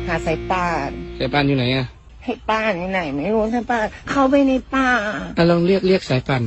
[0.07, 1.85] หาสายป่านสายป่านอยู่ไหนอะ
[2.25, 4.89] สายป่านอยู่ไหน ไม่รู้สายป่านเข้าไปในป่า
[5.37, 6.43] อะลองเรียกเรียกสายป่าน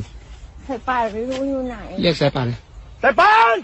[0.69, 2.49] สายป่านไม่รู้อยู่ไหน เรียกสายป่าน
[3.03, 3.57] สายป่าน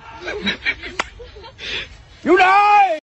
[2.25, 2.47] อยู่ไหน